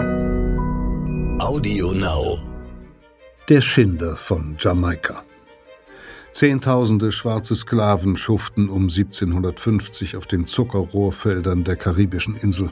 Audio 0.00 1.92
Now. 1.92 2.38
Der 3.48 3.60
Schinder 3.60 4.16
von 4.16 4.56
Jamaika. 4.58 5.24
Zehntausende 6.32 7.12
schwarze 7.12 7.54
Sklaven 7.54 8.16
schuften 8.16 8.70
um 8.70 8.84
1750 8.84 10.16
auf 10.16 10.26
den 10.26 10.46
Zuckerrohrfeldern 10.46 11.64
der 11.64 11.76
karibischen 11.76 12.36
Insel. 12.36 12.70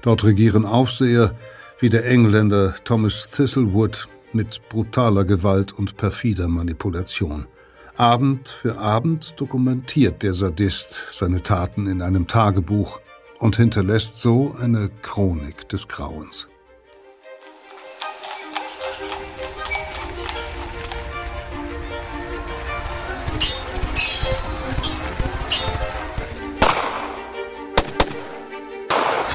Dort 0.00 0.24
regieren 0.24 0.64
Aufseher 0.64 1.34
wie 1.80 1.90
der 1.90 2.06
Engländer 2.06 2.74
Thomas 2.84 3.30
Thistlewood 3.30 4.08
mit 4.32 4.62
brutaler 4.70 5.24
Gewalt 5.24 5.72
und 5.72 5.98
perfider 5.98 6.48
Manipulation. 6.48 7.46
Abend 7.96 8.48
für 8.48 8.78
Abend 8.78 9.38
dokumentiert 9.38 10.22
der 10.22 10.32
Sadist 10.32 11.08
seine 11.12 11.42
Taten 11.42 11.86
in 11.86 12.00
einem 12.00 12.26
Tagebuch 12.26 13.00
und 13.38 13.56
hinterlässt 13.56 14.16
so 14.16 14.56
eine 14.58 14.88
Chronik 15.02 15.68
des 15.68 15.86
Grauens. 15.88 16.49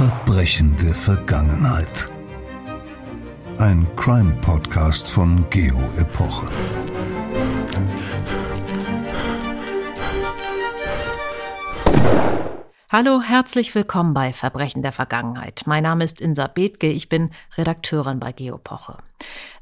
Verbrechende 0.05 0.93
Vergangenheit. 0.93 2.11
Ein 3.57 3.87
Crime-Podcast 3.95 5.09
von 5.09 5.49
Geo 5.49 5.79
Epoche. 5.97 6.47
Hallo, 12.91 13.23
herzlich 13.23 13.73
willkommen 13.73 14.13
bei 14.13 14.31
Verbrechen 14.31 14.83
der 14.83 14.91
Vergangenheit. 14.91 15.63
Mein 15.65 15.81
Name 15.81 16.03
ist 16.03 16.21
Insa 16.21 16.45
Bethke, 16.45 16.91
ich 16.91 17.09
bin 17.09 17.31
Redakteurin 17.57 18.19
bei 18.19 18.31
Geopoche. 18.31 18.99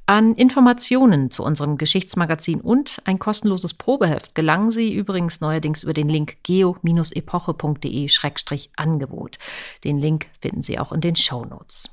An 0.06 0.36
Informationen 0.36 1.32
zu 1.32 1.44
unserem 1.44 1.78
Geschichtsmagazin 1.78 2.60
und 2.60 3.02
ein 3.06 3.20
kostenloses 3.20 3.74
Probeheft 3.74 4.36
gelangen 4.36 4.70
Sie 4.70 4.94
übrigens 4.94 5.40
neuerdings 5.40 5.84
über 5.84 5.94
den 5.94 6.10
Link 6.10 6.44
geo-epoche.de-angebot. 6.44 9.38
Den 9.86 10.00
Link 10.00 10.26
finden 10.42 10.62
Sie 10.62 10.78
auch 10.78 10.92
in 10.92 11.00
den 11.00 11.16
Show 11.16 11.46
Notes. 11.46 11.90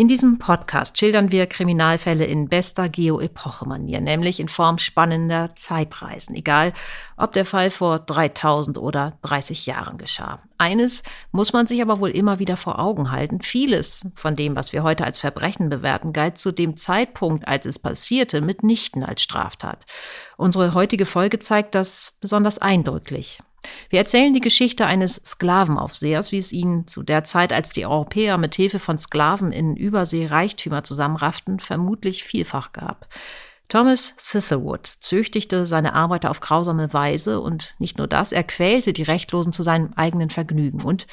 In 0.00 0.06
diesem 0.06 0.38
Podcast 0.38 0.96
schildern 0.96 1.32
wir 1.32 1.48
Kriminalfälle 1.48 2.24
in 2.24 2.48
bester 2.48 2.88
Geo-Epoche-Manier, 2.88 4.00
nämlich 4.00 4.38
in 4.38 4.46
Form 4.46 4.78
spannender 4.78 5.56
Zeitreisen, 5.56 6.36
egal 6.36 6.72
ob 7.16 7.32
der 7.32 7.44
Fall 7.44 7.72
vor 7.72 7.98
3000 7.98 8.78
oder 8.78 9.18
30 9.22 9.66
Jahren 9.66 9.98
geschah. 9.98 10.40
Eines 10.56 11.02
muss 11.32 11.52
man 11.52 11.66
sich 11.66 11.82
aber 11.82 11.98
wohl 11.98 12.10
immer 12.10 12.38
wieder 12.38 12.56
vor 12.56 12.78
Augen 12.78 13.10
halten. 13.10 13.42
Vieles 13.42 14.06
von 14.14 14.36
dem, 14.36 14.54
was 14.54 14.72
wir 14.72 14.84
heute 14.84 15.04
als 15.04 15.18
Verbrechen 15.18 15.68
bewerten, 15.68 16.12
galt 16.12 16.38
zu 16.38 16.52
dem 16.52 16.76
Zeitpunkt, 16.76 17.48
als 17.48 17.66
es 17.66 17.80
passierte, 17.80 18.40
mitnichten 18.40 19.02
als 19.02 19.20
Straftat. 19.20 19.84
Unsere 20.36 20.74
heutige 20.74 21.06
Folge 21.06 21.40
zeigt 21.40 21.74
das 21.74 22.14
besonders 22.20 22.58
eindrücklich. 22.58 23.40
Wir 23.90 23.98
erzählen 23.98 24.34
die 24.34 24.40
Geschichte 24.40 24.86
eines 24.86 25.16
Sklavenaufsehers, 25.24 26.32
wie 26.32 26.38
es 26.38 26.52
ihn 26.52 26.86
zu 26.86 27.02
der 27.02 27.24
Zeit, 27.24 27.52
als 27.52 27.70
die 27.70 27.86
Europäer 27.86 28.38
mit 28.38 28.54
Hilfe 28.54 28.78
von 28.78 28.98
Sklaven 28.98 29.52
in 29.52 29.76
Übersee 29.76 30.26
Reichtümer 30.26 30.84
zusammenrafften, 30.84 31.60
vermutlich 31.60 32.24
vielfach 32.24 32.72
gab. 32.72 33.08
Thomas 33.68 34.14
Thistlewood 34.16 34.86
züchtigte 34.86 35.66
seine 35.66 35.94
Arbeiter 35.94 36.30
auf 36.30 36.40
grausame 36.40 36.92
Weise 36.94 37.40
und 37.40 37.74
nicht 37.78 37.98
nur 37.98 38.06
das, 38.06 38.32
er 38.32 38.44
quälte 38.44 38.94
die 38.94 39.02
Rechtlosen 39.02 39.52
zu 39.52 39.62
seinem 39.62 39.92
eigenen 39.94 40.30
Vergnügen 40.30 40.82
und 40.82 41.06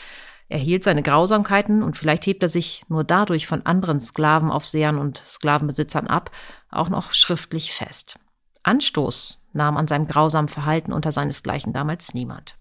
er 0.47 0.59
hielt 0.59 0.83
seine 0.83 1.01
Grausamkeiten 1.01 1.81
und 1.83 1.97
vielleicht 1.97 2.25
hebt 2.27 2.43
er 2.43 2.49
sich 2.49 2.83
nur 2.87 3.03
dadurch 3.03 3.47
von 3.47 3.65
anderen 3.65 3.99
Sklavenaufsehern 3.99 4.97
und 4.97 5.23
Sklavenbesitzern 5.27 6.07
ab, 6.07 6.31
auch 6.69 6.89
noch 6.89 7.13
schriftlich 7.13 7.73
fest. 7.73 8.17
Anstoß 8.63 9.41
nahm 9.55 9.77
an 9.77 9.87
seinem 9.87 10.07
grausamen 10.07 10.49
Verhalten 10.49 10.93
unter 10.93 11.11
seinesgleichen 11.11 11.73
damals 11.73 12.13
niemand. 12.13 12.55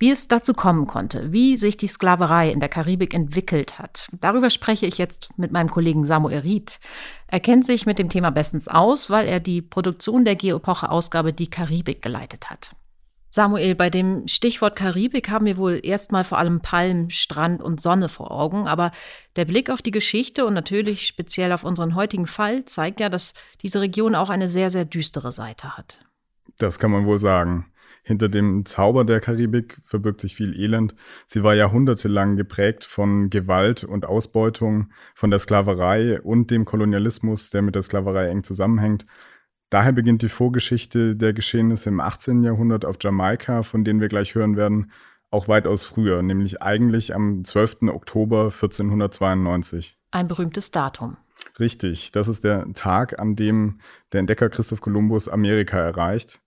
Wie 0.00 0.10
es 0.10 0.28
dazu 0.28 0.54
kommen 0.54 0.86
konnte, 0.86 1.32
wie 1.32 1.56
sich 1.56 1.76
die 1.76 1.88
Sklaverei 1.88 2.52
in 2.52 2.60
der 2.60 2.68
Karibik 2.68 3.14
entwickelt 3.14 3.80
hat, 3.80 4.08
darüber 4.20 4.48
spreche 4.48 4.86
ich 4.86 4.96
jetzt 4.96 5.30
mit 5.36 5.50
meinem 5.50 5.70
Kollegen 5.70 6.04
Samuel 6.04 6.38
Ried. 6.38 6.78
Er 7.26 7.40
kennt 7.40 7.66
sich 7.66 7.84
mit 7.84 7.98
dem 7.98 8.08
Thema 8.08 8.30
bestens 8.30 8.68
aus, 8.68 9.10
weil 9.10 9.26
er 9.26 9.40
die 9.40 9.60
Produktion 9.60 10.24
der 10.24 10.36
Geopoche-Ausgabe 10.36 11.32
Die 11.32 11.50
Karibik 11.50 12.00
geleitet 12.00 12.48
hat. 12.48 12.76
Samuel, 13.30 13.74
bei 13.74 13.90
dem 13.90 14.26
Stichwort 14.26 14.76
Karibik 14.76 15.28
haben 15.28 15.46
wir 15.46 15.58
wohl 15.58 15.80
erstmal 15.82 16.24
vor 16.24 16.38
allem 16.38 16.60
Palmen, 16.60 17.10
Strand 17.10 17.62
und 17.62 17.80
Sonne 17.80 18.08
vor 18.08 18.30
Augen, 18.30 18.66
aber 18.66 18.90
der 19.36 19.44
Blick 19.44 19.70
auf 19.70 19.82
die 19.82 19.90
Geschichte 19.90 20.46
und 20.46 20.54
natürlich 20.54 21.06
speziell 21.06 21.52
auf 21.52 21.64
unseren 21.64 21.94
heutigen 21.94 22.26
Fall 22.26 22.64
zeigt 22.64 23.00
ja, 23.00 23.08
dass 23.08 23.34
diese 23.62 23.80
Region 23.80 24.14
auch 24.14 24.30
eine 24.30 24.48
sehr, 24.48 24.70
sehr 24.70 24.86
düstere 24.86 25.32
Seite 25.32 25.76
hat. 25.76 25.98
Das 26.58 26.78
kann 26.78 26.90
man 26.90 27.06
wohl 27.06 27.18
sagen. 27.18 27.66
Hinter 28.02 28.30
dem 28.30 28.64
Zauber 28.64 29.04
der 29.04 29.20
Karibik 29.20 29.78
verbirgt 29.84 30.22
sich 30.22 30.34
viel 30.34 30.58
Elend. 30.58 30.94
Sie 31.26 31.44
war 31.44 31.54
jahrhundertelang 31.54 32.36
geprägt 32.36 32.84
von 32.84 33.28
Gewalt 33.28 33.84
und 33.84 34.06
Ausbeutung, 34.06 34.90
von 35.14 35.28
der 35.28 35.38
Sklaverei 35.38 36.18
und 36.22 36.50
dem 36.50 36.64
Kolonialismus, 36.64 37.50
der 37.50 37.60
mit 37.60 37.74
der 37.74 37.82
Sklaverei 37.82 38.28
eng 38.28 38.44
zusammenhängt. 38.44 39.04
Daher 39.70 39.92
beginnt 39.92 40.22
die 40.22 40.30
Vorgeschichte 40.30 41.14
der 41.14 41.34
Geschehnisse 41.34 41.90
im 41.90 42.00
18. 42.00 42.42
Jahrhundert 42.42 42.86
auf 42.86 42.96
Jamaika, 43.00 43.62
von 43.62 43.84
denen 43.84 44.00
wir 44.00 44.08
gleich 44.08 44.34
hören 44.34 44.56
werden, 44.56 44.90
auch 45.30 45.46
weitaus 45.46 45.84
früher, 45.84 46.22
nämlich 46.22 46.62
eigentlich 46.62 47.14
am 47.14 47.44
12. 47.44 47.82
Oktober 47.88 48.44
1492. 48.44 49.98
Ein 50.10 50.26
berühmtes 50.26 50.70
Datum. 50.70 51.18
Richtig, 51.58 52.12
das 52.12 52.28
ist 52.28 52.44
der 52.44 52.72
Tag, 52.72 53.20
an 53.20 53.36
dem 53.36 53.80
der 54.12 54.20
Entdecker 54.20 54.48
Christoph 54.48 54.80
Kolumbus 54.80 55.28
Amerika 55.28 55.78
erreicht. 55.78 56.40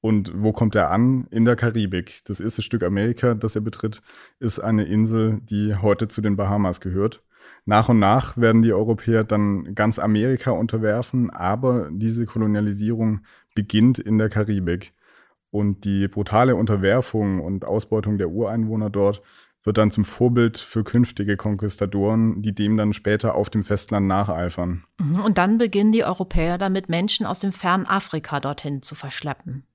Und 0.00 0.32
wo 0.36 0.52
kommt 0.52 0.76
er 0.76 0.92
an? 0.92 1.26
In 1.32 1.44
der 1.44 1.56
Karibik. 1.56 2.20
Das 2.26 2.38
erste 2.38 2.62
Stück 2.62 2.84
Amerika, 2.84 3.34
das 3.34 3.56
er 3.56 3.62
betritt, 3.62 4.02
ist 4.38 4.60
eine 4.60 4.84
Insel, 4.84 5.40
die 5.42 5.74
heute 5.74 6.06
zu 6.06 6.20
den 6.20 6.36
Bahamas 6.36 6.80
gehört. 6.80 7.24
Nach 7.64 7.88
und 7.88 7.98
nach 7.98 8.36
werden 8.36 8.62
die 8.62 8.72
Europäer 8.72 9.24
dann 9.24 9.74
ganz 9.74 9.98
Amerika 9.98 10.52
unterwerfen, 10.52 11.30
aber 11.30 11.90
diese 11.92 12.26
Kolonialisierung 12.26 13.20
beginnt 13.54 13.98
in 13.98 14.18
der 14.18 14.28
Karibik. 14.28 14.92
Und 15.50 15.84
die 15.84 16.08
brutale 16.08 16.56
Unterwerfung 16.56 17.40
und 17.40 17.64
Ausbeutung 17.64 18.18
der 18.18 18.30
Ureinwohner 18.30 18.90
dort 18.90 19.22
wird 19.64 19.76
dann 19.76 19.90
zum 19.90 20.04
Vorbild 20.04 20.56
für 20.56 20.82
künftige 20.82 21.36
Konquistadoren, 21.36 22.40
die 22.42 22.54
dem 22.54 22.76
dann 22.76 22.92
später 22.92 23.34
auf 23.34 23.50
dem 23.50 23.64
Festland 23.64 24.06
nacheifern. 24.06 24.84
Mhm, 24.98 25.20
und 25.20 25.38
dann 25.38 25.58
beginnen 25.58 25.92
die 25.92 26.04
Europäer 26.04 26.58
damit, 26.58 26.88
Menschen 26.88 27.26
aus 27.26 27.40
dem 27.40 27.52
fernen 27.52 27.86
Afrika 27.86 28.40
dorthin 28.40 28.82
zu 28.82 28.94
verschleppen. 28.94 29.67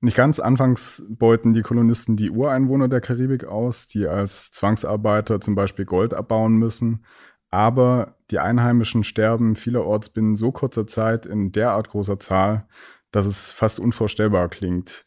Nicht 0.00 0.16
ganz. 0.16 0.38
Anfangs 0.40 1.02
beuten 1.08 1.54
die 1.54 1.62
Kolonisten 1.62 2.16
die 2.16 2.30
Ureinwohner 2.30 2.88
der 2.88 3.00
Karibik 3.00 3.44
aus, 3.44 3.86
die 3.86 4.06
als 4.06 4.50
Zwangsarbeiter 4.50 5.40
zum 5.40 5.54
Beispiel 5.54 5.84
Gold 5.84 6.12
abbauen 6.12 6.56
müssen. 6.56 7.04
Aber 7.50 8.16
die 8.30 8.38
Einheimischen 8.38 9.04
sterben 9.04 9.56
vielerorts 9.56 10.10
binnen 10.10 10.36
so 10.36 10.52
kurzer 10.52 10.86
Zeit 10.86 11.24
in 11.26 11.52
derart 11.52 11.88
großer 11.88 12.18
Zahl, 12.18 12.66
dass 13.10 13.26
es 13.26 13.50
fast 13.50 13.80
unvorstellbar 13.80 14.48
klingt. 14.48 15.06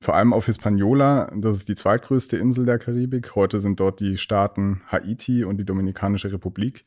Vor 0.00 0.14
allem 0.14 0.32
auf 0.32 0.46
Hispaniola, 0.46 1.32
das 1.36 1.56
ist 1.56 1.68
die 1.68 1.74
zweitgrößte 1.74 2.36
Insel 2.36 2.66
der 2.66 2.78
Karibik. 2.78 3.34
Heute 3.34 3.60
sind 3.60 3.80
dort 3.80 3.98
die 3.98 4.16
Staaten 4.16 4.82
Haiti 4.86 5.42
und 5.44 5.56
die 5.56 5.64
Dominikanische 5.64 6.32
Republik. 6.32 6.86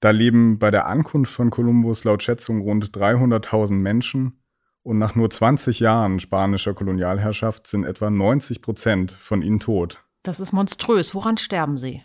Da 0.00 0.10
leben 0.10 0.58
bei 0.58 0.72
der 0.72 0.86
Ankunft 0.86 1.32
von 1.32 1.50
Kolumbus 1.50 2.02
laut 2.02 2.24
Schätzung 2.24 2.62
rund 2.62 2.86
300.000 2.86 3.74
Menschen 3.74 4.41
und 4.82 4.98
nach 4.98 5.14
nur 5.14 5.30
20 5.30 5.80
Jahren 5.80 6.20
spanischer 6.20 6.74
Kolonialherrschaft 6.74 7.66
sind 7.66 7.84
etwa 7.84 8.10
90 8.10 8.62
Prozent 8.62 9.12
von 9.12 9.42
ihnen 9.42 9.60
tot. 9.60 10.02
Das 10.22 10.40
ist 10.40 10.52
monströs. 10.52 11.14
Woran 11.14 11.36
sterben 11.36 11.76
sie? 11.76 12.02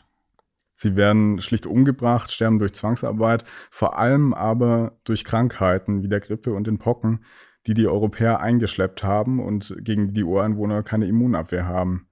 Sie 0.74 0.96
werden 0.96 1.42
schlicht 1.42 1.66
umgebracht, 1.66 2.32
sterben 2.32 2.60
durch 2.60 2.74
Zwangsarbeit, 2.74 3.44
vor 3.72 3.98
allem 3.98 4.34
aber 4.34 5.00
durch 5.06 5.26
Krankheiten 5.26 6.04
wie 6.04 6.08
der 6.08 6.20
Grippe 6.20 6.54
und 6.54 6.68
den 6.68 6.78
Pocken, 6.78 7.26
die 7.66 7.74
die 7.74 7.88
Europäer 7.88 8.40
eingeschleppt 8.40 9.04
haben 9.04 9.40
und 9.44 9.76
gegen 9.80 10.14
die 10.14 10.24
Ureinwohner 10.24 10.84
keine 10.84 11.08
Immunabwehr 11.08 11.66
haben. 11.66 12.07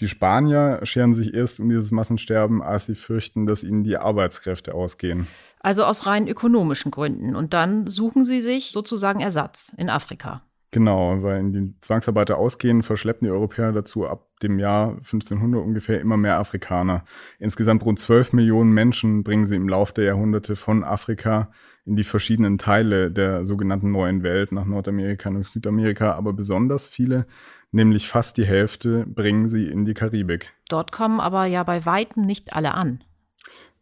Die 0.00 0.08
Spanier 0.08 0.80
scheren 0.84 1.14
sich 1.14 1.34
erst 1.34 1.60
um 1.60 1.68
dieses 1.68 1.90
Massensterben, 1.90 2.62
als 2.62 2.86
sie 2.86 2.94
fürchten, 2.94 3.46
dass 3.46 3.62
ihnen 3.62 3.84
die 3.84 3.96
Arbeitskräfte 3.96 4.74
ausgehen. 4.74 5.26
Also 5.60 5.84
aus 5.84 6.06
rein 6.06 6.26
ökonomischen 6.26 6.90
Gründen. 6.90 7.36
Und 7.36 7.54
dann 7.54 7.86
suchen 7.86 8.24
sie 8.24 8.40
sich 8.40 8.72
sozusagen 8.72 9.20
Ersatz 9.20 9.72
in 9.76 9.90
Afrika. 9.90 10.42
Genau, 10.74 11.22
weil 11.22 11.38
in 11.38 11.52
die 11.52 11.74
Zwangsarbeiter 11.82 12.38
ausgehen, 12.38 12.82
verschleppen 12.82 13.26
die 13.26 13.30
Europäer 13.30 13.72
dazu 13.72 14.08
ab 14.08 14.26
dem 14.42 14.58
Jahr 14.58 14.92
1500 14.92 15.62
ungefähr 15.62 16.00
immer 16.00 16.16
mehr 16.16 16.38
Afrikaner. 16.38 17.04
Insgesamt 17.38 17.84
rund 17.84 17.98
12 17.98 18.32
Millionen 18.32 18.72
Menschen 18.72 19.22
bringen 19.22 19.46
sie 19.46 19.56
im 19.56 19.68
Laufe 19.68 19.92
der 19.92 20.04
Jahrhunderte 20.04 20.56
von 20.56 20.82
Afrika 20.82 21.50
in 21.84 21.94
die 21.94 22.04
verschiedenen 22.04 22.56
Teile 22.56 23.10
der 23.10 23.44
sogenannten 23.44 23.92
neuen 23.92 24.22
Welt, 24.22 24.50
nach 24.50 24.64
Nordamerika 24.64 25.28
und 25.28 25.46
Südamerika, 25.46 26.14
aber 26.14 26.32
besonders 26.32 26.88
viele 26.88 27.26
nämlich 27.72 28.06
fast 28.06 28.36
die 28.36 28.46
Hälfte 28.46 29.04
bringen 29.06 29.48
sie 29.48 29.66
in 29.66 29.84
die 29.84 29.94
Karibik. 29.94 30.52
Dort 30.68 30.92
kommen 30.92 31.20
aber 31.20 31.46
ja 31.46 31.64
bei 31.64 31.84
weitem 31.84 32.24
nicht 32.24 32.52
alle 32.52 32.74
an. 32.74 33.02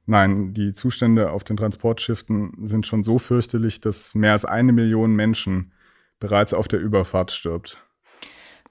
Nein, 0.07 0.55
die 0.55 0.73
Zustände 0.73 1.31
auf 1.31 1.45
den 1.45 1.57
Transportschiffen 1.57 2.67
sind 2.67 2.87
schon 2.87 3.05
so 3.05 3.19
fürchterlich, 3.19 3.81
dass 3.81 4.15
mehr 4.15 4.33
als 4.33 4.45
eine 4.45 4.73
Million 4.73 5.15
Menschen 5.15 5.73
bereits 6.19 6.55
auf 6.55 6.67
der 6.69 6.81
Überfahrt 6.81 7.31
stirbt. 7.31 7.79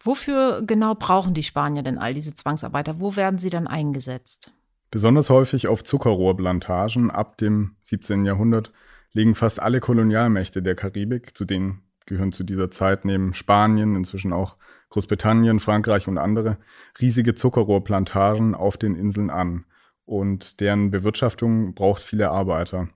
Wofür 0.01 0.63
genau 0.65 0.95
brauchen 0.95 1.33
die 1.33 1.43
Spanier 1.43 1.83
denn 1.83 1.97
all 1.97 2.13
diese 2.13 2.33
Zwangsarbeiter? 2.33 2.99
Wo 2.99 3.15
werden 3.15 3.37
sie 3.37 3.49
dann 3.49 3.67
eingesetzt? 3.67 4.51
Besonders 4.91 5.29
häufig 5.29 5.67
auf 5.67 5.83
Zuckerrohrplantagen 5.83 7.11
ab 7.11 7.37
dem 7.37 7.75
17. 7.83 8.25
Jahrhundert 8.25 8.71
legen 9.13 9.35
fast 9.35 9.61
alle 9.61 9.79
Kolonialmächte 9.79 10.61
der 10.61 10.75
Karibik, 10.75 11.37
zu 11.37 11.45
denen 11.45 11.83
gehören 12.05 12.31
zu 12.31 12.43
dieser 12.43 12.71
Zeit 12.71 13.05
neben 13.05 13.33
Spanien, 13.33 13.95
inzwischen 13.95 14.33
auch 14.33 14.57
Großbritannien, 14.89 15.59
Frankreich 15.59 16.07
und 16.07 16.17
andere, 16.17 16.57
riesige 16.99 17.35
Zuckerrohrplantagen 17.35 18.55
auf 18.55 18.77
den 18.77 18.95
Inseln 18.95 19.29
an. 19.29 19.65
Und 20.05 20.59
deren 20.59 20.89
Bewirtschaftung 20.89 21.75
braucht 21.75 22.01
viele 22.01 22.31
Arbeiter. 22.31 22.89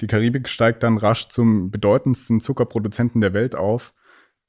Die 0.00 0.06
Karibik 0.06 0.48
steigt 0.48 0.82
dann 0.82 0.98
rasch 0.98 1.28
zum 1.28 1.70
bedeutendsten 1.70 2.40
Zuckerproduzenten 2.40 3.20
der 3.20 3.32
Welt 3.32 3.54
auf. 3.54 3.94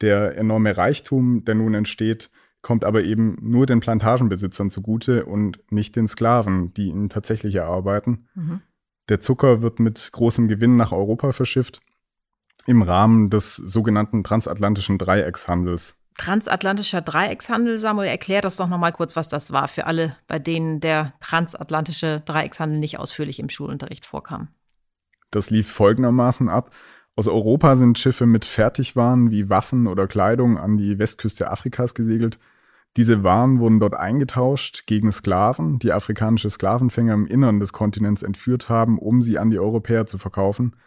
Der 0.02 0.38
enorme 0.38 0.76
Reichtum, 0.76 1.46
der 1.46 1.56
nun 1.56 1.74
entsteht, 1.74 2.30
kommt 2.62 2.84
aber 2.84 3.04
eben 3.04 3.38
nur 3.42 3.66
den 3.66 3.80
Plantagenbesitzern 3.80 4.70
zugute 4.70 5.26
und 5.26 5.60
nicht 5.72 5.96
den 5.96 6.08
Sklaven, 6.08 6.74
die 6.74 6.88
ihn 6.88 7.10
tatsächlich 7.10 7.56
erarbeiten. 7.56 8.28
Mhm. 8.36 8.62
Der 9.08 9.22
Zucker 9.22 9.62
wird 9.62 9.80
mit 9.80 10.10
großem 10.12 10.48
Gewinn 10.48 10.76
nach 10.76 10.92
Europa 10.92 11.32
verschifft 11.32 11.80
im 12.66 12.82
Rahmen 12.82 13.30
des 13.30 13.56
sogenannten 13.56 14.24
transatlantischen 14.24 14.98
Dreieckshandels. 14.98 15.96
Transatlantischer 16.18 17.02
Dreieckshandel, 17.02 17.78
Samuel, 17.78 18.08
erklär 18.08 18.42
das 18.42 18.56
doch 18.56 18.68
nochmal 18.68 18.94
kurz, 18.94 19.16
was 19.16 19.28
das 19.28 19.52
war 19.52 19.68
für 19.68 19.86
alle, 19.86 20.16
bei 20.28 20.40
denen 20.40 20.80
der 20.80 21.14
transatlantische 21.20 22.22
Dreieckshandel 22.26 22.80
nicht 22.80 23.00
ausführlich 23.00 23.40
im 23.40 23.50
Schulunterricht 23.50 24.06
vorkam. 24.06 24.48
Das 25.32 25.50
lief 25.50 25.70
folgendermaßen 25.70 26.48
ab. 26.48 26.72
Aus 27.18 27.28
Europa 27.28 27.76
sind 27.76 28.00
Schiffe 28.00 28.26
mit 28.26 28.46
Fertigwaren 28.46 29.32
wie 29.32 29.50
Waffen 29.50 29.88
oder 29.88 30.08
Kleidung 30.08 30.58
an 30.58 30.78
die 30.78 31.00
Westküste 31.00 31.52
Afrikas 31.52 31.94
gesegelt. 31.94 32.40
Diese 32.98 33.24
Waren 33.24 33.60
wurden 33.60 33.82
dort 33.82 33.94
eingetauscht 33.94 34.86
gegen 34.86 35.12
Sklaven, 35.12 35.80
die 35.80 35.92
afrikanische 35.92 36.50
Sklavenfänger 36.50 37.14
im 37.14 37.28
Innern 37.28 37.60
des 37.60 37.74
Kontinents 37.74 38.24
entführt 38.24 38.70
haben, 38.70 39.00
um 39.00 39.22
sie 39.22 39.38
an 39.38 39.50
die 39.50 39.60
Europäer 39.60 40.06
zu 40.06 40.18
verkaufen. 40.18 40.78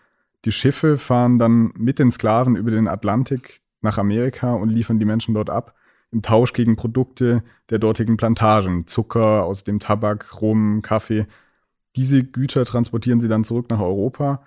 Die 0.46 0.52
Schiffe 0.52 0.96
fahren 0.96 1.38
dann 1.38 1.72
mit 1.76 1.98
den 1.98 2.10
Sklaven 2.10 2.56
über 2.56 2.70
den 2.70 2.88
Atlantik 2.88 3.60
nach 3.80 3.98
Amerika 3.98 4.54
und 4.54 4.70
liefern 4.70 4.98
die 4.98 5.04
Menschen 5.04 5.34
dort 5.34 5.50
ab, 5.50 5.74
im 6.10 6.22
Tausch 6.22 6.52
gegen 6.52 6.76
Produkte 6.76 7.42
der 7.70 7.78
dortigen 7.78 8.16
Plantagen, 8.16 8.86
Zucker, 8.86 9.44
aus 9.44 9.64
dem 9.64 9.78
Tabak, 9.78 10.40
Rum, 10.40 10.80
Kaffee. 10.82 11.26
Diese 11.96 12.24
Güter 12.24 12.64
transportieren 12.64 13.20
sie 13.20 13.28
dann 13.28 13.44
zurück 13.44 13.70
nach 13.70 13.80
Europa 13.80 14.42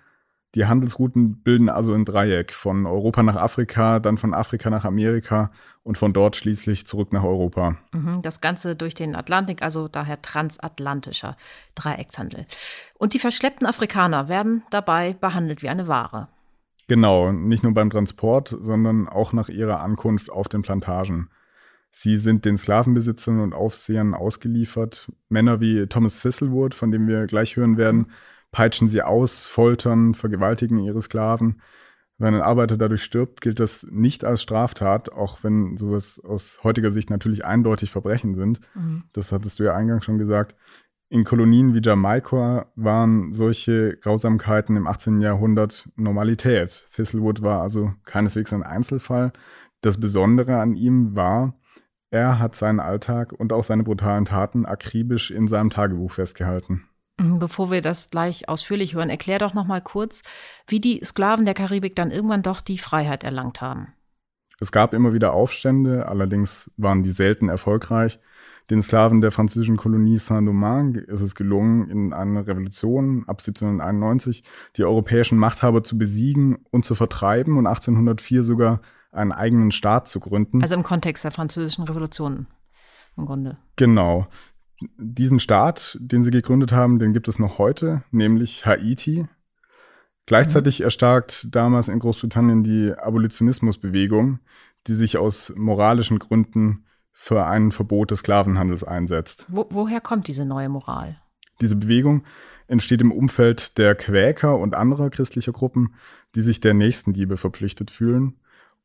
die 0.55 0.65
Handelsrouten 0.65 1.41
bilden 1.43 1.69
also 1.69 1.93
ein 1.93 2.03
Dreieck 2.03 2.51
von 2.53 2.85
Europa 2.85 3.23
nach 3.23 3.37
Afrika, 3.37 3.99
dann 3.99 4.17
von 4.17 4.33
Afrika 4.33 4.69
nach 4.69 4.83
Amerika 4.83 5.51
und 5.83 5.97
von 5.97 6.11
dort 6.11 6.35
schließlich 6.35 6.85
zurück 6.85 7.13
nach 7.13 7.23
Europa. 7.23 7.77
Mhm, 7.93 8.21
das 8.21 8.41
Ganze 8.41 8.75
durch 8.75 8.93
den 8.93 9.15
Atlantik, 9.15 9.61
also 9.61 9.87
daher 9.87 10.21
transatlantischer 10.21 11.37
Dreieckshandel. 11.75 12.45
Und 12.97 13.13
die 13.13 13.19
verschleppten 13.19 13.65
Afrikaner 13.65 14.27
werden 14.27 14.63
dabei 14.71 15.13
behandelt 15.13 15.61
wie 15.61 15.69
eine 15.69 15.87
Ware. 15.87 16.27
Genau, 16.91 17.31
nicht 17.31 17.63
nur 17.63 17.73
beim 17.73 17.89
Transport, 17.89 18.53
sondern 18.59 19.07
auch 19.07 19.31
nach 19.31 19.47
ihrer 19.47 19.79
Ankunft 19.79 20.29
auf 20.29 20.49
den 20.49 20.61
Plantagen. 20.61 21.29
Sie 21.89 22.17
sind 22.17 22.43
den 22.43 22.57
Sklavenbesitzern 22.57 23.39
und 23.39 23.53
Aufsehern 23.53 24.13
ausgeliefert. 24.13 25.09
Männer 25.29 25.61
wie 25.61 25.87
Thomas 25.87 26.21
Thistlewood, 26.21 26.75
von 26.75 26.91
dem 26.91 27.07
wir 27.07 27.27
gleich 27.27 27.55
hören 27.55 27.77
werden, 27.77 28.07
peitschen 28.51 28.89
sie 28.89 29.03
aus, 29.03 29.45
foltern, 29.45 30.15
vergewaltigen 30.15 30.79
ihre 30.79 31.01
Sklaven. 31.01 31.61
Wenn 32.17 32.35
ein 32.35 32.41
Arbeiter 32.41 32.75
dadurch 32.75 33.05
stirbt, 33.05 33.39
gilt 33.39 33.61
das 33.61 33.87
nicht 33.89 34.25
als 34.25 34.41
Straftat, 34.41 35.13
auch 35.13 35.45
wenn 35.45 35.77
sowas 35.77 36.19
aus 36.21 36.59
heutiger 36.65 36.91
Sicht 36.91 37.09
natürlich 37.09 37.45
eindeutig 37.45 37.89
Verbrechen 37.89 38.35
sind. 38.35 38.59
Mhm. 38.75 39.03
Das 39.13 39.31
hattest 39.31 39.59
du 39.59 39.63
ja 39.63 39.73
eingangs 39.73 40.03
schon 40.03 40.17
gesagt. 40.17 40.57
In 41.11 41.25
Kolonien 41.25 41.73
wie 41.73 41.81
Jamaika 41.83 42.67
waren 42.75 43.33
solche 43.33 43.97
Grausamkeiten 43.97 44.77
im 44.77 44.87
18. 44.87 45.19
Jahrhundert 45.19 45.89
Normalität. 45.97 46.85
Thistlewood 46.95 47.41
war 47.41 47.61
also 47.61 47.91
keineswegs 48.05 48.53
ein 48.53 48.63
Einzelfall. 48.63 49.33
Das 49.81 49.99
Besondere 49.99 50.61
an 50.61 50.73
ihm 50.77 51.13
war, 51.13 51.59
er 52.11 52.39
hat 52.39 52.55
seinen 52.55 52.79
Alltag 52.79 53.33
und 53.33 53.51
auch 53.51 53.65
seine 53.65 53.83
brutalen 53.83 54.23
Taten 54.23 54.65
akribisch 54.65 55.31
in 55.31 55.49
seinem 55.49 55.69
Tagebuch 55.69 56.13
festgehalten. 56.13 56.87
Mhm, 57.19 57.39
bevor 57.39 57.71
wir 57.71 57.81
das 57.81 58.09
gleich 58.09 58.47
ausführlich 58.47 58.95
hören, 58.95 59.09
erklär 59.09 59.37
doch 59.37 59.53
noch 59.53 59.67
mal 59.67 59.81
kurz, 59.81 60.23
wie 60.65 60.79
die 60.79 61.01
Sklaven 61.03 61.43
der 61.43 61.55
Karibik 61.55 61.93
dann 61.93 62.11
irgendwann 62.11 62.41
doch 62.41 62.61
die 62.61 62.77
Freiheit 62.77 63.25
erlangt 63.25 63.59
haben. 63.59 63.93
Es 64.61 64.71
gab 64.71 64.93
immer 64.93 65.11
wieder 65.11 65.33
Aufstände, 65.33 66.07
allerdings 66.07 66.69
waren 66.77 67.01
die 67.01 67.09
selten 67.09 67.49
erfolgreich. 67.49 68.19
Den 68.69 68.83
Sklaven 68.83 69.19
der 69.19 69.31
französischen 69.31 69.75
Kolonie 69.75 70.19
Saint-Domingue 70.19 71.01
ist 71.01 71.21
es 71.21 71.33
gelungen, 71.33 71.89
in 71.89 72.13
einer 72.13 72.45
Revolution 72.45 73.23
ab 73.27 73.39
1791 73.39 74.43
die 74.77 74.83
europäischen 74.83 75.39
Machthaber 75.39 75.83
zu 75.83 75.97
besiegen 75.97 76.59
und 76.69 76.85
zu 76.85 76.93
vertreiben 76.93 77.57
und 77.57 77.65
1804 77.65 78.43
sogar 78.43 78.81
einen 79.11 79.31
eigenen 79.31 79.71
Staat 79.71 80.07
zu 80.07 80.19
gründen. 80.19 80.61
Also 80.61 80.75
im 80.75 80.83
Kontext 80.83 81.23
der 81.23 81.31
französischen 81.31 81.83
Revolution 81.83 82.45
im 83.17 83.25
Grunde. 83.25 83.57
Genau 83.75 84.27
diesen 84.97 85.39
Staat, 85.39 85.97
den 85.99 86.23
sie 86.23 86.31
gegründet 86.31 86.71
haben, 86.71 86.99
den 86.99 87.13
gibt 87.13 87.27
es 87.27 87.39
noch 87.39 87.57
heute, 87.57 88.03
nämlich 88.11 88.65
Haiti. 88.65 89.25
Gleichzeitig 90.25 90.81
erstarkt 90.81 91.47
damals 91.53 91.87
in 91.87 91.99
Großbritannien 91.99 92.63
die 92.63 92.93
Abolitionismusbewegung, 92.93 94.39
die 94.87 94.93
sich 94.93 95.17
aus 95.17 95.53
moralischen 95.55 96.19
Gründen 96.19 96.85
für 97.11 97.45
ein 97.45 97.71
Verbot 97.71 98.11
des 98.11 98.19
Sklavenhandels 98.19 98.83
einsetzt. 98.83 99.45
Wo, 99.49 99.67
woher 99.69 100.01
kommt 100.01 100.27
diese 100.27 100.45
neue 100.45 100.69
Moral? 100.69 101.21
Diese 101.59 101.75
Bewegung 101.75 102.23
entsteht 102.67 103.01
im 103.01 103.11
Umfeld 103.11 103.77
der 103.77 103.95
Quäker 103.95 104.57
und 104.57 104.73
anderer 104.73 105.09
christlicher 105.09 105.51
Gruppen, 105.51 105.93
die 106.35 106.41
sich 106.41 106.59
der 106.59 106.73
Nächstenliebe 106.73 107.37
verpflichtet 107.37 107.91
fühlen. 107.91 108.39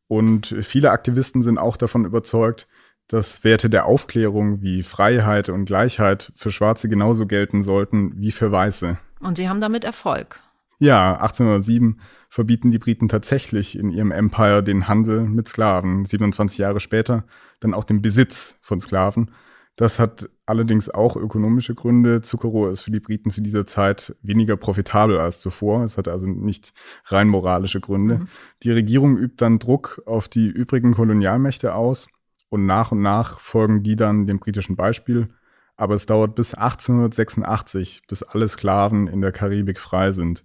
Und 0.09 0.55
viele 0.61 0.91
Aktivisten 0.91 1.43
sind 1.43 1.59
auch 1.59 1.77
davon 1.77 2.05
überzeugt, 2.05 2.67
dass 3.09 3.45
Werte 3.45 3.71
der 3.71 3.87
Aufklärung 3.87 4.63
wie 4.63 4.83
Freiheit 4.83 5.49
und 5.49 5.65
Gleichheit 5.65 6.33
für 6.35 6.51
Schwarze 6.51 6.89
genauso 6.89 7.27
gelten 7.27 7.63
sollten 7.63 8.21
wie 8.21 8.33
für 8.33 8.51
Weiße. 8.51 8.99
Und 9.21 9.37
sie 9.37 9.49
haben 9.49 9.61
damit 9.61 9.85
Erfolg. 9.85 10.41
Ja, 10.79 11.15
1807 11.15 12.01
verbieten 12.29 12.71
die 12.71 12.79
Briten 12.79 13.09
tatsächlich 13.09 13.79
in 13.79 13.91
ihrem 13.91 14.11
Empire 14.11 14.63
den 14.63 14.89
Handel 14.89 15.23
mit 15.23 15.49
Sklaven, 15.49 16.05
27 16.05 16.59
Jahre 16.59 16.81
später 16.81 17.25
dann 17.61 17.73
auch 17.73 17.85
den 17.85 18.03
Besitz 18.03 18.57
von 18.61 18.81
Sklaven. 18.81 19.31
Das 19.77 19.99
hat 19.99 20.31
allerdings 20.47 20.89
auch 20.89 21.17
ökonomische 21.17 21.75
Gründe. 21.75 22.23
Zuckerrohr 22.23 22.71
ist 22.71 22.81
für 22.81 22.91
die 22.91 23.01
Briten 23.01 23.31
zu 23.31 23.43
dieser 23.43 23.67
Zeit 23.67 24.17
weniger 24.23 24.57
profitabel 24.57 25.19
als 25.19 25.39
zuvor. 25.41 25.85
Es 25.85 25.99
hat 25.99 26.09
also 26.09 26.27
nicht 26.27 26.73
rein 27.05 27.29
moralische 27.29 27.81
Gründe. 27.81 28.21
Mhm. 28.21 28.29
Die 28.63 28.71
Regierung 28.71 29.19
übt 29.19 29.37
dann 29.37 29.59
Druck 29.59 30.03
auf 30.07 30.29
die 30.29 30.47
übrigen 30.47 30.95
Kolonialmächte 30.95 31.75
aus 31.75 32.09
und 32.49 32.65
nach 32.65 32.93
und 32.93 33.03
nach 33.03 33.41
folgen 33.41 33.83
die 33.83 33.97
dann 33.97 34.27
dem 34.27 34.39
britischen 34.39 34.77
Beispiel. 34.77 35.29
Aber 35.77 35.95
es 35.95 36.07
dauert 36.07 36.35
bis 36.35 36.55
1886, 36.55 38.03
bis 38.09 38.23
alle 38.23 38.49
Sklaven 38.49 39.09
in 39.09 39.21
der 39.21 39.33
Karibik 39.33 39.79
frei 39.79 40.13
sind. 40.13 40.45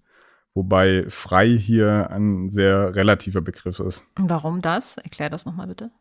Wobei 0.53 1.05
frei 1.09 1.47
hier 1.47 2.09
ein 2.11 2.49
sehr 2.49 2.95
relativer 2.95 3.41
Begriff 3.41 3.79
ist. 3.79 4.05
Warum 4.17 4.61
das? 4.61 4.97
Erklär 4.97 5.29
das 5.29 5.45
nochmal 5.45 5.67
bitte. 5.67 5.91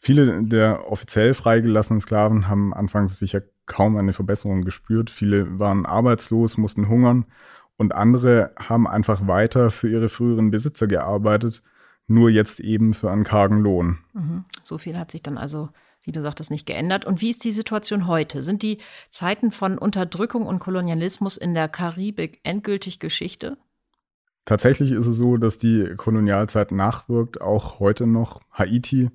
Viele 0.00 0.42
der 0.44 0.90
offiziell 0.90 1.34
freigelassenen 1.34 2.00
Sklaven 2.00 2.48
haben 2.48 2.74
anfangs 2.74 3.18
sicher 3.18 3.42
kaum 3.66 3.96
eine 3.96 4.12
Verbesserung 4.12 4.62
gespürt. 4.62 5.10
Viele 5.10 5.58
waren 5.58 5.86
arbeitslos, 5.86 6.58
mussten 6.58 6.88
hungern 6.88 7.24
und 7.76 7.94
andere 7.94 8.52
haben 8.58 8.86
einfach 8.86 9.26
weiter 9.26 9.70
für 9.70 9.88
ihre 9.88 10.08
früheren 10.08 10.50
Besitzer 10.50 10.86
gearbeitet 10.86 11.62
nur 12.06 12.30
jetzt 12.30 12.60
eben 12.60 12.94
für 12.94 13.10
einen 13.10 13.24
kargen 13.24 13.60
Lohn. 13.60 13.98
Mhm. 14.12 14.44
So 14.62 14.78
viel 14.78 14.98
hat 14.98 15.10
sich 15.10 15.22
dann 15.22 15.38
also, 15.38 15.70
wie 16.04 16.12
du 16.12 16.22
sagtest, 16.22 16.50
nicht 16.50 16.66
geändert. 16.66 17.04
Und 17.04 17.20
wie 17.20 17.30
ist 17.30 17.44
die 17.44 17.52
Situation 17.52 18.06
heute? 18.06 18.42
Sind 18.42 18.62
die 18.62 18.78
Zeiten 19.08 19.50
von 19.50 19.78
Unterdrückung 19.78 20.46
und 20.46 20.58
Kolonialismus 20.58 21.36
in 21.36 21.54
der 21.54 21.68
Karibik 21.68 22.40
endgültig 22.44 22.98
Geschichte? 22.98 23.56
Tatsächlich 24.44 24.92
ist 24.92 25.06
es 25.06 25.16
so, 25.16 25.38
dass 25.38 25.58
die 25.58 25.94
Kolonialzeit 25.96 26.70
nachwirkt, 26.70 27.40
auch 27.40 27.80
heute 27.80 28.06
noch. 28.06 28.42
Haiti, 28.52 29.10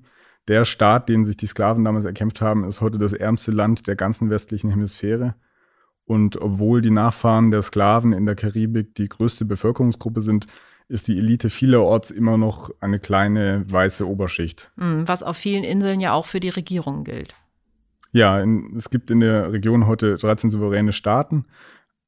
der 0.48 0.64
Staat, 0.64 1.08
den 1.08 1.24
sich 1.24 1.36
die 1.36 1.46
Sklaven 1.46 1.84
damals 1.84 2.04
erkämpft 2.04 2.40
haben, 2.40 2.64
ist 2.64 2.80
heute 2.80 2.98
das 2.98 3.12
ärmste 3.12 3.52
Land 3.52 3.86
der 3.86 3.94
ganzen 3.94 4.28
westlichen 4.28 4.70
Hemisphäre. 4.70 5.36
Und 6.04 6.40
obwohl 6.40 6.82
die 6.82 6.90
Nachfahren 6.90 7.52
der 7.52 7.62
Sklaven 7.62 8.12
in 8.12 8.26
der 8.26 8.34
Karibik 8.34 8.96
die 8.96 9.08
größte 9.08 9.44
Bevölkerungsgruppe 9.44 10.22
sind, 10.22 10.48
ist 10.90 11.06
die 11.08 11.18
Elite 11.18 11.50
vielerorts 11.50 12.10
immer 12.10 12.36
noch 12.36 12.70
eine 12.80 12.98
kleine 12.98 13.64
weiße 13.70 14.06
Oberschicht. 14.06 14.70
Hm, 14.76 15.06
was 15.06 15.22
auf 15.22 15.36
vielen 15.36 15.64
Inseln 15.64 16.00
ja 16.00 16.12
auch 16.12 16.26
für 16.26 16.40
die 16.40 16.48
Regierung 16.48 17.04
gilt. 17.04 17.34
Ja, 18.12 18.40
in, 18.40 18.74
es 18.76 18.90
gibt 18.90 19.10
in 19.10 19.20
der 19.20 19.52
Region 19.52 19.86
heute 19.86 20.16
13 20.16 20.50
souveräne 20.50 20.92
Staaten. 20.92 21.46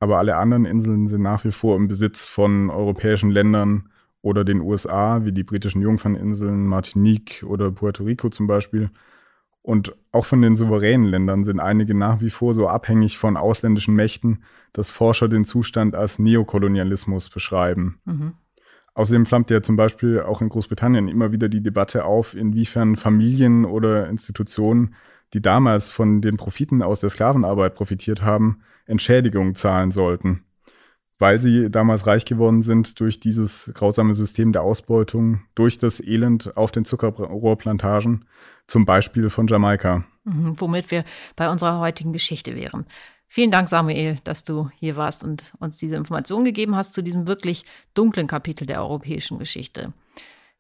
aber 0.01 0.19
alle 0.19 0.37
anderen 0.37 0.65
Inseln 0.65 1.07
sind 1.07 1.23
nach 1.23 1.45
wie 1.45 1.53
vor 1.53 1.77
im 1.77 1.87
Besitz 1.87 2.27
von 2.27 2.71
europäischen 2.71 3.31
Ländern 3.31 3.89
oder 4.21 4.45
den 4.45 4.61
USA, 4.61 5.25
wie 5.25 5.31
die 5.31 5.45
britischen 5.45 5.81
Jungferninseln, 5.81 6.67
Martinique 6.67 7.45
oder 7.47 7.71
Puerto 7.71 8.03
Rico 8.03 8.29
zum 8.29 8.49
Beispiel. 8.49 8.91
Und 9.63 9.95
auch 10.11 10.25
von 10.25 10.43
den 10.43 10.57
souveränen 10.57 11.07
Ländern 11.07 11.45
sind 11.45 11.61
einige 11.61 11.95
nach 11.95 12.21
wie 12.21 12.31
vor 12.31 12.53
so 12.55 12.67
abhängig 12.67 13.17
von 13.17 13.37
ausländischen 13.37 13.95
Mächten, 13.95 14.43
dass 14.73 14.91
Forscher 14.91 15.29
den 15.29 15.45
Zustand 15.45 15.95
als 15.95 16.19
Neokolonialismus 16.19 17.31
beschreiben. 17.31 18.01
Mhm. 18.05 18.33
Außerdem 18.95 19.25
flammt 19.25 19.51
ja 19.51 19.63
zum 19.63 19.77
Beispiel 19.77 20.21
auch 20.21 20.43
in 20.43 20.51
Großbritannien 20.51 21.09
immer 21.09 21.33
wieder 21.33 21.49
die 21.49 21.63
Debatte 21.63 22.05
auf, 22.05 22.35
inwiefern 22.35 22.97
Familien 22.97 23.65
oder 23.65 24.09
Institutionen, 24.09 24.95
die 25.33 25.41
damals 25.41 25.89
von 25.89 26.21
den 26.21 26.37
Profiten 26.37 26.83
aus 26.83 27.01
der 27.01 27.11
Sklavenarbeit 27.11 27.75
profitiert 27.75 28.23
haben, 28.23 28.61
Entschädigungen 28.87 29.55
zahlen 29.55 29.91
sollten, 29.91 30.45
weil 31.19 31.39
sie 31.39 31.71
damals 31.71 32.07
reich 32.07 32.27
geworden 32.27 32.61
sind 32.61 33.01
durch 33.01 33.19
dieses 33.19 33.71
grausame 33.73 34.13
System 34.13 34.53
der 34.53 34.63
Ausbeutung, 34.63 35.43
durch 35.55 35.79
das 35.79 36.01
Elend 36.01 36.57
auf 36.57 36.71
den 36.71 36.85
Zuckerrohrplantagen, 36.85 38.27
zum 38.67 38.85
Beispiel 38.85 39.31
von 39.31 39.47
Jamaika. 39.47 40.05
Mhm, 40.25 40.61
womit 40.61 40.91
wir 40.91 41.05
bei 41.35 41.49
unserer 41.51 41.79
heutigen 41.79 42.13
Geschichte 42.13 42.55
wären. 42.55 42.85
Vielen 43.35 43.51
Dank, 43.51 43.71
Samuel, 43.71 44.19
dass 44.25 44.45
du 44.45 44.69
hier 44.79 44.97
warst 44.97 45.25
und 45.25 45.55
uns 45.59 45.79
diese 45.79 45.97
Informationen 45.97 46.45
gegeben 46.45 46.77
hast 46.77 46.93
zu 46.93 47.03
diesem 47.03 47.27
wirklich 47.27 47.65
dunklen 47.95 48.27
Kapitel 48.27 48.67
der 48.67 48.83
europäischen 48.83 49.39
Geschichte. 49.39 49.95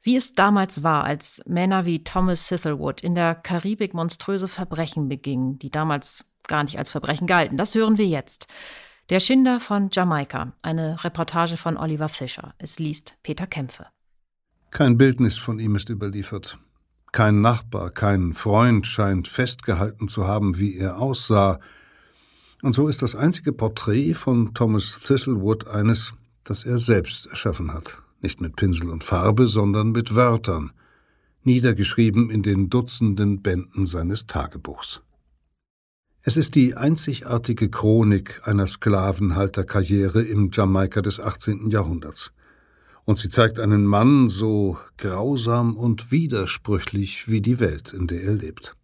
Wie 0.00 0.16
es 0.16 0.34
damals 0.34 0.82
war, 0.82 1.04
als 1.04 1.42
Männer 1.44 1.84
wie 1.84 2.02
Thomas 2.02 2.48
Thistlewood 2.48 3.02
in 3.02 3.14
der 3.14 3.34
Karibik 3.34 3.92
monströse 3.92 4.48
Verbrechen 4.48 5.10
begingen, 5.10 5.58
die 5.58 5.70
damals 5.70 6.24
gar 6.48 6.64
nicht 6.64 6.78
als 6.78 6.88
Verbrechen 6.88 7.26
galten, 7.26 7.58
das 7.58 7.74
hören 7.74 7.98
wir 7.98 8.06
jetzt. 8.06 8.46
Der 9.10 9.20
Schinder 9.20 9.60
von 9.60 9.90
Jamaika, 9.92 10.54
eine 10.62 11.04
Reportage 11.04 11.58
von 11.58 11.76
Oliver 11.76 12.08
Fischer. 12.08 12.54
Es 12.56 12.78
liest 12.78 13.18
Peter 13.22 13.46
Kämpfe. 13.46 13.88
Kein 14.70 14.96
Bildnis 14.96 15.36
von 15.36 15.58
ihm 15.58 15.76
ist 15.76 15.90
überliefert. 15.90 16.58
Kein 17.12 17.42
Nachbar, 17.42 17.90
kein 17.90 18.32
Freund 18.32 18.86
scheint 18.86 19.28
festgehalten 19.28 20.08
zu 20.08 20.26
haben, 20.26 20.58
wie 20.58 20.78
er 20.78 21.02
aussah, 21.02 21.60
und 22.62 22.74
so 22.74 22.88
ist 22.88 23.02
das 23.02 23.14
einzige 23.14 23.52
Porträt 23.52 24.14
von 24.14 24.54
Thomas 24.54 25.00
Thistlewood 25.04 25.66
eines, 25.66 26.12
das 26.44 26.64
er 26.64 26.78
selbst 26.78 27.26
erschaffen 27.26 27.74
hat. 27.74 28.02
Nicht 28.20 28.40
mit 28.40 28.56
Pinsel 28.56 28.88
und 28.88 29.02
Farbe, 29.02 29.48
sondern 29.48 29.90
mit 29.90 30.14
Wörtern, 30.14 30.72
niedergeschrieben 31.42 32.30
in 32.30 32.42
den 32.42 32.70
Dutzenden 32.70 33.42
Bänden 33.42 33.84
seines 33.84 34.28
Tagebuchs. 34.28 35.02
Es 36.22 36.36
ist 36.36 36.54
die 36.54 36.76
einzigartige 36.76 37.68
Chronik 37.68 38.46
einer 38.46 38.68
Sklavenhalterkarriere 38.68 40.22
im 40.22 40.50
Jamaika 40.52 41.02
des 41.02 41.18
18. 41.18 41.68
Jahrhunderts. 41.70 42.32
Und 43.04 43.18
sie 43.18 43.28
zeigt 43.28 43.58
einen 43.58 43.84
Mann 43.84 44.28
so 44.28 44.78
grausam 44.98 45.76
und 45.76 46.12
widersprüchlich 46.12 47.26
wie 47.26 47.40
die 47.40 47.58
Welt, 47.58 47.92
in 47.92 48.06
der 48.06 48.22
er 48.22 48.34
lebt. 48.34 48.76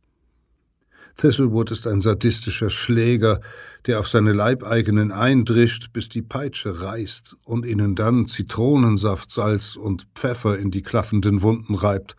Thistlewood 1.18 1.72
ist 1.72 1.88
ein 1.88 2.00
sadistischer 2.00 2.70
Schläger, 2.70 3.40
der 3.87 3.98
auf 3.98 4.06
seine 4.06 4.32
Leibeigenen 4.32 5.10
eindrischt, 5.10 5.92
bis 5.92 6.08
die 6.08 6.22
Peitsche 6.22 6.80
reißt 6.80 7.37
und 7.44 7.66
ihnen 7.66 7.96
dann 7.96 8.28
Zitronensaft, 8.28 9.32
Salz 9.32 9.75
und 9.75 10.06
Pfeffer 10.14 10.56
in 10.58 10.70
die 10.70 10.82
klaffenden 10.82 11.42
Wunden 11.42 11.75
reibt. 11.75 12.16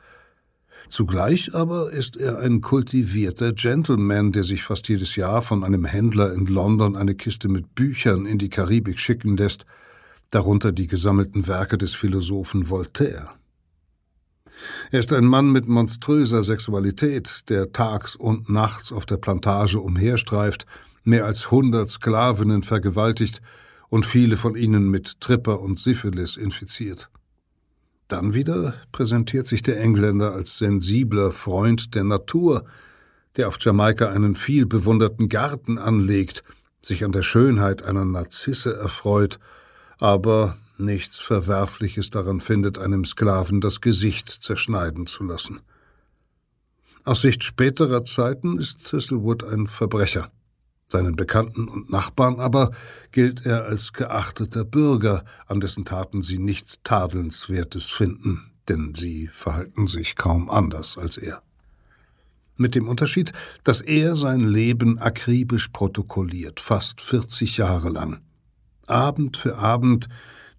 Zugleich 0.90 1.56
aber 1.56 1.92
ist 1.92 2.18
er 2.18 2.40
ein 2.40 2.60
kultivierter 2.60 3.54
Gentleman, 3.54 4.34
der 4.34 4.44
sich 4.44 4.64
fast 4.64 4.90
jedes 4.90 5.16
Jahr 5.16 5.42
von 5.42 5.64
einem 5.64 5.86
Händler 5.86 6.34
in 6.34 6.46
London 6.48 6.98
eine 6.98 7.16
Kiste 7.16 7.48
mit 7.48 7.76
Büchern 7.76 8.26
in 8.26 8.38
die 8.38 8.50
Karibik 8.50 9.00
schicken 9.00 9.38
lässt, 9.38 9.66
darunter 10.30 10.74
die 10.74 10.88
gesammelten 10.88 11.48
Werke 11.48 11.78
des 11.78 11.96
Philosophen 11.96 12.70
Voltaire. 12.70 13.39
Er 14.92 15.00
ist 15.00 15.14
ein 15.14 15.26
Mann 15.26 15.52
mit 15.52 15.68
monströser 15.68 16.44
Sexualität, 16.44 17.50
der 17.50 17.72
tags 17.72 18.16
und 18.16 18.50
nachts 18.50 18.92
auf 18.92 19.06
der 19.06 19.18
Plantage 19.18 19.80
umherstreift, 19.80 20.66
mehr 21.04 21.26
als 21.26 21.52
hundert 21.52 21.90
Sklavinnen 21.90 22.64
vergewaltigt 22.64 23.42
und 23.90 24.06
viele 24.06 24.38
von 24.38 24.56
ihnen 24.56 24.90
mit 24.90 25.20
Tripper 25.22 25.60
und 25.60 25.80
Syphilis 25.80 26.38
infiziert. 26.38 27.10
Dann 28.08 28.34
wieder 28.34 28.74
präsentiert 28.92 29.46
sich 29.46 29.62
der 29.62 29.80
Engländer 29.80 30.34
als 30.34 30.58
sensibler 30.58 31.32
Freund 31.32 31.94
der 31.94 32.04
Natur, 32.04 32.66
der 33.38 33.48
auf 33.48 33.58
Jamaika 33.60 34.10
einen 34.10 34.36
viel 34.36 34.66
bewunderten 34.66 35.30
Garten 35.30 35.78
anlegt, 35.78 36.44
sich 36.82 37.04
an 37.04 37.12
der 37.12 37.22
Schönheit 37.22 37.84
einer 37.84 38.06
Narzisse 38.06 38.76
erfreut, 38.76 39.40
aber 40.00 40.58
nichts 40.80 41.20
Verwerfliches 41.20 42.10
daran 42.10 42.42
findet, 42.42 42.78
einem 42.78 43.06
Sklaven 43.06 43.62
das 43.62 43.82
Gesicht 43.82 44.30
zerschneiden 44.30 45.08
zu 45.08 45.24
lassen. 45.24 45.62
Aus 47.04 47.22
Sicht 47.22 47.44
späterer 47.44 48.06
Zeiten 48.06 48.60
ist 48.60 48.86
Thistlewood 48.86 49.44
ein 49.44 49.68
Verbrecher. 49.68 50.32
Seinen 50.88 51.16
Bekannten 51.16 51.68
und 51.68 51.90
Nachbarn 51.90 52.40
aber 52.40 52.72
gilt 53.12 53.46
er 53.46 53.66
als 53.66 53.94
geachteter 53.94 54.66
Bürger, 54.66 55.24
an 55.48 55.60
dessen 55.60 55.86
Taten 55.86 56.22
sie 56.22 56.40
nichts 56.40 56.80
Tadelnswertes 56.84 57.86
finden, 57.86 58.52
denn 58.68 58.96
sie 58.96 59.28
verhalten 59.32 59.88
sich 59.88 60.16
kaum 60.16 60.50
anders 60.50 60.98
als 60.98 61.18
er. 61.18 61.44
Mit 62.58 62.76
dem 62.76 62.88
Unterschied, 62.88 63.32
dass 63.64 63.82
er 63.82 64.16
sein 64.16 64.42
Leben 64.42 64.98
akribisch 64.98 65.70
protokolliert, 65.70 66.60
fast 66.60 67.02
40 67.02 67.58
Jahre 67.58 67.90
lang. 67.90 68.20
Abend 68.86 69.38
für 69.38 69.58
Abend 69.58 70.10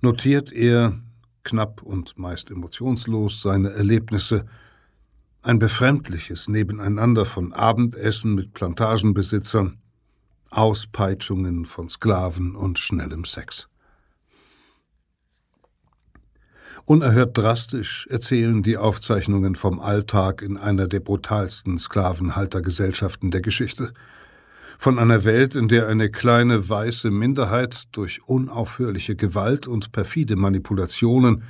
notiert 0.01 0.53
er, 0.53 0.99
knapp 1.43 1.83
und 1.83 2.19
meist 2.19 2.51
emotionslos, 2.51 3.43
seine 3.43 3.71
Erlebnisse, 3.71 4.47
ein 5.43 5.59
befremdliches 5.59 6.49
Nebeneinander 6.49 7.25
von 7.25 7.53
Abendessen 7.53 8.35
mit 8.35 8.53
Plantagenbesitzern, 8.53 9.79
Auspeitschungen 10.51 11.65
von 11.65 11.89
Sklaven 11.89 12.57
und 12.57 12.79
schnellem 12.79 13.25
Sex. 13.25 13.69
Unerhört 16.85 17.39
drastisch 17.39 18.07
erzählen 18.11 18.63
die 18.63 18.77
Aufzeichnungen 18.77 19.55
vom 19.55 19.81
Alltag 19.81 20.43
in 20.43 20.57
einer 20.57 20.89
der 20.89 21.01
brutalsten 21.01 21.79
Sklavenhaltergesellschaften 21.79 23.31
der 23.31 23.41
Geschichte– 23.41 23.93
von 24.81 24.99
einer 24.99 25.25
Welt, 25.25 25.57
in 25.57 25.69
der 25.69 25.89
eine 25.89 26.11
kleine 26.11 26.71
weiße 26.71 27.11
Minderheit 27.11 27.83
durch 27.93 28.23
unaufhörliche 28.27 29.15
Gewalt 29.15 29.69
und 29.69 29.93
perfide 29.93 30.37
Manipulationen 30.37 31.43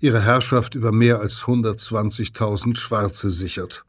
ihre 0.00 0.22
Herrschaft 0.22 0.74
über 0.74 0.92
mehr 0.92 1.18
als 1.18 1.38
120.000 1.44 2.76
Schwarze 2.76 3.30
sichert. 3.30 3.86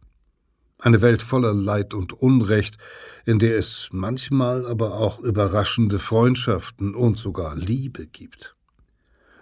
Eine 0.78 1.02
Welt 1.02 1.22
voller 1.22 1.54
Leid 1.54 1.94
und 1.94 2.14
Unrecht, 2.14 2.78
in 3.26 3.38
der 3.38 3.58
es 3.58 3.90
manchmal 3.92 4.66
aber 4.66 4.94
auch 4.94 5.20
überraschende 5.20 6.00
Freundschaften 6.00 6.96
und 6.96 7.18
sogar 7.18 7.58
Liebe 7.58 8.08
gibt. 8.08 8.56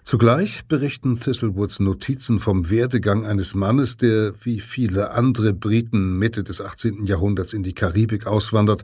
Zugleich 0.03 0.65
berichten 0.67 1.19
Thistlewoods 1.19 1.79
Notizen 1.79 2.39
vom 2.39 2.71
Werdegang 2.71 3.27
eines 3.27 3.53
Mannes, 3.53 3.97
der 3.97 4.33
wie 4.43 4.61
viele 4.61 5.11
andere 5.11 5.53
Briten 5.53 6.17
Mitte 6.17 6.43
des 6.43 6.59
18. 6.59 7.05
Jahrhunderts 7.05 7.53
in 7.53 7.61
die 7.61 7.75
Karibik 7.75 8.25
auswandert 8.25 8.83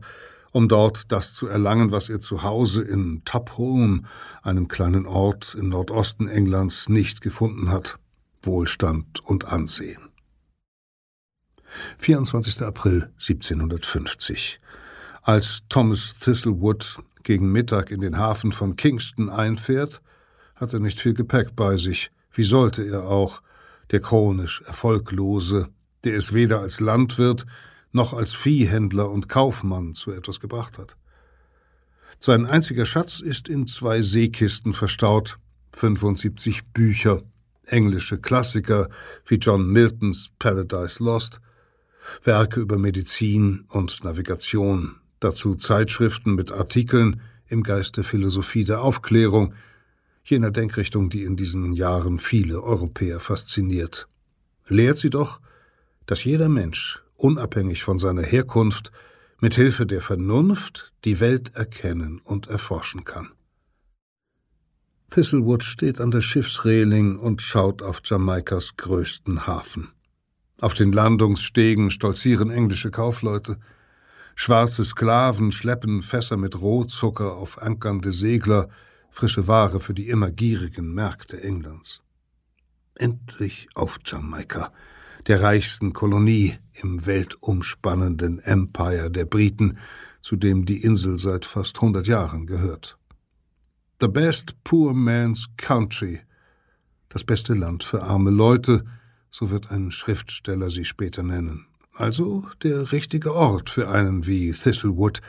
um 0.54 0.68
dort 0.68 1.10
das 1.10 1.34
zu 1.34 1.48
erlangen, 1.48 1.90
was 1.90 2.08
er 2.08 2.20
zu 2.20 2.44
Hause 2.44 2.82
in 2.82 3.22
Tupholme, 3.24 4.02
einem 4.40 4.68
kleinen 4.68 5.04
Ort 5.04 5.56
im 5.58 5.68
Nordosten 5.68 6.28
Englands, 6.28 6.88
nicht 6.88 7.20
gefunden 7.20 7.72
hat 7.72 7.98
Wohlstand 8.44 9.18
und 9.24 9.46
Ansehen. 9.46 10.10
24. 11.98 12.62
April 12.62 13.10
1750. 13.14 14.60
Als 15.22 15.62
Thomas 15.68 16.14
Thistlewood 16.20 16.98
gegen 17.24 17.50
Mittag 17.50 17.90
in 17.90 18.00
den 18.00 18.16
Hafen 18.16 18.52
von 18.52 18.76
Kingston 18.76 19.30
einfährt, 19.30 20.02
hat 20.54 20.72
er 20.72 20.78
nicht 20.78 21.00
viel 21.00 21.14
Gepäck 21.14 21.56
bei 21.56 21.76
sich. 21.78 22.12
Wie 22.32 22.44
sollte 22.44 22.84
er 22.84 23.08
auch, 23.08 23.42
der 23.90 24.00
chronisch 24.00 24.62
Erfolglose, 24.62 25.68
der 26.04 26.16
es 26.16 26.32
weder 26.32 26.60
als 26.60 26.78
Landwirt 26.78 27.44
noch 27.94 28.12
als 28.12 28.34
Viehhändler 28.34 29.10
und 29.10 29.28
Kaufmann 29.28 29.94
zu 29.94 30.12
etwas 30.12 30.40
gebracht 30.40 30.78
hat. 30.78 30.96
Sein 32.18 32.46
einziger 32.46 32.86
Schatz 32.86 33.20
ist 33.20 33.48
in 33.48 33.66
zwei 33.66 34.02
Seekisten 34.02 34.72
verstaut, 34.72 35.38
75 35.72 36.64
Bücher, 36.72 37.22
englische 37.66 38.18
Klassiker 38.18 38.88
wie 39.26 39.36
John 39.36 39.68
Miltons 39.68 40.30
Paradise 40.38 41.02
Lost, 41.02 41.40
Werke 42.22 42.60
über 42.60 42.78
Medizin 42.78 43.64
und 43.68 44.02
Navigation, 44.04 44.96
dazu 45.20 45.54
Zeitschriften 45.54 46.34
mit 46.34 46.50
Artikeln 46.50 47.20
im 47.46 47.62
Geist 47.62 47.96
der 47.96 48.04
Philosophie 48.04 48.64
der 48.64 48.82
Aufklärung, 48.82 49.54
jener 50.24 50.50
Denkrichtung, 50.50 51.10
die 51.10 51.22
in 51.22 51.36
diesen 51.36 51.74
Jahren 51.74 52.18
viele 52.18 52.62
Europäer 52.62 53.20
fasziniert. 53.20 54.08
Lehrt 54.66 54.96
sie 54.96 55.10
doch, 55.10 55.40
dass 56.06 56.24
jeder 56.24 56.48
Mensch 56.48 57.03
unabhängig 57.24 57.82
von 57.82 57.98
seiner 57.98 58.22
Herkunft, 58.22 58.92
mit 59.40 59.54
Hilfe 59.54 59.86
der 59.86 60.02
Vernunft 60.02 60.92
die 61.06 61.20
Welt 61.20 61.54
erkennen 61.54 62.20
und 62.22 62.48
erforschen 62.48 63.04
kann. 63.04 63.30
Thistlewood 65.08 65.64
steht 65.64 66.02
an 66.02 66.10
der 66.10 66.20
Schiffsreling 66.20 67.18
und 67.18 67.40
schaut 67.40 67.80
auf 67.80 68.02
Jamaikas 68.04 68.76
größten 68.76 69.46
Hafen. 69.46 69.88
Auf 70.60 70.74
den 70.74 70.92
Landungsstegen 70.92 71.90
stolzieren 71.90 72.50
englische 72.50 72.90
Kaufleute. 72.90 73.58
Schwarze 74.34 74.84
Sklaven 74.84 75.50
schleppen 75.50 76.02
Fässer 76.02 76.36
mit 76.36 76.60
Rohzucker 76.60 77.36
auf 77.36 77.62
ankernde 77.62 78.12
Segler, 78.12 78.68
frische 79.10 79.48
Ware 79.48 79.80
für 79.80 79.94
die 79.94 80.08
immer 80.10 80.30
gierigen 80.30 80.92
Märkte 80.92 81.42
Englands. 81.42 82.02
Endlich 82.94 83.68
auf 83.74 83.98
Jamaika, 84.04 84.72
der 85.26 85.42
reichsten 85.42 85.94
Kolonie 85.94 86.58
im 86.74 87.06
weltumspannenden 87.06 88.38
Empire 88.40 89.10
der 89.10 89.24
Briten, 89.24 89.78
zu 90.20 90.36
dem 90.36 90.64
die 90.64 90.82
Insel 90.82 91.18
seit 91.18 91.44
fast 91.44 91.80
hundert 91.80 92.06
Jahren 92.06 92.46
gehört. 92.46 92.98
The 94.00 94.08
best 94.08 94.62
poor 94.64 94.94
man's 94.94 95.46
country. 95.56 96.20
Das 97.08 97.24
beste 97.24 97.54
Land 97.54 97.84
für 97.84 98.02
arme 98.02 98.30
Leute, 98.30 98.84
so 99.30 99.50
wird 99.50 99.70
ein 99.70 99.90
Schriftsteller 99.92 100.70
sie 100.70 100.84
später 100.84 101.22
nennen. 101.22 101.66
Also 101.92 102.48
der 102.62 102.90
richtige 102.90 103.34
Ort 103.34 103.70
für 103.70 103.88
einen 103.88 104.26
wie 104.26 104.50
Thistlewood, 104.50 105.20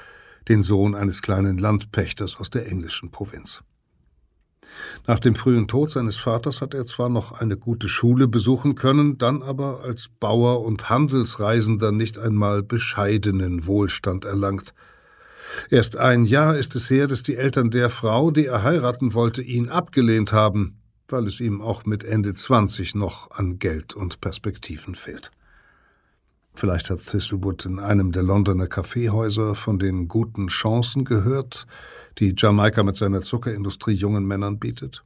den 0.48 0.64
Sohn 0.64 0.96
eines 0.96 1.22
kleinen 1.22 1.58
Landpächters 1.58 2.38
aus 2.40 2.50
der 2.50 2.68
englischen 2.68 3.12
Provinz. 3.12 3.64
Nach 5.08 5.20
dem 5.20 5.36
frühen 5.36 5.68
Tod 5.68 5.92
seines 5.92 6.18
Vaters 6.18 6.62
hat 6.62 6.74
er 6.74 6.86
zwar 6.86 7.10
noch 7.10 7.32
eine 7.40 7.58
gute 7.58 7.88
Schule 7.88 8.28
besuchen 8.28 8.76
können, 8.76 9.18
dann 9.18 9.42
aber 9.42 9.82
als 9.84 10.10
Bauer 10.20 10.64
und 10.64 10.90
Handelsreisender 10.90 11.92
nicht 11.92 12.18
einmal 12.18 12.64
bescheidenen 12.64 13.66
Wohlstand 13.66 14.26
erlangt– 14.26 14.74
Erst 15.70 15.98
ein 15.98 16.26
Jahr 16.26 16.58
ist 16.58 16.76
es 16.76 16.90
her, 16.90 17.08
dass 17.08 17.24
die 17.24 17.36
Eltern 17.36 17.72
der 17.72 17.90
Frau, 17.90 18.32
die 18.32 18.46
er 18.46 18.64
heiraten 18.64 19.14
wollte, 19.14 19.42
ihn 19.42 19.70
abgelehnt 19.70 20.32
haben, 20.32 20.80
weil 21.08 21.28
es 21.28 21.40
ihm 21.40 21.62
auch 21.62 21.86
mit 21.86 22.04
Ende 22.04 22.34
20 22.34 22.96
noch 22.96 23.32
an 23.32 23.60
Geld 23.60 23.94
und 23.94 24.22
Perspektiven 24.22 24.96
fehlt. 24.96 25.32
Vielleicht 26.56 26.90
hat 26.90 27.06
Thistlewood 27.06 27.66
in 27.66 27.80
einem 27.80 28.12
der 28.12 28.24
Londoner 28.24 28.68
Kaffeehäuser 28.68 29.56
von 29.56 29.78
den 29.78 30.08
guten 30.08 30.48
Chancen 30.48 31.04
gehört, 31.04 31.68
die 32.18 32.34
Jamaika 32.38 32.84
mit 32.84 32.96
seiner 32.96 33.22
Zuckerindustrie 33.22 33.94
jungen 33.94 34.26
Männern 34.26 34.60
bietet. 34.60 35.04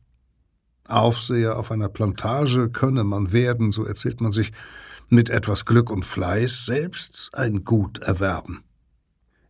Aufseher 0.88 1.58
auf 1.58 1.72
einer 1.72 1.90
Plantage 1.90 2.70
könne 2.70 3.04
man 3.04 3.32
werden, 3.32 3.72
so 3.72 3.86
erzählt 3.86 4.22
man 4.22 4.32
sich, 4.32 4.52
mit 5.10 5.30
etwas 5.30 5.66
Glück 5.66 5.90
und 5.90 6.06
Fleiß 6.06 6.66
selbst 6.66 7.32
ein 7.34 7.64
Gut 7.64 8.00
erwerben. 8.00 8.64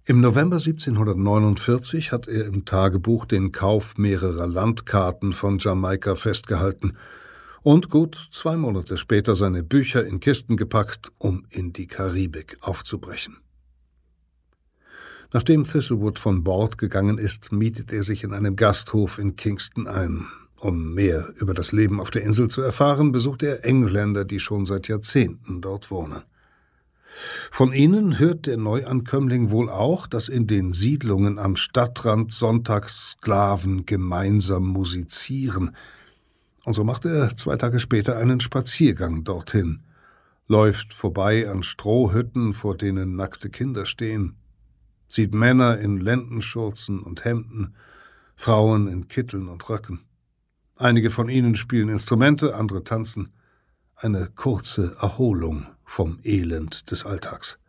Im 0.06 0.22
November 0.22 0.56
1749 0.56 2.12
hat 2.12 2.28
er 2.28 2.46
im 2.46 2.66
Tagebuch 2.66 3.25
den 3.25 3.51
Kauf 3.51 3.98
mehrerer 3.98 4.48
Landkarten 4.48 5.34
von 5.34 5.60
Jamaika 5.60 6.16
festgehalten 6.16 6.98
und 7.62 7.89
gut 7.89 8.30
zwei 8.32 8.56
Monate 8.56 8.98
später 8.98 9.36
seine 9.36 9.63
Bücher 9.63 10.06
in 10.06 10.20
Kisten 10.20 10.58
gepackt, 10.58 11.12
um 11.20 11.46
in 11.50 11.74
die 11.74 11.88
Karibik 11.88 12.58
aufzubrechen. 12.62 13.38
Nachdem 15.31 15.63
Thistlewood 15.63 16.17
von 16.17 16.43
Bord 16.43 16.77
gegangen 16.79 17.19
ist, 17.19 17.51
mietet 17.51 17.93
er 17.93 18.01
sich 18.01 18.24
in 18.24 18.33
einem 18.33 18.55
Gasthof 18.55 19.19
in 19.19 19.36
Kingston 19.36 19.88
ein. 19.88 20.27
Um 20.57 20.93
mehr 20.93 21.33
über 21.38 21.53
das 21.53 21.71
Leben 21.71 22.01
auf 22.01 22.09
der 22.09 22.24
Insel 22.24 22.48
zu 22.48 22.62
erfahren, 22.62 23.12
besucht 23.12 23.43
er 23.43 23.63
Engländer, 23.63 24.25
die 24.25 24.39
schon 24.39 24.65
seit 24.65 24.88
Jahrzehnten 24.88 25.62
dort 25.62 25.91
wohnen. 25.91 26.24
Von 27.51 27.74
ihnen 27.74 28.17
hört 28.19 28.45
der 28.45 28.57
Neuankömmling 28.57 29.51
wohl 29.51 29.69
auch, 29.69 30.07
dass 30.07 30.29
in 30.29 30.48
den 30.48 30.74
Siedlungen 30.74 31.38
am 31.39 31.55
Stadtrand 31.55 32.31
Sonntagssklaven 32.31 33.86
gemeinsam 33.86 34.65
musizieren. 34.65 35.75
Und 36.65 36.74
so 36.74 36.83
macht 36.83 37.05
er 37.05 37.36
zwei 37.36 37.55
Tage 37.55 37.79
später 37.79 38.17
einen 38.17 38.39
Spaziergang 38.39 39.24
dorthin, 39.24 39.81
läuft 40.48 40.94
vorbei 40.94 41.50
an 41.50 41.63
Strohhütten, 41.63 42.53
vor 42.53 42.75
denen 42.75 43.15
nackte 43.15 43.50
Kinder 43.50 43.85
stehen, 43.85 44.39
sieht 45.09 45.33
Männer 45.33 45.77
in 45.79 46.00
Lendenschurzen 46.00 47.01
und 47.01 47.25
Hemden, 47.25 47.75
Frauen 48.37 48.87
in 48.87 49.09
Kitteln 49.09 49.50
und 49.50 49.67
Röcken. 49.67 50.00
Einige 50.77 51.09
von 51.09 51.27
ihnen 51.27 51.55
spielen 51.55 51.89
Instrumente, 51.89 52.55
andere 52.55 52.85
tanzen. 52.85 53.33
Eine 53.95 54.29
kurze 54.33 54.95
Erholung 55.01 55.65
vom 55.83 56.19
Elend 56.24 56.89
des 56.89 57.05
Alltags. 57.05 57.59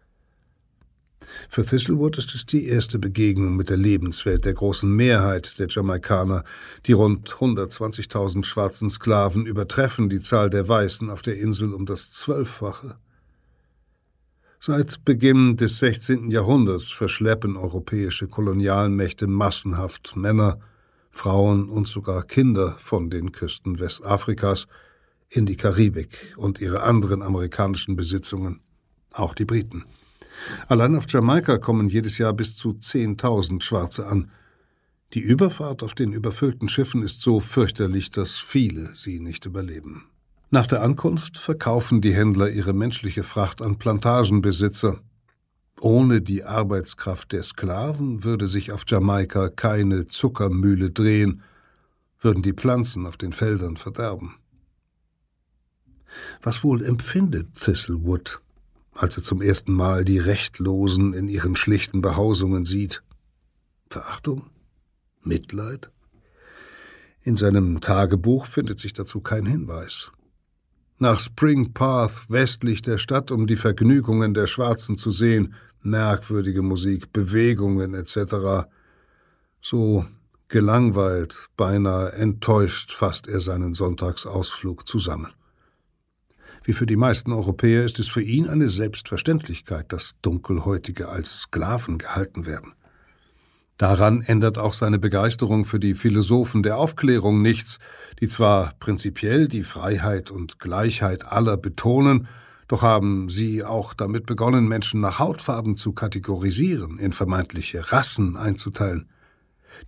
Für 1.48 1.64
Thistlewood 1.64 2.18
ist 2.18 2.34
es 2.34 2.46
die 2.46 2.66
erste 2.66 2.98
Begegnung 2.98 3.56
mit 3.56 3.70
der 3.70 3.76
Lebenswelt 3.76 4.44
der 4.44 4.54
großen 4.54 4.94
Mehrheit 4.94 5.58
der 5.58 5.68
Jamaikaner. 5.68 6.44
Die 6.86 6.92
rund 6.92 7.28
120.000 7.28 8.44
schwarzen 8.44 8.90
Sklaven 8.90 9.46
übertreffen 9.46 10.08
die 10.08 10.20
Zahl 10.20 10.50
der 10.50 10.68
Weißen 10.68 11.10
auf 11.10 11.22
der 11.22 11.38
Insel 11.38 11.74
um 11.74 11.86
das 11.86 12.12
Zwölffache. 12.12 12.96
Seit 14.60 15.04
Beginn 15.04 15.56
des 15.56 15.78
16. 15.78 16.30
Jahrhunderts 16.30 16.90
verschleppen 16.90 17.56
europäische 17.56 18.28
Kolonialmächte 18.28 19.26
massenhaft 19.26 20.14
Männer, 20.16 20.60
Frauen 21.10 21.68
und 21.68 21.88
sogar 21.88 22.22
Kinder 22.22 22.76
von 22.78 23.10
den 23.10 23.32
Küsten 23.32 23.80
Westafrikas– 23.80 24.66
in 25.30 25.46
die 25.46 25.56
Karibik 25.56 26.34
und 26.36 26.60
ihre 26.60 26.82
anderen 26.82 27.22
amerikanischen 27.22 27.96
Besitzungen, 27.96 28.60
auch 29.12 29.34
die 29.34 29.44
Briten. 29.44 29.84
Allein 30.68 30.96
auf 30.96 31.04
Jamaika 31.08 31.58
kommen 31.58 31.88
jedes 31.88 32.18
Jahr 32.18 32.32
bis 32.32 32.56
zu 32.56 32.70
10.000 32.70 33.62
Schwarze 33.62 34.06
an. 34.06 34.30
Die 35.14 35.20
Überfahrt 35.20 35.82
auf 35.82 35.94
den 35.94 36.12
überfüllten 36.12 36.68
Schiffen 36.68 37.02
ist 37.02 37.20
so 37.20 37.40
fürchterlich, 37.40 38.10
dass 38.10 38.38
viele 38.38 38.94
sie 38.94 39.20
nicht 39.20 39.46
überleben. 39.46 40.09
Nach 40.52 40.66
der 40.66 40.82
Ankunft 40.82 41.38
verkaufen 41.38 42.00
die 42.00 42.12
Händler 42.12 42.50
ihre 42.50 42.72
menschliche 42.72 43.22
Fracht 43.22 43.62
an 43.62 43.78
Plantagenbesitzer. 43.78 45.00
Ohne 45.80 46.20
die 46.20 46.42
Arbeitskraft 46.42 47.30
der 47.30 47.44
Sklaven 47.44 48.24
würde 48.24 48.48
sich 48.48 48.72
auf 48.72 48.82
Jamaika 48.86 49.48
keine 49.48 50.08
Zuckermühle 50.08 50.90
drehen, 50.90 51.42
würden 52.18 52.42
die 52.42 52.52
Pflanzen 52.52 53.06
auf 53.06 53.16
den 53.16 53.32
Feldern 53.32 53.76
verderben. 53.76 54.34
Was 56.42 56.64
wohl 56.64 56.84
empfindet 56.84 57.54
Thistlewood, 57.54 58.40
als 58.92 59.16
er 59.16 59.22
zum 59.22 59.40
ersten 59.40 59.72
Mal 59.72 60.04
die 60.04 60.18
Rechtlosen 60.18 61.14
in 61.14 61.28
ihren 61.28 61.54
schlichten 61.54 62.02
Behausungen 62.02 62.64
sieht? 62.64 63.04
Verachtung? 63.88 64.50
Mitleid? 65.22 65.92
In 67.22 67.36
seinem 67.36 67.80
Tagebuch 67.80 68.46
findet 68.46 68.80
sich 68.80 68.92
dazu 68.92 69.20
kein 69.20 69.46
Hinweis. 69.46 70.10
Nach 71.02 71.18
Spring 71.18 71.72
Path 71.72 72.28
westlich 72.28 72.82
der 72.82 72.98
Stadt, 72.98 73.30
um 73.30 73.46
die 73.46 73.56
Vergnügungen 73.56 74.34
der 74.34 74.46
Schwarzen 74.46 74.98
zu 74.98 75.10
sehen, 75.10 75.54
merkwürdige 75.82 76.60
Musik, 76.60 77.10
Bewegungen 77.10 77.94
etc. 77.94 78.68
So 79.62 80.04
gelangweilt, 80.48 81.48
beinahe 81.56 82.12
enttäuscht 82.12 82.92
fasst 82.92 83.28
er 83.28 83.40
seinen 83.40 83.72
Sonntagsausflug 83.72 84.86
zusammen. 84.86 85.32
Wie 86.64 86.74
für 86.74 86.84
die 86.84 86.96
meisten 86.96 87.32
Europäer 87.32 87.86
ist 87.86 87.98
es 87.98 88.08
für 88.08 88.20
ihn 88.20 88.46
eine 88.46 88.68
Selbstverständlichkeit, 88.68 89.94
dass 89.94 90.16
Dunkelhäutige 90.20 91.08
als 91.08 91.40
Sklaven 91.40 91.96
gehalten 91.96 92.44
werden. 92.44 92.74
Daran 93.80 94.20
ändert 94.20 94.58
auch 94.58 94.74
seine 94.74 94.98
Begeisterung 94.98 95.64
für 95.64 95.80
die 95.80 95.94
Philosophen 95.94 96.62
der 96.62 96.76
Aufklärung 96.76 97.40
nichts, 97.40 97.78
die 98.20 98.28
zwar 98.28 98.74
prinzipiell 98.78 99.48
die 99.48 99.62
Freiheit 99.62 100.30
und 100.30 100.58
Gleichheit 100.58 101.24
aller 101.24 101.56
betonen, 101.56 102.28
doch 102.68 102.82
haben 102.82 103.30
sie 103.30 103.64
auch 103.64 103.94
damit 103.94 104.26
begonnen, 104.26 104.68
Menschen 104.68 105.00
nach 105.00 105.18
Hautfarben 105.18 105.78
zu 105.78 105.94
kategorisieren, 105.94 106.98
in 106.98 107.12
vermeintliche 107.12 107.90
Rassen 107.90 108.36
einzuteilen. 108.36 109.08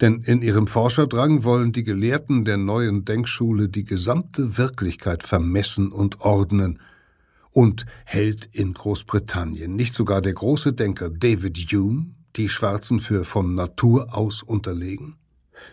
Denn 0.01 0.23
in 0.23 0.41
ihrem 0.41 0.69
Forscherdrang 0.69 1.45
wollen 1.45 1.73
die 1.73 1.85
Gelehrten 1.85 2.47
der 2.47 2.57
neuen 2.57 3.05
Denkschule 3.05 3.69
die 3.69 3.85
gesamte 3.85 4.57
Wirklichkeit 4.57 5.23
vermessen 5.23 5.93
und 5.93 6.23
ordnen. 6.23 6.81
Und 7.51 7.85
hält 8.07 8.49
in 8.53 8.73
Großbritannien 8.73 9.77
nicht 9.77 9.93
sogar 9.93 10.23
der 10.23 10.33
große 10.33 10.73
Denker 10.73 11.11
David 11.11 11.59
Hume 11.59 12.15
die 12.37 12.49
Schwarzen 12.49 13.01
für 13.01 13.25
von 13.25 13.55
Natur 13.55 14.17
aus 14.17 14.43
unterlegen? 14.43 15.17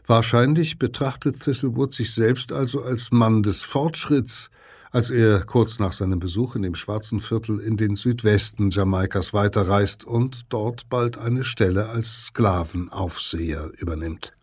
Wahrscheinlich 0.06 0.80
betrachtet 0.80 1.39
Thistlewood 1.39 1.93
sich 1.93 2.13
selbst 2.13 2.52
also 2.52 2.82
als 2.82 3.12
Mann 3.12 3.43
des 3.43 3.62
Fortschritts, 3.62 4.50
als 4.91 5.10
er 5.10 5.41
kurz 5.41 5.80
nach 5.80 5.93
seinem 5.93 6.19
Besuch 6.19 6.56
in 6.56 6.63
dem 6.63 6.76
schwarzen 6.76 7.19
Viertel 7.19 7.60
in 7.60 7.78
den 7.78 7.95
Südwesten 7.95 8.72
Jamaikas 8.72 9.34
weiterreist 9.34 10.04
und 10.04 10.41
dort 10.50 10.89
bald 10.89 11.17
eine 11.17 11.43
Stelle 11.43 11.89
als 11.89 12.26
Sklavenaufseher 12.28 13.72
übernimmt. 13.78 14.34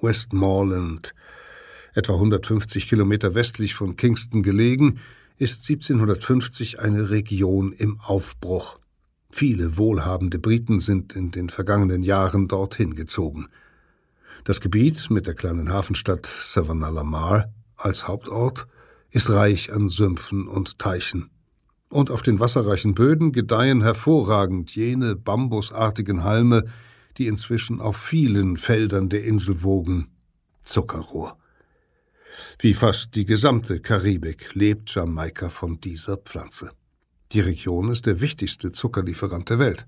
Westmoreland, 0.00 1.14
etwa 1.94 2.14
150 2.14 2.88
Kilometer 2.88 3.34
westlich 3.34 3.74
von 3.74 3.96
Kingston 3.96 4.42
gelegen, 4.42 5.00
ist 5.38 5.68
1750 5.68 6.80
eine 6.80 7.10
Region 7.10 7.72
im 7.72 8.00
Aufbruch. 8.00 8.78
Viele 9.38 9.76
wohlhabende 9.76 10.38
Briten 10.38 10.80
sind 10.80 11.14
in 11.14 11.30
den 11.30 11.50
vergangenen 11.50 12.02
Jahren 12.02 12.48
dorthin 12.48 12.94
gezogen. 12.94 13.48
Das 14.44 14.62
Gebiet 14.62 15.10
mit 15.10 15.26
der 15.26 15.34
kleinen 15.34 15.70
Hafenstadt 15.70 16.24
Savannah-la-Mar 16.24 17.52
als 17.76 18.08
Hauptort 18.08 18.66
ist 19.10 19.28
reich 19.28 19.70
an 19.74 19.90
Sümpfen 19.90 20.48
und 20.48 20.78
Teichen. 20.78 21.28
Und 21.90 22.10
auf 22.10 22.22
den 22.22 22.40
wasserreichen 22.40 22.94
Böden 22.94 23.32
gedeihen 23.32 23.82
hervorragend 23.82 24.74
jene 24.74 25.16
bambusartigen 25.16 26.24
Halme, 26.24 26.64
die 27.18 27.26
inzwischen 27.26 27.82
auf 27.82 27.98
vielen 27.98 28.56
Feldern 28.56 29.10
der 29.10 29.24
Insel 29.24 29.62
wogen. 29.62 30.08
Zuckerrohr. 30.62 31.36
Wie 32.58 32.72
fast 32.72 33.14
die 33.14 33.26
gesamte 33.26 33.80
Karibik 33.80 34.54
lebt 34.54 34.94
Jamaika 34.94 35.50
von 35.50 35.78
dieser 35.78 36.16
Pflanze. 36.16 36.70
Die 37.32 37.40
Region 37.40 37.90
ist 37.90 38.06
der 38.06 38.20
wichtigste 38.20 38.72
Zuckerlieferant 38.72 39.50
der 39.50 39.58
Welt. 39.58 39.86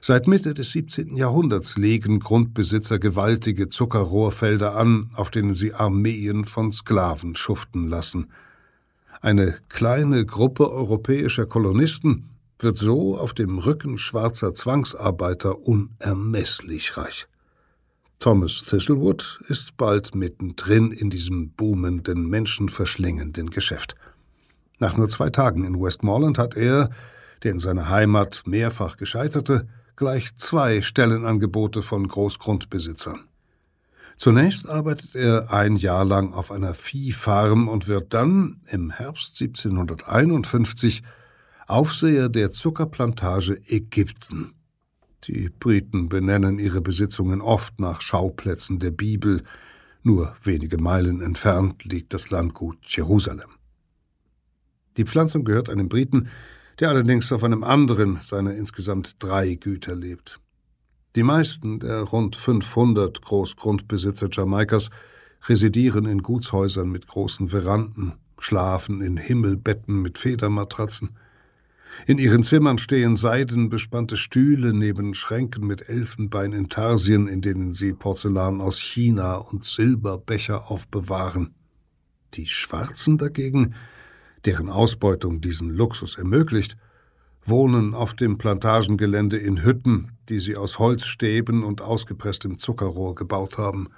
Seit 0.00 0.26
Mitte 0.26 0.54
des 0.54 0.70
17. 0.70 1.16
Jahrhunderts 1.16 1.76
legen 1.76 2.20
Grundbesitzer 2.20 2.98
gewaltige 2.98 3.68
Zuckerrohrfelder 3.68 4.76
an, 4.76 5.10
auf 5.14 5.30
denen 5.30 5.52
sie 5.52 5.74
Armeen 5.74 6.44
von 6.44 6.72
Sklaven 6.72 7.34
schuften 7.34 7.88
lassen. 7.88 8.30
Eine 9.20 9.58
kleine 9.68 10.24
Gruppe 10.24 10.70
europäischer 10.70 11.46
Kolonisten 11.46 12.30
wird 12.58 12.78
so 12.78 13.18
auf 13.18 13.34
dem 13.34 13.58
Rücken 13.58 13.98
schwarzer 13.98 14.54
Zwangsarbeiter 14.54 15.58
unermesslich 15.58 16.96
reich. 16.96 17.26
Thomas 18.18 18.62
Thistlewood 18.66 19.42
ist 19.48 19.76
bald 19.76 20.14
mittendrin 20.14 20.92
in 20.92 21.10
diesem 21.10 21.50
boomenden, 21.52 22.28
menschenverschlingenden 22.28 23.50
Geschäft. 23.50 23.94
Nach 24.80 24.96
nur 24.96 25.08
zwei 25.08 25.28
Tagen 25.28 25.64
in 25.64 25.80
Westmoreland 25.80 26.38
hat 26.38 26.56
er, 26.56 26.90
der 27.42 27.52
in 27.52 27.58
seiner 27.58 27.90
Heimat 27.90 28.42
mehrfach 28.46 28.96
gescheiterte, 28.96 29.68
gleich 29.94 30.34
zwei 30.36 30.80
Stellenangebote 30.80 31.82
von 31.82 32.08
Großgrundbesitzern. 32.08 33.20
Zunächst 34.16 34.68
arbeitet 34.68 35.14
er 35.14 35.52
ein 35.52 35.76
Jahr 35.76 36.04
lang 36.04 36.32
auf 36.32 36.50
einer 36.50 36.74
Viehfarm 36.74 37.68
und 37.68 37.88
wird 37.88 38.12
dann 38.14 38.60
im 38.70 38.90
Herbst 38.90 39.40
1751 39.40 41.02
Aufseher 41.68 42.28
der 42.28 42.50
Zuckerplantage 42.50 43.60
Ägypten. 43.66 44.54
Die 45.24 45.50
Briten 45.50 46.08
benennen 46.08 46.58
ihre 46.58 46.80
Besitzungen 46.80 47.42
oft 47.42 47.78
nach 47.78 48.00
Schauplätzen 48.00 48.78
der 48.78 48.90
Bibel. 48.90 49.44
Nur 50.02 50.34
wenige 50.42 50.78
Meilen 50.78 51.20
entfernt 51.20 51.84
liegt 51.84 52.14
das 52.14 52.30
Landgut 52.30 52.78
Jerusalem. 52.86 53.59
Die 54.96 55.04
Pflanzung 55.04 55.44
gehört 55.44 55.68
einem 55.68 55.88
Briten, 55.88 56.28
der 56.78 56.88
allerdings 56.88 57.30
auf 57.32 57.44
einem 57.44 57.62
anderen 57.62 58.20
seiner 58.20 58.54
insgesamt 58.54 59.16
drei 59.22 59.54
Güter 59.54 59.94
lebt. 59.94 60.40
Die 61.16 61.22
meisten 61.22 61.80
der 61.80 62.02
rund 62.02 62.36
500 62.36 63.20
Großgrundbesitzer 63.22 64.28
Jamaikas 64.30 64.90
residieren 65.48 66.06
in 66.06 66.22
Gutshäusern 66.22 66.88
mit 66.88 67.06
großen 67.06 67.48
Veranden, 67.48 68.14
schlafen 68.38 69.00
in 69.00 69.16
Himmelbetten 69.16 70.00
mit 70.00 70.18
Federmatratzen. 70.18 71.10
In 72.06 72.18
ihren 72.18 72.44
Zimmern 72.44 72.78
stehen 72.78 73.16
seidenbespannte 73.16 74.16
Stühle 74.16 74.72
neben 74.72 75.14
Schränken 75.14 75.66
mit 75.66 75.88
Elfenbeinintarsien, 75.88 77.26
in 77.26 77.40
denen 77.40 77.72
sie 77.72 77.92
Porzellan 77.92 78.60
aus 78.60 78.78
China 78.78 79.36
und 79.36 79.64
Silberbecher 79.64 80.70
aufbewahren. 80.70 81.54
Die 82.34 82.46
Schwarzen 82.46 83.18
dagegen 83.18 83.74
deren 84.44 84.68
Ausbeutung 84.68 85.40
diesen 85.40 85.70
Luxus 85.70 86.16
ermöglicht, 86.16 86.76
wohnen 87.44 87.94
auf 87.94 88.14
dem 88.14 88.38
Plantagengelände 88.38 89.36
in 89.36 89.64
Hütten, 89.64 90.12
die 90.28 90.40
sie 90.40 90.56
aus 90.56 90.78
Holzstäben 90.78 91.64
und 91.64 91.80
ausgepresstem 91.80 92.58
Zuckerrohr 92.58 93.14
gebaut 93.14 93.58
haben. 93.58 93.88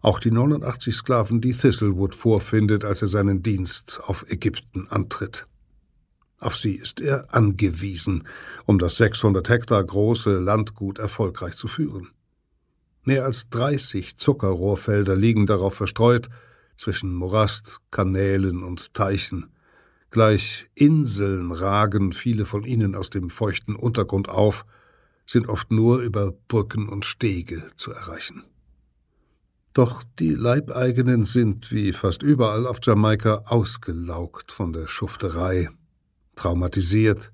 Auch 0.00 0.18
die 0.18 0.32
89 0.32 0.94
Sklaven, 0.94 1.40
die 1.40 1.52
Thistlewood 1.52 2.14
vorfindet, 2.14 2.84
als 2.84 3.02
er 3.02 3.08
seinen 3.08 3.42
Dienst 3.42 4.00
auf 4.04 4.24
Ägypten 4.28 4.88
antritt. 4.88 5.46
Auf 6.40 6.56
sie 6.56 6.74
ist 6.74 7.00
er 7.00 7.32
angewiesen, 7.32 8.26
um 8.64 8.80
das 8.80 8.96
600 8.96 9.48
Hektar 9.48 9.84
große 9.84 10.40
Landgut 10.40 10.98
erfolgreich 10.98 11.54
zu 11.54 11.68
führen. 11.68 12.10
Mehr 13.04 13.24
als 13.24 13.48
30 13.50 14.16
Zuckerrohrfelder 14.16 15.14
liegen 15.14 15.46
darauf 15.46 15.74
verstreut, 15.74 16.28
zwischen 16.76 17.14
Morast, 17.14 17.80
Kanälen 17.90 18.62
und 18.62 18.94
Teichen. 18.94 19.50
Gleich 20.10 20.66
Inseln 20.74 21.52
ragen 21.52 22.12
viele 22.12 22.44
von 22.44 22.64
ihnen 22.64 22.94
aus 22.94 23.10
dem 23.10 23.30
feuchten 23.30 23.76
Untergrund 23.76 24.28
auf, 24.28 24.64
sind 25.26 25.48
oft 25.48 25.72
nur 25.72 26.00
über 26.00 26.32
Brücken 26.48 26.88
und 26.88 27.04
Stege 27.04 27.70
zu 27.76 27.92
erreichen. 27.92 28.44
Doch 29.74 30.02
die 30.18 30.34
Leibeigenen 30.34 31.24
sind, 31.24 31.72
wie 31.72 31.92
fast 31.92 32.22
überall 32.22 32.66
auf 32.66 32.78
Jamaika, 32.82 33.44
ausgelaugt 33.46 34.52
von 34.52 34.74
der 34.74 34.86
Schufterei, 34.86 35.70
traumatisiert, 36.34 37.32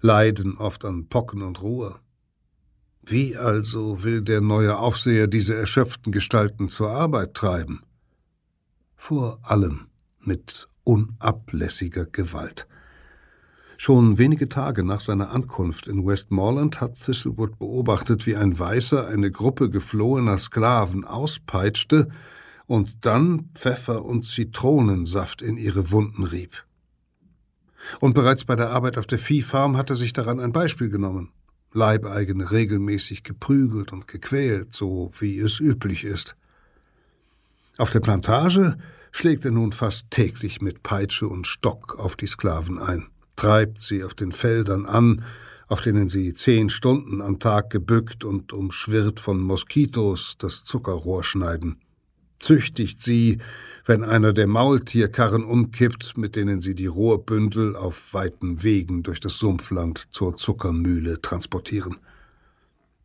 leiden 0.00 0.56
oft 0.56 0.84
an 0.86 1.08
Pocken 1.08 1.42
und 1.42 1.60
Ruhe. 1.60 1.96
Wie 3.02 3.36
also 3.36 4.02
will 4.02 4.22
der 4.22 4.40
neue 4.40 4.78
Aufseher 4.78 5.26
diese 5.26 5.54
erschöpften 5.54 6.12
Gestalten 6.12 6.68
zur 6.68 6.90
Arbeit 6.90 7.34
treiben? 7.34 7.82
Vor 8.96 9.38
allem 9.42 9.88
mit 10.20 10.68
unablässiger 10.84 12.06
Gewalt. 12.06 12.66
Schon 13.78 14.16
wenige 14.16 14.48
Tage 14.48 14.84
nach 14.84 15.00
seiner 15.00 15.30
Ankunft 15.30 15.86
in 15.86 16.06
Westmoreland 16.06 16.80
hat 16.80 16.98
Thistlewood 16.98 17.58
beobachtet, 17.58 18.26
wie 18.26 18.36
ein 18.36 18.58
Weißer 18.58 19.06
eine 19.06 19.30
Gruppe 19.30 19.68
geflohener 19.68 20.38
Sklaven 20.38 21.04
auspeitschte 21.04 22.08
und 22.64 23.04
dann 23.04 23.50
Pfeffer 23.54 24.04
und 24.04 24.24
Zitronensaft 24.24 25.42
in 25.42 25.58
ihre 25.58 25.90
Wunden 25.90 26.24
rieb. 26.24 26.64
Und 28.00 28.14
bereits 28.14 28.44
bei 28.44 28.56
der 28.56 28.70
Arbeit 28.70 28.96
auf 28.98 29.06
der 29.06 29.18
Viehfarm 29.18 29.76
hatte 29.76 29.94
sich 29.94 30.12
daran 30.12 30.40
ein 30.40 30.52
Beispiel 30.52 30.88
genommen. 30.88 31.30
Leibeigene 31.72 32.50
regelmäßig 32.50 33.22
geprügelt 33.22 33.92
und 33.92 34.08
gequält, 34.08 34.74
so 34.74 35.10
wie 35.18 35.38
es 35.38 35.60
üblich 35.60 36.04
ist. 36.04 36.36
Auf 37.78 37.90
der 37.90 38.00
Plantage 38.00 38.78
schlägt 39.12 39.44
er 39.44 39.50
nun 39.50 39.72
fast 39.72 40.10
täglich 40.10 40.62
mit 40.62 40.82
Peitsche 40.82 41.28
und 41.28 41.46
Stock 41.46 41.98
auf 41.98 42.16
die 42.16 42.26
Sklaven 42.26 42.78
ein, 42.78 43.08
treibt 43.36 43.82
sie 43.82 44.02
auf 44.02 44.14
den 44.14 44.32
Feldern 44.32 44.86
an, 44.86 45.24
auf 45.68 45.82
denen 45.82 46.08
sie 46.08 46.32
zehn 46.32 46.70
Stunden 46.70 47.20
am 47.20 47.38
Tag 47.38 47.70
gebückt 47.70 48.24
und 48.24 48.52
umschwirrt 48.52 49.20
von 49.20 49.40
Moskitos 49.40 50.36
das 50.38 50.64
Zuckerrohr 50.64 51.22
schneiden, 51.22 51.80
züchtigt 52.38 53.02
sie, 53.02 53.38
wenn 53.84 54.04
einer 54.04 54.32
der 54.32 54.46
Maultierkarren 54.46 55.44
umkippt, 55.44 56.16
mit 56.16 56.34
denen 56.34 56.60
sie 56.60 56.74
die 56.74 56.86
Rohrbündel 56.86 57.76
auf 57.76 58.14
weiten 58.14 58.62
Wegen 58.62 59.02
durch 59.02 59.20
das 59.20 59.38
Sumpfland 59.38 60.08
zur 60.12 60.36
Zuckermühle 60.36 61.20
transportieren. 61.20 61.96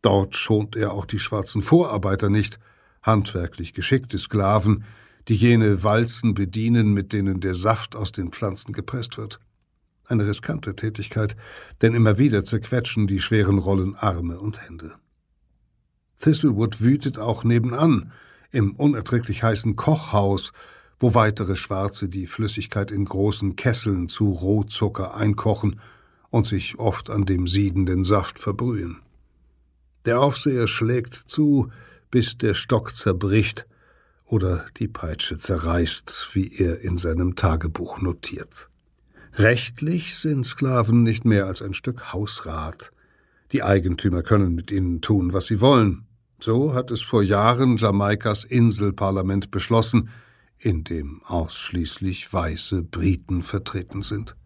Dort 0.00 0.34
schont 0.34 0.76
er 0.76 0.92
auch 0.92 1.04
die 1.04 1.18
schwarzen 1.20 1.60
Vorarbeiter 1.60 2.30
nicht, 2.30 2.58
handwerklich 3.02 3.74
geschickte 3.74 4.18
Sklaven, 4.18 4.84
die 5.28 5.36
jene 5.36 5.82
Walzen 5.82 6.34
bedienen, 6.34 6.92
mit 6.92 7.12
denen 7.12 7.40
der 7.40 7.54
Saft 7.54 7.94
aus 7.94 8.12
den 8.12 8.32
Pflanzen 8.32 8.72
gepresst 8.72 9.18
wird. 9.18 9.40
Eine 10.04 10.26
riskante 10.26 10.74
Tätigkeit, 10.74 11.36
denn 11.80 11.94
immer 11.94 12.18
wieder 12.18 12.44
zerquetschen 12.44 13.06
die 13.06 13.20
schweren 13.20 13.58
Rollen 13.58 13.94
Arme 13.94 14.40
und 14.40 14.60
Hände. 14.66 14.94
Thistlewood 16.18 16.80
wütet 16.80 17.18
auch 17.18 17.44
nebenan, 17.44 18.12
im 18.50 18.72
unerträglich 18.76 19.42
heißen 19.42 19.76
Kochhaus, 19.76 20.52
wo 21.00 21.14
weitere 21.14 21.56
Schwarze 21.56 22.08
die 22.08 22.26
Flüssigkeit 22.26 22.90
in 22.90 23.04
großen 23.04 23.56
Kesseln 23.56 24.08
zu 24.08 24.30
Rohzucker 24.30 25.14
einkochen 25.16 25.80
und 26.30 26.46
sich 26.46 26.78
oft 26.78 27.10
an 27.10 27.26
dem 27.26 27.46
siedenden 27.46 28.04
Saft 28.04 28.38
verbrühen. 28.38 28.98
Der 30.04 30.20
Aufseher 30.20 30.68
schlägt 30.68 31.14
zu, 31.14 31.70
bis 32.12 32.38
der 32.38 32.54
Stock 32.54 32.94
zerbricht 32.94 33.66
oder 34.24 34.66
die 34.76 34.86
Peitsche 34.86 35.38
zerreißt, 35.38 36.28
wie 36.34 36.54
er 36.54 36.80
in 36.82 36.96
seinem 36.96 37.34
Tagebuch 37.34 38.00
notiert. 38.00 38.68
Rechtlich 39.34 40.16
sind 40.16 40.44
Sklaven 40.44 41.02
nicht 41.02 41.24
mehr 41.24 41.46
als 41.46 41.62
ein 41.62 41.74
Stück 41.74 42.12
Hausrat. 42.12 42.92
Die 43.50 43.62
Eigentümer 43.62 44.22
können 44.22 44.54
mit 44.54 44.70
ihnen 44.70 45.00
tun, 45.00 45.32
was 45.32 45.46
sie 45.46 45.60
wollen. 45.60 46.06
So 46.38 46.74
hat 46.74 46.90
es 46.90 47.00
vor 47.00 47.22
Jahren 47.22 47.78
Jamaikas 47.78 48.44
Inselparlament 48.44 49.50
beschlossen, 49.50 50.10
in 50.58 50.84
dem 50.84 51.22
ausschließlich 51.24 52.30
weiße 52.30 52.82
Briten 52.82 53.42
vertreten 53.42 54.02
sind. 54.02 54.36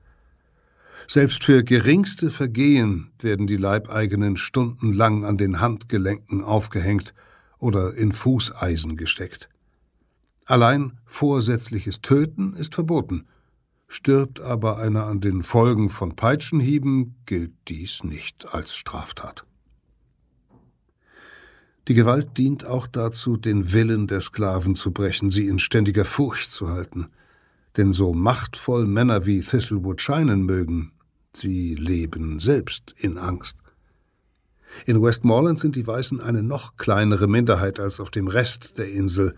Selbst 1.08 1.42
für 1.42 1.64
geringste 1.64 2.30
Vergehen 2.30 3.10
werden 3.20 3.46
die 3.48 3.56
Leibeigenen 3.56 4.36
stundenlang 4.36 5.24
an 5.24 5.36
den 5.36 5.60
Handgelenken 5.60 6.44
aufgehängt 6.44 7.12
oder 7.58 7.94
in 7.94 8.12
Fußeisen 8.12 8.96
gesteckt. 8.96 9.48
Allein 10.44 10.98
vorsätzliches 11.04 12.00
Töten 12.00 12.54
ist 12.54 12.74
verboten. 12.74 13.26
Stirbt 13.88 14.40
aber 14.40 14.78
einer 14.78 15.06
an 15.06 15.20
den 15.20 15.42
Folgen 15.42 15.90
von 15.90 16.16
Peitschenhieben, 16.16 17.16
gilt 17.26 17.52
dies 17.68 18.04
nicht 18.04 18.52
als 18.52 18.76
Straftat. 18.76 19.44
Die 21.88 21.94
Gewalt 21.94 22.36
dient 22.36 22.64
auch 22.64 22.88
dazu, 22.88 23.36
den 23.36 23.72
Willen 23.72 24.08
der 24.08 24.20
Sklaven 24.20 24.74
zu 24.74 24.92
brechen, 24.92 25.30
sie 25.30 25.46
in 25.46 25.60
ständiger 25.60 26.04
Furcht 26.04 26.50
zu 26.50 26.68
halten. 26.68 27.06
Denn 27.76 27.92
so 27.92 28.12
machtvoll 28.12 28.86
Männer 28.86 29.26
wie 29.26 29.40
Thistlewood 29.40 30.00
scheinen 30.00 30.42
mögen, 30.44 30.92
sie 31.32 31.74
leben 31.74 32.40
selbst 32.40 32.94
in 32.98 33.18
Angst. 33.18 33.62
In 34.84 35.02
Westmoreland 35.02 35.58
sind 35.58 35.76
die 35.76 35.86
Weißen 35.86 36.20
eine 36.20 36.42
noch 36.42 36.76
kleinere 36.76 37.26
Minderheit 37.26 37.80
als 37.80 37.98
auf 38.00 38.10
dem 38.10 38.28
Rest 38.28 38.78
der 38.78 38.90
Insel. 38.90 39.34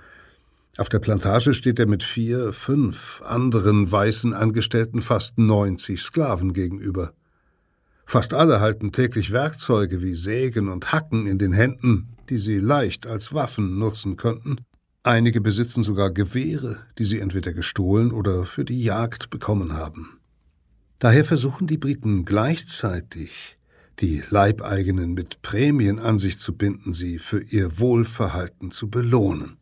Auf 0.76 0.88
der 0.88 0.98
Plantage 0.98 1.54
steht 1.54 1.78
er 1.78 1.86
mit 1.86 2.02
vier, 2.02 2.52
fünf 2.52 3.22
anderen 3.24 3.90
weißen 3.90 4.34
Angestellten 4.34 5.00
fast 5.00 5.38
90 5.38 6.00
Sklaven 6.00 6.52
gegenüber. 6.52 7.12
Fast 8.06 8.32
alle 8.32 8.60
halten 8.60 8.90
täglich 8.90 9.32
Werkzeuge 9.32 10.00
wie 10.00 10.14
Sägen 10.14 10.68
und 10.68 10.92
Hacken 10.92 11.26
in 11.26 11.36
den 11.36 11.52
Händen, 11.52 12.16
die 12.30 12.38
sie 12.38 12.58
leicht 12.58 13.06
als 13.06 13.34
Waffen 13.34 13.78
nutzen 13.78 14.16
könnten. 14.16 14.56
Einige 15.02 15.42
besitzen 15.42 15.82
sogar 15.82 16.10
Gewehre, 16.10 16.78
die 16.98 17.04
sie 17.04 17.18
entweder 17.18 17.52
gestohlen 17.52 18.10
oder 18.10 18.46
für 18.46 18.64
die 18.64 18.82
Jagd 18.82 19.28
bekommen 19.28 19.74
haben. 19.74 20.18
Daher 20.98 21.26
versuchen 21.26 21.66
die 21.66 21.76
Briten 21.76 22.24
gleichzeitig, 22.24 23.57
die 24.00 24.22
Leibeigenen 24.28 25.12
mit 25.14 25.42
Prämien 25.42 25.98
an 25.98 26.18
sich 26.18 26.38
zu 26.38 26.56
binden, 26.56 26.92
sie 26.92 27.18
für 27.18 27.42
ihr 27.42 27.78
Wohlverhalten 27.78 28.70
zu 28.70 28.88
belohnen. 28.88 29.56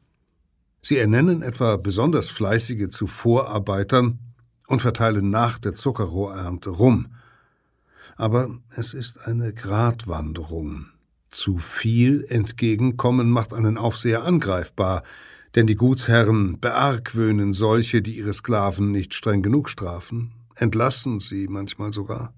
Sie 0.82 0.98
ernennen 0.98 1.42
etwa 1.42 1.76
besonders 1.76 2.28
fleißige 2.28 2.90
zu 2.90 3.06
Vorarbeitern 3.06 4.18
und 4.68 4.82
verteilen 4.82 5.30
nach 5.30 5.58
der 5.58 5.74
Zuckerrohrernte 5.74 6.70
rum. 6.70 7.08
Aber 8.16 8.50
es 8.76 8.94
ist 8.94 9.26
eine 9.26 9.52
Gratwanderung. 9.52 10.86
Zu 11.28 11.58
viel 11.58 12.24
Entgegenkommen 12.28 13.30
macht 13.30 13.52
einen 13.52 13.78
Aufseher 13.78 14.24
angreifbar, 14.24 15.02
denn 15.54 15.66
die 15.66 15.74
Gutsherren 15.74 16.60
beargwöhnen 16.60 17.52
solche, 17.52 18.02
die 18.02 18.16
ihre 18.16 18.32
Sklaven 18.32 18.92
nicht 18.92 19.14
streng 19.14 19.42
genug 19.42 19.68
strafen, 19.68 20.32
entlassen 20.54 21.18
sie 21.18 21.48
manchmal 21.48 21.92
sogar. 21.92 22.32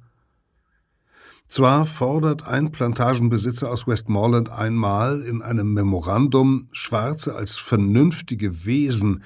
Zwar 1.49 1.87
fordert 1.87 2.47
ein 2.47 2.73
Plantagenbesitzer 2.73 3.71
aus 3.71 3.87
Westmoreland 3.87 4.51
einmal 4.51 5.23
in 5.23 5.41
einem 5.41 5.73
Memorandum, 5.73 6.69
Schwarze 6.73 7.35
als 7.35 7.57
vernünftige 7.57 8.67
Wesen 8.67 9.23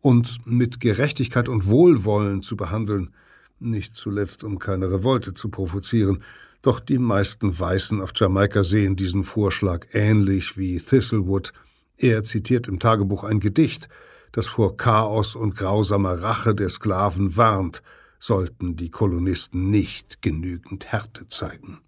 und 0.00 0.46
mit 0.46 0.80
Gerechtigkeit 0.80 1.50
und 1.50 1.66
Wohlwollen 1.66 2.40
zu 2.40 2.56
behandeln, 2.56 3.10
nicht 3.58 3.94
zuletzt 3.94 4.42
um 4.42 4.58
keine 4.58 4.90
Revolte 4.90 5.34
zu 5.34 5.50
provozieren, 5.50 6.22
doch 6.62 6.80
die 6.80 6.98
meisten 6.98 7.58
Weißen 7.58 8.00
auf 8.00 8.12
Jamaika 8.14 8.64
sehen 8.64 8.96
diesen 8.96 9.22
Vorschlag 9.22 9.86
ähnlich 9.92 10.56
wie 10.56 10.78
Thistlewood. 10.78 11.52
Er 11.98 12.24
zitiert 12.24 12.68
im 12.68 12.78
Tagebuch 12.78 13.22
ein 13.22 13.38
Gedicht, 13.38 13.90
das 14.32 14.46
vor 14.46 14.78
Chaos 14.78 15.34
und 15.34 15.56
grausamer 15.56 16.22
Rache 16.22 16.54
der 16.54 16.70
Sklaven 16.70 17.36
warnt, 17.36 17.82
sollten 18.18 18.76
die 18.76 18.90
Kolonisten 18.90 19.70
nicht 19.70 20.22
genügend 20.22 20.86
Härte 20.86 21.28
zeigen. 21.28 21.80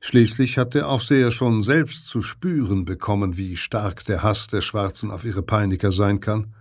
Schließlich 0.00 0.58
hat 0.58 0.74
der 0.74 0.88
Aufseher 0.88 1.30
schon 1.32 1.62
selbst 1.62 2.06
zu 2.06 2.22
spüren 2.22 2.84
bekommen, 2.84 3.36
wie 3.36 3.56
stark 3.56 4.04
der 4.04 4.22
Hass 4.22 4.46
der 4.46 4.60
Schwarzen 4.60 5.10
auf 5.10 5.24
ihre 5.24 5.42
Peiniger 5.42 5.90
sein 5.90 6.20
kann. 6.20 6.54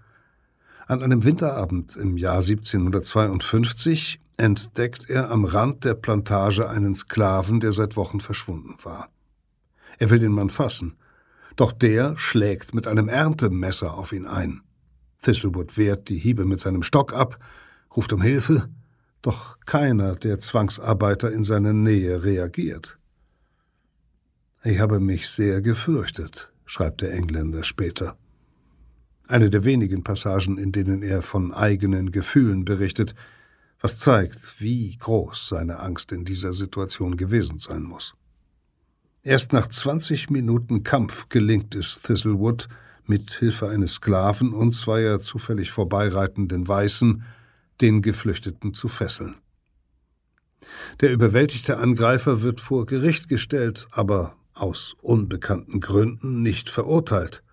An 0.87 1.03
einem 1.03 1.23
Winterabend 1.23 1.95
im 1.95 2.17
Jahr 2.17 2.41
1752 2.41 4.19
entdeckt 4.37 5.09
er 5.09 5.29
am 5.29 5.45
Rand 5.45 5.85
der 5.85 5.93
Plantage 5.93 6.69
einen 6.69 6.95
Sklaven, 6.95 7.59
der 7.59 7.73
seit 7.73 7.95
Wochen 7.95 8.19
verschwunden 8.19 8.75
war. 8.83 9.09
Er 9.99 10.09
will 10.09 10.19
den 10.19 10.31
Mann 10.31 10.49
fassen, 10.49 10.95
doch 11.55 11.71
der 11.71 12.17
schlägt 12.17 12.73
mit 12.73 12.87
einem 12.87 13.09
Erntemesser 13.09 13.95
auf 13.95 14.13
ihn 14.13 14.25
ein. 14.25 14.61
Thistlewood 15.21 15.77
wehrt 15.77 16.09
die 16.09 16.17
Hiebe 16.17 16.45
mit 16.45 16.59
seinem 16.59 16.83
Stock 16.83 17.13
ab, 17.13 17.39
ruft 17.95 18.13
um 18.13 18.21
Hilfe, 18.21 18.69
doch 19.27 19.57
keiner 19.65 20.15
der 20.15 20.39
Zwangsarbeiter 20.39 21.33
in 21.33 21.43
seiner 21.43 21.73
Nähe 21.73 22.23
reagiert. 22.23 22.97
Ich 24.63 24.79
habe 24.79 25.01
mich 25.01 25.27
sehr 25.27 25.61
gefürchtet, 25.61 26.49
schreibt 26.65 27.01
der 27.01 27.11
Engländer 27.11 27.65
später. 27.65 28.17
Eine 29.27 29.49
der 29.49 29.65
wenigen 29.65 30.05
Passagen, 30.05 30.57
in 30.57 30.71
denen 30.71 31.03
er 31.03 31.21
von 31.21 31.53
eigenen 31.53 32.13
Gefühlen 32.13 32.63
berichtet, 32.63 33.15
was 33.81 33.99
zeigt, 33.99 34.61
wie 34.61 34.95
groß 34.95 35.49
seine 35.49 35.81
Angst 35.81 36.13
in 36.13 36.23
dieser 36.23 36.53
Situation 36.53 37.17
gewesen 37.17 37.59
sein 37.59 37.83
muss. 37.83 38.13
Erst 39.23 39.51
nach 39.51 39.67
20 39.67 40.29
Minuten 40.29 40.83
Kampf 40.83 41.27
gelingt 41.27 41.75
es 41.75 41.99
Thistlewood, 42.01 42.69
mit 43.05 43.31
Hilfe 43.31 43.67
eines 43.67 43.95
Sklaven 43.95 44.53
und 44.53 44.71
zweier 44.71 45.19
zufällig 45.19 45.71
vorbeireitenden 45.71 46.65
Weißen 46.65 47.23
den 47.81 48.01
Geflüchteten 48.01 48.73
zu 48.73 48.87
fesseln. 48.87 49.35
Der 51.01 51.11
überwältigte 51.11 51.77
Angreifer 51.77 52.41
wird 52.41 52.61
vor 52.61 52.85
Gericht 52.85 53.29
gestellt, 53.29 53.87
aber 53.91 54.35
aus 54.53 54.95
unbekannten 55.01 55.79
Gründen 55.79 56.41
nicht 56.41 56.69
verurteilt. 56.69 57.43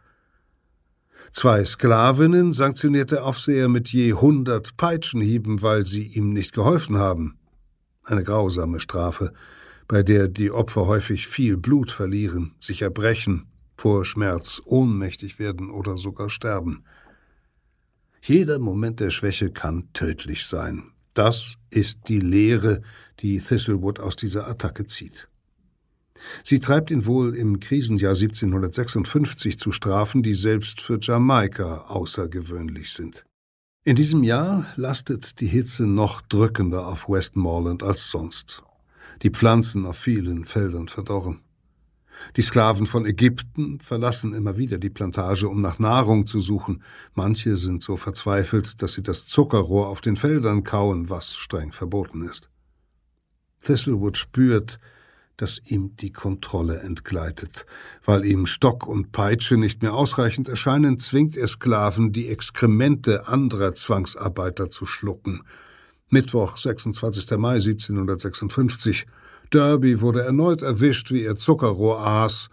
Zwei 1.32 1.64
Sklavinnen 1.64 2.52
sanktioniert 2.52 3.10
der 3.10 3.24
Aufseher 3.24 3.68
mit 3.68 3.88
je 3.88 4.12
hundert 4.12 4.76
Peitschenhieben, 4.76 5.62
weil 5.62 5.84
sie 5.84 6.06
ihm 6.06 6.32
nicht 6.32 6.52
geholfen 6.52 6.96
haben. 6.96 7.38
Eine 8.04 8.22
grausame 8.22 8.80
Strafe, 8.80 9.32
bei 9.88 10.02
der 10.02 10.28
die 10.28 10.50
Opfer 10.50 10.86
häufig 10.86 11.26
viel 11.26 11.56
Blut 11.56 11.90
verlieren, 11.90 12.54
sich 12.60 12.82
erbrechen, 12.82 13.46
vor 13.76 14.04
Schmerz 14.04 14.62
ohnmächtig 14.64 15.38
werden 15.38 15.70
oder 15.70 15.98
sogar 15.98 16.30
sterben. 16.30 16.84
Jeder 18.26 18.58
Moment 18.58 19.00
der 19.00 19.10
Schwäche 19.10 19.50
kann 19.50 19.92
tödlich 19.92 20.46
sein. 20.46 20.92
Das 21.12 21.58
ist 21.68 21.98
die 22.08 22.20
Lehre, 22.20 22.80
die 23.20 23.38
Thistlewood 23.38 24.00
aus 24.00 24.16
dieser 24.16 24.48
Attacke 24.48 24.86
zieht. 24.86 25.28
Sie 26.42 26.58
treibt 26.58 26.90
ihn 26.90 27.04
wohl 27.04 27.36
im 27.36 27.60
Krisenjahr 27.60 28.14
1756 28.14 29.58
zu 29.58 29.72
Strafen, 29.72 30.22
die 30.22 30.32
selbst 30.32 30.80
für 30.80 30.98
Jamaika 30.98 31.82
außergewöhnlich 31.88 32.94
sind. 32.94 33.26
In 33.84 33.94
diesem 33.94 34.22
Jahr 34.22 34.72
lastet 34.76 35.40
die 35.40 35.46
Hitze 35.46 35.86
noch 35.86 36.22
drückender 36.22 36.86
auf 36.86 37.10
Westmoreland 37.10 37.82
als 37.82 38.08
sonst. 38.08 38.62
Die 39.20 39.30
Pflanzen 39.30 39.84
auf 39.84 39.98
vielen 39.98 40.46
Feldern 40.46 40.88
verdorren. 40.88 41.43
Die 42.36 42.42
Sklaven 42.42 42.86
von 42.86 43.06
Ägypten 43.06 43.80
verlassen 43.80 44.34
immer 44.34 44.56
wieder 44.56 44.78
die 44.78 44.90
Plantage, 44.90 45.48
um 45.48 45.60
nach 45.60 45.78
Nahrung 45.78 46.26
zu 46.26 46.40
suchen. 46.40 46.82
Manche 47.14 47.56
sind 47.56 47.82
so 47.82 47.96
verzweifelt, 47.96 48.82
dass 48.82 48.92
sie 48.92 49.02
das 49.02 49.26
Zuckerrohr 49.26 49.88
auf 49.88 50.00
den 50.00 50.16
Feldern 50.16 50.64
kauen, 50.64 51.10
was 51.10 51.34
streng 51.34 51.72
verboten 51.72 52.22
ist. 52.22 52.50
Thistlewood 53.62 54.16
spürt, 54.16 54.78
dass 55.36 55.60
ihm 55.64 55.96
die 55.96 56.12
Kontrolle 56.12 56.80
entgleitet. 56.80 57.66
Weil 58.04 58.24
ihm 58.24 58.46
Stock 58.46 58.86
und 58.86 59.12
Peitsche 59.12 59.56
nicht 59.56 59.82
mehr 59.82 59.94
ausreichend 59.94 60.48
erscheinen, 60.48 60.98
zwingt 60.98 61.36
er 61.36 61.48
Sklaven, 61.48 62.12
die 62.12 62.28
Exkremente 62.28 63.26
anderer 63.26 63.74
Zwangsarbeiter 63.74 64.70
zu 64.70 64.86
schlucken. 64.86 65.42
Mittwoch, 66.08 66.56
26. 66.56 67.36
Mai 67.38 67.54
1756. 67.54 69.06
Derby 69.54 70.00
wurde 70.00 70.22
erneut 70.22 70.62
erwischt, 70.62 71.12
wie 71.12 71.22
er 71.22 71.36
Zuckerrohr 71.36 72.04
aß. 72.04 72.48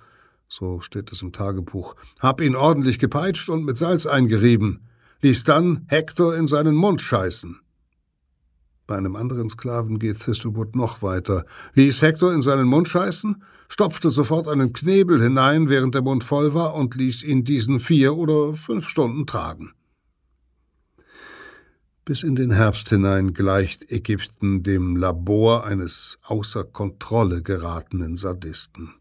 So 0.48 0.82
steht 0.82 1.12
es 1.12 1.22
im 1.22 1.32
Tagebuch. 1.32 1.96
Hab 2.20 2.42
ihn 2.42 2.56
ordentlich 2.56 3.00
gepeitscht 3.00 3.50
und 3.50 3.66
mit 3.66 3.78
Salz 3.78 4.06
eingerieben. 4.06 4.82
Ließ 5.22 5.44
dann 5.44 5.86
Hector 5.88 6.36
in 6.36 6.46
seinen 6.46 6.76
Mund 6.76 7.02
scheißen. 7.02 7.60
Bei 8.86 8.98
einem 8.98 9.16
anderen 9.16 9.50
Sklaven 9.50 10.00
geht 10.00 10.20
Thistlewood 10.20 10.76
noch 10.76 11.02
weiter, 11.02 11.46
ließ 11.76 12.02
Hector 12.02 12.34
in 12.34 12.42
seinen 12.42 12.68
Mund 12.68 12.88
scheißen, 12.88 13.42
stopfte 13.70 14.10
sofort 14.10 14.48
einen 14.48 14.74
Knebel 14.74 15.22
hinein, 15.22 15.70
während 15.70 15.96
der 15.96 16.02
Mund 16.02 16.24
voll 16.24 16.54
war, 16.54 16.76
und 16.76 16.96
ließ 16.96 17.24
ihn 17.24 17.46
diesen 17.46 17.80
vier 17.80 18.18
oder 18.18 18.54
fünf 18.54 18.90
Stunden 18.90 19.26
tragen. 19.26 19.72
Bis 22.12 22.24
in 22.24 22.36
den 22.36 22.52
Herbst 22.52 22.89
hinein 22.89 23.34
gleicht 23.34 23.89
Ägypten 23.89 24.63
dem 24.63 24.97
Labor 24.97 25.63
eines 25.63 26.19
außer 26.24 26.65
Kontrolle 26.65 27.41
geratenen 27.41 28.17
Sadisten. 28.17 28.93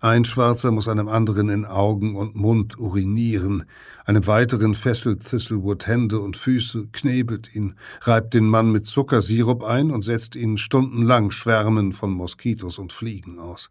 Ein 0.00 0.26
Schwarzer 0.26 0.72
muss 0.72 0.88
einem 0.88 1.08
anderen 1.08 1.48
in 1.48 1.64
Augen 1.64 2.16
und 2.16 2.34
Mund 2.34 2.78
urinieren, 2.78 3.64
einem 4.04 4.26
weiteren 4.26 4.74
fesselt 4.74 5.24
Thistlewood 5.24 5.86
Hände 5.86 6.20
und 6.20 6.36
Füße, 6.36 6.88
knebelt 6.92 7.54
ihn, 7.54 7.76
reibt 8.02 8.34
den 8.34 8.44
Mann 8.44 8.70
mit 8.70 8.84
Zuckersirup 8.84 9.64
ein 9.64 9.90
und 9.90 10.02
setzt 10.02 10.36
ihn 10.36 10.58
stundenlang 10.58 11.30
Schwärmen 11.30 11.94
von 11.94 12.10
Moskitos 12.10 12.78
und 12.78 12.92
Fliegen 12.92 13.38
aus. 13.38 13.70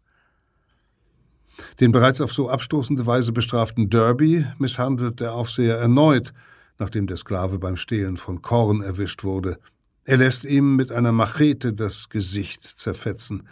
Den 1.78 1.92
bereits 1.92 2.20
auf 2.20 2.32
so 2.32 2.50
abstoßende 2.50 3.06
Weise 3.06 3.30
bestraften 3.30 3.88
Derby 3.88 4.44
misshandelt 4.58 5.20
der 5.20 5.34
Aufseher 5.34 5.76
erneut, 5.76 6.34
nachdem 6.78 7.06
der 7.06 7.16
Sklave 7.16 7.58
beim 7.58 7.76
Stehlen 7.76 8.16
von 8.16 8.42
Korn 8.42 8.82
erwischt 8.82 9.24
wurde. 9.24 9.58
Er 10.04 10.16
lässt 10.16 10.44
ihm 10.44 10.76
mit 10.76 10.92
einer 10.92 11.12
Machete 11.12 11.72
das 11.72 12.08
Gesicht 12.08 12.64
zerfetzen, 12.64 13.46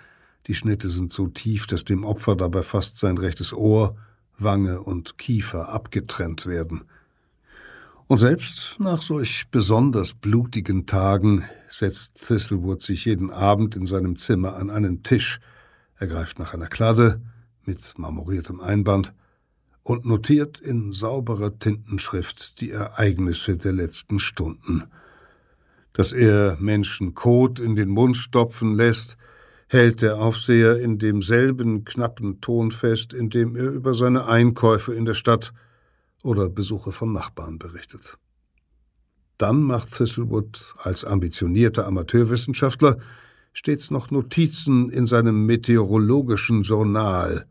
Die 0.47 0.55
Schnitte 0.55 0.89
sind 0.89 1.13
so 1.13 1.27
tief, 1.27 1.67
dass 1.67 1.85
dem 1.85 2.05
Opfer 2.05 2.37
dabei 2.37 2.63
fast 2.63 2.99
sein 2.99 3.19
rechtes 3.19 3.53
Ohr, 3.53 3.97
Wange 4.39 4.81
und 4.81 5.19
Kiefer 5.19 5.71
abgetrennt 5.71 6.47
werden. 6.47 6.85
Und 8.07 8.19
selbst 8.19 8.77
nach 8.79 9.03
solch 9.03 9.49
besonders 9.51 10.15
blutigen 10.15 10.87
Tagen 10.87 11.45
setzt 11.69 12.25
Thistlewood 12.25 12.81
sich 12.81 13.05
jeden 13.07 13.33
Abend 13.33 13.75
in 13.75 13.87
seinem 13.87 14.17
Zimmer 14.17 14.55
an 14.55 14.71
einen 14.71 15.03
Tisch, 15.03 15.41
er 15.99 16.07
greift 16.07 16.39
nach 16.39 16.55
einer 16.55 16.69
Kladde 16.69 17.21
mit 17.65 17.95
marmoriertem 17.97 18.61
Einband 18.61 19.13
und 19.87 20.05
notiert 20.05 20.59
in 20.59 20.91
sauberer 20.91 21.61
Tintenschrift 21.61 22.61
die 22.61 22.73
Ereignisse 22.73 23.57
der 23.57 23.73
letzten 23.73 24.19
Stunden. 24.19 24.83
Dass 25.93 26.11
er 26.11 26.57
Menschen 26.59 27.15
Kot 27.15 27.61
in 27.61 27.77
den 27.77 27.91
Mund 27.91 28.17
stopfen 28.17 28.75
lässt, 28.75 29.17
hält 29.69 30.03
der 30.03 30.17
Aufseher 30.19 30.81
in 30.81 30.99
demselben 30.99 31.85
knappen 31.85 32.41
Ton 32.41 32.73
fest, 32.73 33.13
in 33.13 33.31
dem 33.31 33.55
er 33.55 33.71
über 33.71 33.95
seine 33.95 34.27
Einkäufe 34.27 34.93
in 34.93 35.05
der 35.05 35.15
Stadt 35.15 35.53
oder 36.25 36.49
Besuche 36.49 36.91
von 36.91 37.13
Nachbarn 37.13 37.61
berichtet. 37.61 38.19
Dann 39.39 39.63
macht 39.63 39.97
Thistlewood 39.97 40.75
als 40.79 41.05
ambitionierter 41.05 41.87
Amateurwissenschaftler 41.87 42.97
stets 43.53 43.93
noch 43.93 44.11
Notizen 44.11 44.91
in 44.91 45.07
seinem 45.07 45.47
meteorologischen 45.47 46.63
Journal, 46.63 47.47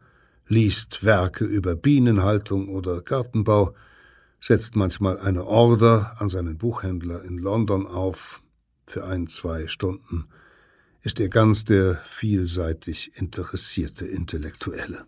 liest 0.47 1.03
Werke 1.03 1.45
über 1.45 1.75
Bienenhaltung 1.75 2.69
oder 2.69 3.01
Gartenbau, 3.01 3.73
setzt 4.39 4.75
manchmal 4.75 5.19
eine 5.19 5.45
Order 5.45 6.15
an 6.19 6.29
seinen 6.29 6.57
Buchhändler 6.57 7.23
in 7.23 7.37
London 7.37 7.87
auf 7.87 8.43
für 8.85 9.05
ein, 9.05 9.27
zwei 9.27 9.67
Stunden, 9.67 10.25
ist 11.01 11.19
er 11.19 11.29
ganz 11.29 11.65
der 11.65 11.95
vielseitig 12.05 13.11
interessierte 13.15 14.05
Intellektuelle. 14.05 15.05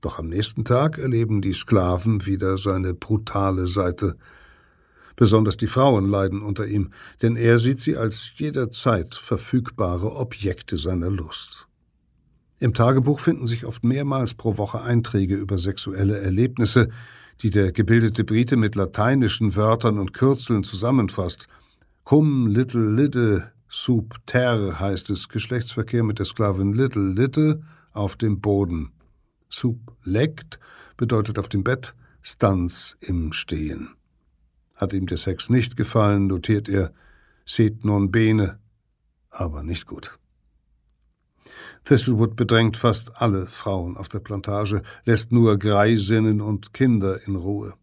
Doch 0.00 0.18
am 0.18 0.28
nächsten 0.28 0.64
Tag 0.64 0.98
erleben 0.98 1.42
die 1.42 1.52
Sklaven 1.52 2.26
wieder 2.26 2.58
seine 2.58 2.92
brutale 2.92 3.68
Seite. 3.68 4.16
Besonders 5.14 5.56
die 5.56 5.68
Frauen 5.68 6.08
leiden 6.08 6.42
unter 6.42 6.66
ihm, 6.66 6.92
denn 7.22 7.36
er 7.36 7.58
sieht 7.60 7.80
sie 7.80 7.96
als 7.96 8.32
jederzeit 8.36 9.14
verfügbare 9.14 10.12
Objekte 10.16 10.76
seiner 10.76 11.10
Lust. 11.10 11.68
Im 12.62 12.74
Tagebuch 12.74 13.18
finden 13.18 13.48
sich 13.48 13.66
oft 13.66 13.82
mehrmals 13.82 14.34
pro 14.34 14.56
Woche 14.56 14.82
Einträge 14.82 15.34
über 15.34 15.58
sexuelle 15.58 16.20
Erlebnisse, 16.20 16.90
die 17.40 17.50
der 17.50 17.72
gebildete 17.72 18.22
Brite 18.22 18.56
mit 18.56 18.76
lateinischen 18.76 19.56
Wörtern 19.56 19.98
und 19.98 20.12
Kürzeln 20.12 20.62
zusammenfasst. 20.62 21.48
Cum 22.04 22.46
little 22.46 22.94
litte 22.94 23.50
sub 23.68 24.14
ter 24.26 24.78
heißt 24.78 25.10
es 25.10 25.28
Geschlechtsverkehr 25.28 26.04
mit 26.04 26.20
der 26.20 26.24
Sklavin 26.24 26.72
little 26.72 27.14
litte 27.14 27.64
auf 27.90 28.14
dem 28.14 28.40
Boden. 28.40 28.92
Sublekt 29.48 30.60
bedeutet 30.96 31.40
auf 31.40 31.48
dem 31.48 31.64
Bett, 31.64 31.96
Stanz 32.22 32.96
im 33.00 33.32
Stehen. 33.32 33.88
Hat 34.76 34.92
ihm 34.92 35.06
der 35.06 35.18
Sex 35.18 35.50
nicht 35.50 35.76
gefallen, 35.76 36.28
notiert 36.28 36.68
er, 36.68 36.92
seht 37.44 37.84
non 37.84 38.12
bene, 38.12 38.60
aber 39.30 39.64
nicht 39.64 39.84
gut. 39.84 40.16
Thistlewood 41.84 42.36
bedrängt 42.36 42.76
fast 42.76 43.20
alle 43.20 43.46
Frauen 43.46 43.96
auf 43.96 44.08
der 44.08 44.20
Plantage, 44.20 44.82
lässt 45.04 45.32
nur 45.32 45.58
Greisinnen 45.58 46.40
und 46.40 46.72
Kinder 46.72 47.26
in 47.26 47.36
Ruhe. 47.36 47.74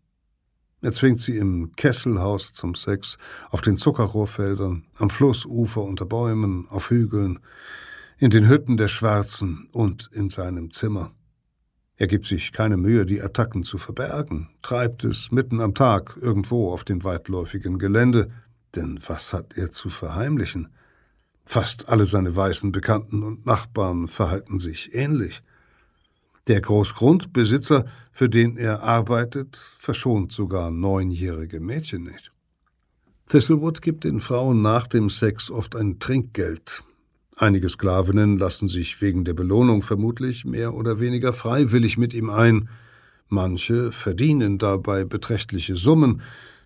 Er 0.81 0.93
zwingt 0.93 1.19
sie 1.19 1.37
im 1.37 1.73
Kesselhaus 1.75 2.53
zum 2.53 2.73
Sex, 2.73 3.17
auf 3.49 3.59
den 3.59 3.75
Zuckerrohrfeldern, 3.75 4.85
am 4.97 5.09
Flussufer 5.09 5.81
unter 5.81 6.05
Bäumen, 6.05 6.67
auf 6.69 6.89
Hügeln, 6.89 7.39
in 8.17 8.29
den 8.29 8.47
Hütten 8.47 8.77
der 8.77 8.87
Schwarzen 8.87 9.67
und 9.73 10.09
in 10.13 10.29
seinem 10.29 10.71
Zimmer. 10.71 11.11
Er 11.97 12.07
gibt 12.07 12.27
sich 12.27 12.53
keine 12.53 12.77
Mühe, 12.77 13.05
die 13.05 13.21
Attacken 13.21 13.63
zu 13.63 13.77
verbergen, 13.77 14.49
treibt 14.61 15.03
es 15.03 15.31
mitten 15.31 15.59
am 15.59 15.75
Tag 15.75 16.17
irgendwo 16.21 16.71
auf 16.71 16.85
dem 16.85 17.03
weitläufigen 17.03 17.77
Gelände, 17.77 18.31
denn 18.75 19.01
was 19.05 19.33
hat 19.33 19.57
er 19.57 19.71
zu 19.73 19.89
verheimlichen? 19.89 20.69
Fast 21.51 21.89
alle 21.89 22.05
seine 22.05 22.35
weißen 22.35 22.71
Bekannten 22.71 23.23
und 23.23 23.47
Nachbarn 23.47 24.07
verhalten 24.07 24.59
sich 24.59 24.93
ähnlich. 24.93 25.41
Der 26.45 26.61
Großgrundbesitzer, 26.61 27.85
für 28.11 28.29
den 28.29 28.55
er 28.55 28.83
arbeitet, 28.83 29.73
verschont 29.75 30.31
sogar 30.31 30.69
neunjährige 30.69 31.59
Mädchen 31.59 32.03
nicht. 32.03 32.31
Thistlewood 33.29 33.81
gibt 33.81 34.03
den 34.03 34.19
Frauen 34.19 34.61
nach 34.61 34.85
dem 34.85 35.09
Sex 35.09 35.49
oft 35.49 35.75
ein 35.75 35.97
Trinkgeld, 35.97 36.83
Einige 37.35 37.67
Sklavinnen 37.67 38.37
lassen 38.37 38.67
sich 38.67 39.01
wegen 39.01 39.25
der 39.25 39.33
Belohnung 39.33 39.81
vermutlich 39.81 40.45
mehr 40.45 40.75
oder 40.75 40.99
weniger 40.99 41.33
freiwillig 41.33 41.97
mit 41.97 42.13
ihm 42.13 42.29
ein, 42.29 42.69
manche 43.27 43.91
verdienen 43.91 44.59
dabei 44.59 45.03
beträchtliche 45.03 45.77
Summen, 45.77 46.21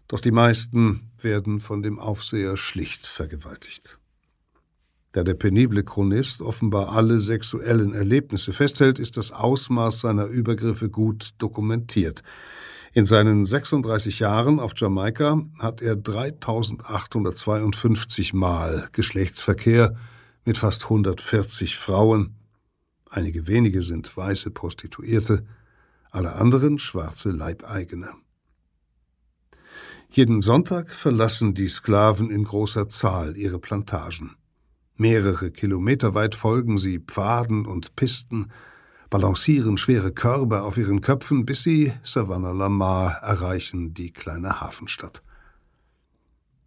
doch 0.09 0.19
die 0.19 0.31
meisten 0.31 1.11
werden 1.21 1.61
von 1.61 1.83
dem 1.83 1.99
Aufseher 1.99 2.57
schlicht 2.57 3.05
vergewaltigt. 3.05 3.99
Da 5.13 5.23
der 5.23 5.35
penible 5.35 5.83
Chronist 5.83 6.41
offenbar 6.41 6.89
alle 6.89 7.19
sexuellen 7.19 7.93
Erlebnisse 7.93 8.51
festhält, 8.51 8.97
ist 8.97 9.15
das 9.15 9.31
Ausmaß 9.31 9.99
seiner 9.99 10.25
Übergriffe 10.25 10.89
gut 10.89 11.35
dokumentiert. 11.37 12.23
In 12.93 13.05
seinen 13.05 13.45
36 13.45 14.17
Jahren 14.19 14.59
auf 14.59 14.71
Jamaika 14.75 15.43
hat 15.59 15.83
er 15.83 15.95
3852 15.95 18.33
Mal 18.33 18.87
Geschlechtsverkehr 18.91 19.95
mit 20.45 20.57
fast 20.57 20.85
140 20.85 21.77
Frauen. 21.77 22.33
Einige 23.07 23.45
wenige 23.45 23.83
sind 23.83 24.17
weiße 24.17 24.49
Prostituierte, 24.49 25.45
alle 26.09 26.33
anderen 26.33 26.79
schwarze 26.79 27.29
Leibeigene. 27.29 28.09
Jeden 30.09 30.41
Sonntag 30.41 30.89
verlassen 30.89 31.53
die 31.53 31.67
Sklaven 31.67 32.31
in 32.31 32.45
großer 32.45 32.89
Zahl 32.89 33.37
ihre 33.37 33.59
Plantagen. 33.59 34.37
Mehrere 34.95 35.51
Kilometer 35.51 36.13
weit 36.13 36.35
folgen 36.35 36.77
sie 36.77 36.99
Pfaden 36.99 37.65
und 37.65 37.95
Pisten, 37.95 38.51
balancieren 39.09 39.77
schwere 39.77 40.11
Körbe 40.11 40.63
auf 40.63 40.77
ihren 40.77 41.01
Köpfen, 41.01 41.45
bis 41.45 41.63
sie 41.63 41.93
Savannah 42.03 42.51
Lamar 42.51 43.17
erreichen, 43.21 43.93
die 43.93 44.11
kleine 44.11 44.61
Hafenstadt. 44.61 45.23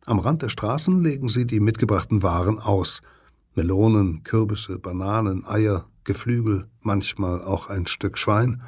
Am 0.04 0.18
Rand 0.18 0.42
der 0.42 0.48
Straßen 0.48 1.02
legen 1.02 1.28
sie 1.28 1.46
die 1.46 1.60
mitgebrachten 1.60 2.22
Waren 2.22 2.58
aus– 2.58 3.02
Melonen, 3.56 4.22
Kürbisse, 4.22 4.78
Bananen, 4.78 5.46
Eier, 5.46 5.86
Geflügel, 6.04 6.68
manchmal 6.82 7.42
auch 7.42 7.70
ein 7.70 7.86
Stück 7.86 8.18
Schwein. 8.18 8.62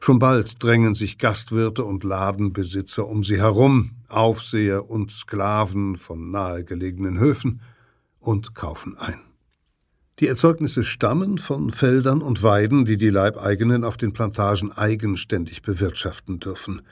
Schon 0.00 0.18
bald 0.18 0.62
drängen 0.62 0.94
sich 0.94 1.16
Gastwirte 1.16 1.84
und 1.84 2.04
Ladenbesitzer 2.04 3.08
um 3.08 3.22
sie 3.22 3.38
herum, 3.38 3.92
Aufseher 4.08 4.90
und 4.90 5.10
Sklaven 5.10 5.96
von 5.96 6.30
nahegelegenen 6.30 7.18
Höfen, 7.18 7.62
und 8.28 8.54
kaufen 8.54 8.98
ein. 8.98 9.20
Die 10.18 10.28
Erzeugnisse 10.28 10.84
stammen 10.84 11.38
von 11.38 11.70
Feldern 11.70 12.20
und 12.20 12.42
Weiden, 12.42 12.84
die 12.84 12.98
die 12.98 13.08
Leibeigenen 13.08 13.84
auf 13.84 13.96
den 13.96 14.12
Plantagen 14.12 14.70
eigenständig 14.70 15.62
bewirtschaften 15.62 16.38
dürfen. 16.38 16.82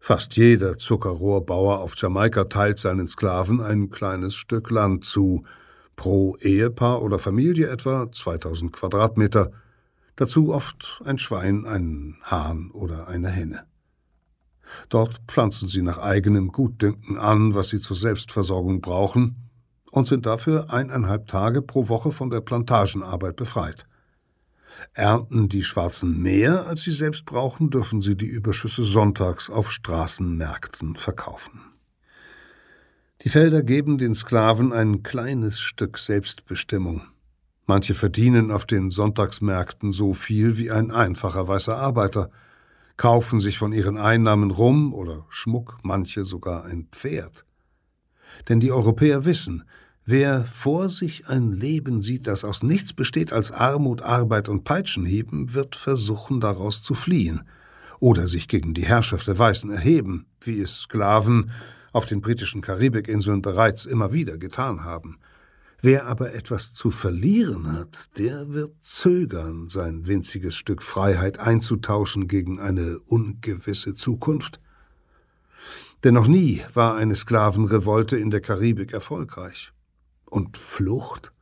Fast 0.00 0.36
jeder 0.36 0.78
Zuckerrohrbauer 0.78 1.80
auf 1.80 1.92
Jamaika 1.94 2.44
teilt 2.44 2.78
seinen 2.78 3.06
Sklaven 3.06 3.60
ein 3.60 3.90
kleines 3.90 4.34
Stück 4.34 4.70
Land 4.70 5.04
zu, 5.04 5.44
Pro 5.94 6.36
Ehepaar 6.40 7.02
oder 7.02 7.18
Familie 7.18 7.68
etwa 7.68 8.10
2000 8.10 8.72
Quadratmeter, 8.72 9.50
dazu 10.16 10.54
oft 10.54 11.02
ein 11.04 11.18
Schwein, 11.18 11.66
ein 11.66 12.16
Hahn 12.22 12.70
oder 12.70 13.08
eine 13.08 13.28
Henne. 13.28 13.66
Dort 14.88 15.20
pflanzen 15.26 15.68
sie 15.68 15.82
nach 15.82 15.98
eigenem 15.98 16.48
Gutdünken 16.48 17.18
an, 17.18 17.54
was 17.54 17.68
sie 17.68 17.80
zur 17.80 17.96
Selbstversorgung 17.96 18.80
brauchen, 18.80 19.47
und 19.90 20.06
sind 20.06 20.26
dafür 20.26 20.72
eineinhalb 20.72 21.26
Tage 21.28 21.62
pro 21.62 21.88
Woche 21.88 22.12
von 22.12 22.30
der 22.30 22.40
Plantagenarbeit 22.40 23.36
befreit. 23.36 23.86
Ernten 24.94 25.48
die 25.48 25.64
Schwarzen 25.64 26.22
mehr, 26.22 26.66
als 26.66 26.82
sie 26.82 26.92
selbst 26.92 27.24
brauchen, 27.24 27.70
dürfen 27.70 28.02
sie 28.02 28.16
die 28.16 28.26
Überschüsse 28.26 28.84
sonntags 28.84 29.50
auf 29.50 29.72
Straßenmärkten 29.72 30.96
verkaufen. 30.96 31.60
Die 33.22 33.30
Felder 33.30 33.62
geben 33.62 33.98
den 33.98 34.14
Sklaven 34.14 34.72
ein 34.72 35.02
kleines 35.02 35.58
Stück 35.58 35.98
Selbstbestimmung. 35.98 37.02
Manche 37.66 37.94
verdienen 37.94 38.50
auf 38.50 38.64
den 38.64 38.90
Sonntagsmärkten 38.90 39.92
so 39.92 40.14
viel 40.14 40.56
wie 40.56 40.70
ein 40.70 40.90
einfacher 40.90 41.48
weißer 41.48 41.76
Arbeiter, 41.76 42.30
kaufen 42.96 43.40
sich 43.40 43.58
von 43.58 43.72
ihren 43.72 43.98
Einnahmen 43.98 44.50
Rum 44.50 44.94
oder 44.94 45.26
Schmuck, 45.28 45.78
manche 45.82 46.24
sogar 46.24 46.64
ein 46.64 46.88
Pferd. 46.92 47.44
Denn 48.48 48.60
die 48.60 48.72
Europäer 48.72 49.24
wissen, 49.24 49.64
wer 50.04 50.44
vor 50.44 50.88
sich 50.88 51.28
ein 51.28 51.52
Leben 51.52 52.02
sieht, 52.02 52.26
das 52.26 52.44
aus 52.44 52.62
nichts 52.62 52.92
besteht 52.92 53.32
als 53.32 53.50
Armut, 53.50 54.02
Arbeit 54.02 54.48
und 54.48 54.64
Peitschenhieben, 54.64 55.54
wird 55.54 55.76
versuchen, 55.76 56.40
daraus 56.40 56.82
zu 56.82 56.94
fliehen 56.94 57.42
oder 58.00 58.26
sich 58.26 58.48
gegen 58.48 58.74
die 58.74 58.86
Herrschaft 58.86 59.26
der 59.26 59.38
Weißen 59.38 59.70
erheben, 59.70 60.26
wie 60.40 60.60
es 60.60 60.80
Sklaven 60.80 61.50
auf 61.92 62.06
den 62.06 62.20
britischen 62.20 62.60
Karibikinseln 62.60 63.42
bereits 63.42 63.84
immer 63.84 64.12
wieder 64.12 64.38
getan 64.38 64.84
haben. 64.84 65.18
Wer 65.80 66.06
aber 66.06 66.34
etwas 66.34 66.72
zu 66.72 66.90
verlieren 66.90 67.72
hat, 67.72 68.18
der 68.18 68.52
wird 68.52 68.72
zögern, 68.82 69.68
sein 69.68 70.06
winziges 70.08 70.56
Stück 70.56 70.82
Freiheit 70.82 71.38
einzutauschen 71.38 72.26
gegen 72.26 72.58
eine 72.58 72.98
ungewisse 72.98 73.94
Zukunft. 73.94 74.60
Denn 76.04 76.14
noch 76.14 76.28
nie 76.28 76.62
war 76.74 76.96
eine 76.96 77.16
Sklavenrevolte 77.16 78.16
in 78.16 78.30
der 78.30 78.40
Karibik 78.40 78.92
erfolgreich. 78.92 79.72
Und 80.26 80.56
Flucht? 80.56 81.32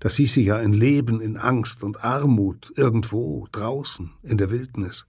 Das 0.00 0.14
hieße 0.16 0.40
ja 0.40 0.56
ein 0.56 0.72
Leben 0.72 1.20
in 1.20 1.36
Angst 1.36 1.82
und 1.82 2.04
Armut 2.04 2.72
irgendwo 2.76 3.46
draußen 3.52 4.10
in 4.22 4.38
der 4.38 4.50
Wildnis. 4.50 5.06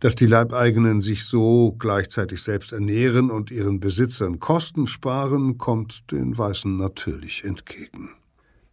Dass 0.00 0.16
die 0.16 0.26
Leibeigenen 0.26 1.00
sich 1.00 1.24
so 1.24 1.72
gleichzeitig 1.78 2.42
selbst 2.42 2.72
ernähren 2.72 3.30
und 3.30 3.50
ihren 3.50 3.78
Besitzern 3.78 4.40
Kosten 4.40 4.86
sparen, 4.86 5.58
kommt 5.58 6.10
den 6.10 6.36
Weißen 6.36 6.76
natürlich 6.76 7.44
entgegen. 7.44 8.10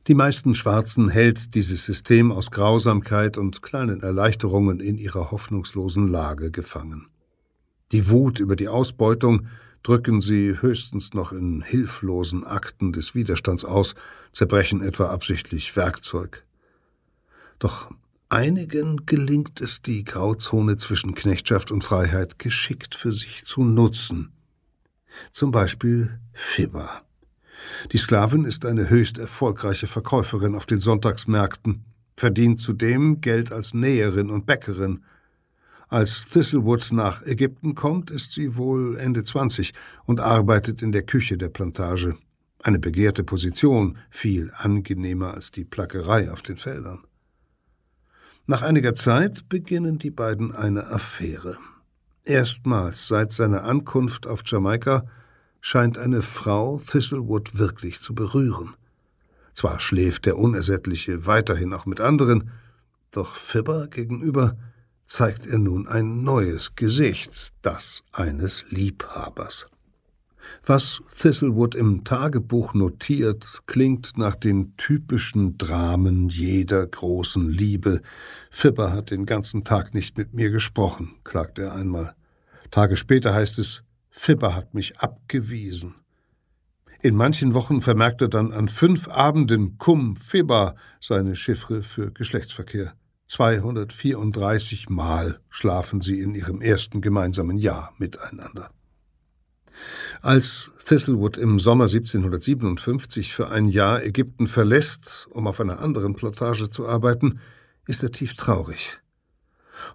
Die 0.08 0.16
meisten 0.16 0.54
Schwarzen 0.54 1.10
hält 1.10 1.56
dieses 1.56 1.86
System 1.86 2.32
aus 2.32 2.52
Grausamkeit 2.52 3.38
und 3.38 3.62
kleinen 3.62 4.02
Erleichterungen 4.02 4.80
in 4.80 4.98
ihrer 4.98 5.32
hoffnungslosen 5.32 6.08
Lage 6.08 6.52
gefangen. 6.52 7.08
Die 7.94 8.10
Wut 8.10 8.40
über 8.40 8.56
die 8.56 8.68
Ausbeutung 8.68 9.48
drücken 9.84 10.20
sie 10.20 10.60
höchstens 10.60 11.14
noch 11.14 11.32
in 11.32 11.62
hilflosen 11.62 12.44
Akten 12.44 12.92
des 12.92 13.14
Widerstands 13.14 13.64
aus, 13.64 13.94
zerbrechen 14.32 14.82
etwa 14.82 15.12
absichtlich 15.12 15.76
Werkzeug. 15.76 16.44
Doch 17.60 17.92
einigen 18.30 19.06
gelingt 19.06 19.62
es, 19.62 19.84
die 19.84 20.04
Grauzone 20.04 20.78
zwischen 20.78 21.14
Knechtschaft 21.14 21.70
und 21.70 21.84
Freiheit 21.84 22.40
geschickt 22.40 22.96
für 22.96 23.14
sich 23.14 23.46
zu 23.46 23.64
nutzen. 23.64 24.32
Zum 25.32 25.52
Beispiel 25.52 26.20
Fibber. 26.34 27.04
Die 27.92 27.98
Sklavin 27.98 28.46
ist 28.46 28.66
eine 28.66 28.90
höchst 28.90 29.20
erfolgreiche 29.20 29.86
Verkäuferin 29.86 30.56
auf 30.56 30.66
den 30.66 30.80
Sonntagsmärkten, 30.80 31.86
verdient 32.18 32.60
zudem 32.60 33.22
Geld 33.22 33.52
als 33.52 33.76
Näherin 33.76 34.32
und 34.32 34.48
Bäckerin, 34.48 35.04
als 35.94 36.26
Thistlewood 36.26 36.92
nach 36.92 37.22
Ägypten 37.22 37.76
kommt, 37.76 38.10
ist 38.10 38.32
sie 38.32 38.56
wohl 38.56 38.98
Ende 38.98 39.24
20 39.24 39.74
und 40.06 40.20
arbeitet 40.20 40.82
in 40.82 40.92
der 40.92 41.04
Küche 41.04 41.38
der 41.38 41.50
Plantage. 41.50 42.18
Eine 42.64 42.80
begehrte 42.80 43.24
Position, 43.24 44.00
viel 44.10 44.52
angenehmer 44.56 45.36
als 45.36 45.52
die 45.52 45.66
Plackerei 45.66 46.32
auf 46.32 46.42
den 46.42 46.58
Feldern. 46.58 47.04
Nach 48.48 48.64
einiger 48.64 48.96
Zeit 48.96 49.48
beginnen 49.50 50.00
die 50.00 50.10
beiden 50.10 50.52
eine 50.52 50.88
Affäre. 50.88 51.60
Erstmals 52.26 53.08
seit 53.08 53.32
seiner 53.32 53.64
Ankunft 53.64 54.26
auf 54.26 54.42
Jamaika 54.46 55.06
scheint 55.62 56.00
eine 56.00 56.24
Frau 56.24 56.80
Thistlewood 56.80 57.60
wirklich 57.60 58.02
zu 58.02 58.16
berühren. 58.16 58.74
Zwar 59.54 59.80
schläft 59.80 60.26
der 60.26 60.40
Unersättliche 60.40 61.28
weiterhin 61.28 61.72
auch 61.72 61.86
mit 61.86 62.02
anderen, 62.02 62.50
doch 63.12 63.36
Fibber 63.36 63.88
gegenüber 63.90 64.58
zeigt 65.14 65.46
er 65.46 65.60
nun 65.60 65.88
ein 65.88 66.24
neues 66.24 66.76
Gesicht, 66.76 67.54
das 67.62 68.02
eines 68.14 68.66
Liebhabers. 68.72 69.68
Was 70.66 71.04
Thistlewood 71.16 71.76
im 71.76 72.04
Tagebuch 72.04 72.74
notiert, 72.74 73.62
klingt 73.68 74.18
nach 74.18 74.34
den 74.34 74.76
typischen 74.76 75.60
Dramen 75.60 76.30
jeder 76.30 76.88
großen 76.88 77.48
Liebe. 77.48 78.02
Fibber 78.50 78.92
hat 78.92 79.12
den 79.12 79.28
ganzen 79.28 79.64
Tag 79.64 79.94
nicht 79.94 80.18
mit 80.18 80.34
mir 80.34 80.50
gesprochen, 80.50 81.14
klagt 81.24 81.60
er 81.60 81.76
einmal. 81.76 82.16
Tage 82.72 82.98
später 82.98 83.36
heißt 83.36 83.60
es, 83.60 83.84
Fibber 84.10 84.56
hat 84.56 84.74
mich 84.74 84.98
abgewiesen. 84.98 85.94
In 87.04 87.16
manchen 87.16 87.54
Wochen 87.54 87.82
vermerkt 87.82 88.24
er 88.24 88.30
dann 88.30 88.52
an 88.52 88.68
fünf 88.68 89.08
Abenden 89.10 89.78
cum 89.78 90.16
Fibber 90.16 90.74
seine 91.00 91.36
Chiffre 91.36 91.84
für 91.84 92.12
Geschlechtsverkehr. 92.12 92.96
234 93.28 94.90
Mal 94.90 95.40
schlafen 95.50 96.02
sie 96.02 96.20
in 96.20 96.36
ihrem 96.36 96.62
ersten 96.62 97.02
gemeinsamen 97.02 97.58
Jahr 97.58 97.94
miteinander. 97.98 98.70
Als 100.22 100.70
Thistlewood 100.86 101.38
im 101.38 101.60
Sommer 101.60 101.86
1757 101.86 103.34
für 103.34 103.50
ein 103.50 103.68
Jahr 103.68 104.04
Ägypten 104.04 104.48
verlässt, 104.48 105.28
um 105.32 105.48
auf 105.48 105.60
einer 105.60 105.80
anderen 105.80 106.14
Plantage 106.14 106.70
zu 106.70 106.88
arbeiten, 106.88 107.40
ist 107.88 108.04
er 108.04 108.12
tief 108.12 108.36
traurig. 108.36 109.00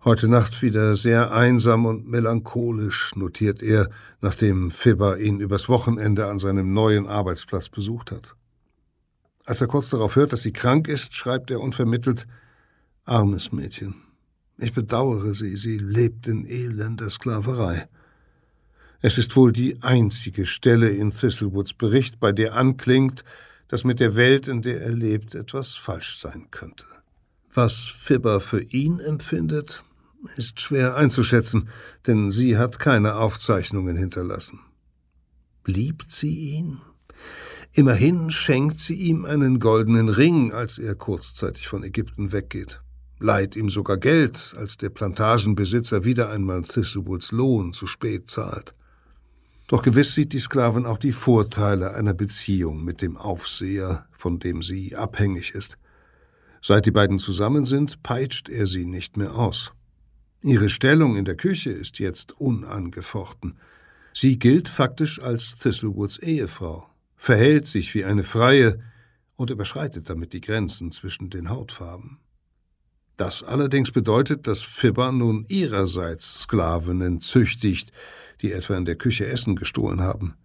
Heute 0.05 0.29
Nacht 0.29 0.61
wieder 0.61 0.97
sehr 0.97 1.33
einsam 1.33 1.87
und 1.87 2.07
melancholisch, 2.07 3.15
notiert 3.17 3.63
er, 3.63 3.89
nachdem 4.21 4.71
Fibber 4.71 5.19
ihn 5.19 5.41
übers 5.41 5.69
Wochenende 5.69 6.27
an 6.27 6.39
seinem 6.39 6.73
neuen 6.73 7.07
Arbeitsplatz 7.07 7.69
besucht 7.69 8.11
hat. 8.11 8.35
Als 9.45 9.61
er 9.63 9.67
kurz 9.67 9.89
darauf 9.89 10.17
hört, 10.17 10.33
dass 10.33 10.43
sie 10.43 10.53
krank 10.53 10.89
ist, 10.89 11.15
schreibt 11.15 11.51
er 11.51 11.61
unvermittelt, 11.61 12.27
Armes 13.09 13.53
Mädchen. 13.53 13.95
Ich 14.59 14.75
bedauere 14.75 15.33
sie, 15.33 15.57
sie 15.57 15.79
lebt 15.79 16.29
in 16.29 16.47
elender 16.47 17.09
Sklaverei. 17.09 17.89
Es 19.01 19.17
ist 19.17 19.35
wohl 19.35 19.53
die 19.53 19.83
einzige 19.83 20.45
Stelle 20.45 20.91
in 20.91 21.11
Thistlewoods 21.11 21.73
Bericht, 21.73 22.21
bei 22.21 22.33
der 22.33 22.55
anklingt, 22.55 23.25
dass 23.69 23.85
mit 23.85 23.99
der 23.99 24.15
Welt, 24.15 24.47
in 24.47 24.61
der 24.61 24.83
er 24.83 24.93
lebt, 24.93 25.35
etwas 25.35 25.75
falsch 25.75 26.19
sein 26.19 26.49
könnte. 26.51 26.85
Was 27.51 27.75
Fibber 27.75 28.41
für 28.41 28.61
ihn 28.61 29.01
empfindet, 29.01 29.85
ist 30.37 30.61
schwer 30.61 30.97
einzuschätzen, 30.97 31.71
denn 32.07 32.31
sie 32.31 32.59
hat 32.59 32.79
keine 32.79 33.15
Aufzeichnungen 33.15 33.97
hinterlassen. 33.97 34.61
Liebt 35.65 36.13
sie 36.13 36.57
ihn? 36.57 36.81
Immerhin 37.73 38.31
schenkt 38.31 38.81
sie 38.81 38.95
ihm 38.95 39.25
einen 39.25 39.61
goldenen 39.61 40.11
Ring, 40.11 40.53
als 40.53 40.77
er 40.79 40.95
kurzzeitig 40.95 41.69
von 41.69 41.83
Ägypten 41.85 42.33
weggeht 42.33 42.83
leiht 43.21 43.57
ihm 43.57 43.69
sogar 43.69 43.97
Geld, 43.97 44.55
als 44.57 44.77
der 44.77 44.91
Plantagenbesitzer 44.91 46.05
wieder 46.05 46.31
einmal 46.31 46.63
Thistlewoods 46.63 47.33
Lohn 47.33 47.73
zu 47.73 47.87
spät 47.87 48.29
zahlt. 48.29 48.75
Doch 49.69 49.83
gewiss 49.83 50.15
sieht 50.15 50.33
die 50.33 50.39
Sklavin 50.39 50.87
auch 50.87 50.99
die 50.99 51.13
Vorteile 51.13 51.95
einer 51.95 52.15
Beziehung 52.15 52.85
mit 52.85 53.03
dem 53.03 53.17
Aufseher, 53.17 54.07
von 54.13 54.39
dem 54.39 54.63
sie 54.63 54.97
abhängig 54.97 55.55
ist. 55.55 55.77
Seit 56.63 56.87
die 56.87 56.91
beiden 56.91 57.19
zusammen 57.19 57.65
sind, 57.65 58.03
peitscht 58.03 58.49
er 58.49 58.67
sie 58.67 58.87
nicht 58.87 59.17
mehr 59.17 59.35
aus. 59.35 59.73
Ihre 60.43 60.71
Stellung 60.71 61.17
in 61.17 61.25
der 61.25 61.37
Küche 61.37 61.71
ist 61.71 61.99
jetzt 61.99 62.41
unangefochten. 62.41 63.59
Sie 64.15 64.39
gilt 64.39 64.69
faktisch 64.69 65.21
als 65.21 65.57
Thistlewoods 65.59 66.19
Ehefrau, 66.19 66.89
verhält 67.17 67.67
sich 67.67 67.95
wie 67.95 68.05
eine 68.05 68.25
Freie 68.25 68.79
und 69.37 69.51
überschreitet 69.51 70.09
damit 70.09 70.33
die 70.33 70.41
Grenzen 70.41 70.91
zwischen 70.93 71.29
den 71.31 71.51
Hautfarben. 71.51 72.19
Das 73.19 73.43
allerdings 73.43 73.91
bedeutet, 73.91 74.47
dass 74.47 74.63
Fibber 74.63 75.11
nun 75.11 75.45
ihrerseits 75.49 76.43
Sklavinnen 76.43 77.21
züchtigt, 77.21 77.91
die 78.41 78.53
etwa 78.53 78.77
in 78.77 78.85
der 78.85 78.95
Küche 78.95 79.27
Essen 79.27 79.57
gestohlen 79.57 80.01
haben. 80.01 80.37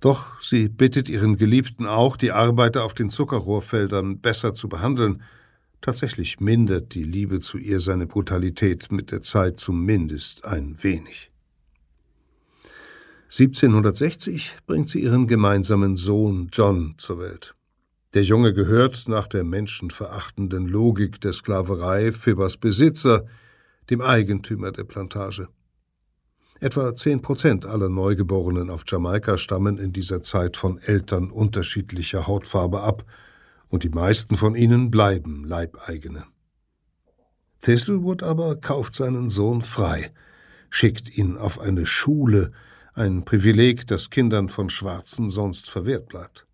Doch 0.00 0.40
sie 0.42 0.68
bittet 0.68 1.08
ihren 1.08 1.38
Geliebten 1.38 1.86
auch, 1.86 2.18
die 2.18 2.32
Arbeiter 2.32 2.84
auf 2.84 2.92
den 2.92 3.08
Zuckerrohrfeldern 3.08 4.20
besser 4.20 4.52
zu 4.52 4.68
behandeln. 4.68 5.22
Tatsächlich 5.80 6.38
mindert 6.38 6.94
die 6.94 7.02
Liebe 7.02 7.40
zu 7.40 7.56
ihr 7.56 7.80
seine 7.80 8.06
Brutalität 8.06 8.92
mit 8.92 9.10
der 9.10 9.22
Zeit 9.22 9.58
zumindest 9.58 10.44
ein 10.44 10.76
wenig. 10.82 11.30
1760 13.30 14.58
bringt 14.66 14.90
sie 14.90 15.00
ihren 15.00 15.26
gemeinsamen 15.26 15.96
Sohn 15.96 16.50
John 16.52 16.94
zur 16.98 17.20
Welt. 17.20 17.54
Der 18.12 18.24
Junge 18.24 18.52
gehört 18.52 19.06
nach 19.06 19.28
der 19.28 19.44
menschenverachtenden 19.44 20.66
Logik 20.66 21.20
der 21.20 21.32
Sklaverei 21.32 22.10
Fibbers 22.10 22.56
Besitzer, 22.56 23.24
dem 23.88 24.00
Eigentümer 24.00 24.72
der 24.72 24.82
Plantage. 24.82 25.46
Etwa 26.58 26.96
zehn 26.96 27.22
Prozent 27.22 27.66
aller 27.66 27.88
Neugeborenen 27.88 28.68
auf 28.68 28.82
Jamaika 28.84 29.38
stammen 29.38 29.78
in 29.78 29.92
dieser 29.92 30.24
Zeit 30.24 30.56
von 30.56 30.78
Eltern 30.78 31.30
unterschiedlicher 31.30 32.26
Hautfarbe 32.26 32.80
ab, 32.80 33.04
und 33.68 33.84
die 33.84 33.90
meisten 33.90 34.34
von 34.34 34.56
ihnen 34.56 34.90
bleiben 34.90 35.44
Leibeigene. 35.44 36.24
Thistlewood 37.60 38.24
aber 38.24 38.56
kauft 38.56 38.96
seinen 38.96 39.30
Sohn 39.30 39.62
frei, 39.62 40.10
schickt 40.68 41.16
ihn 41.16 41.36
auf 41.36 41.60
eine 41.60 41.86
Schule, 41.86 42.50
ein 42.92 43.24
Privileg, 43.24 43.86
das 43.86 44.10
Kindern 44.10 44.48
von 44.48 44.68
Schwarzen 44.68 45.28
sonst 45.28 45.70
verwehrt 45.70 46.08
bleibt. 46.08 46.48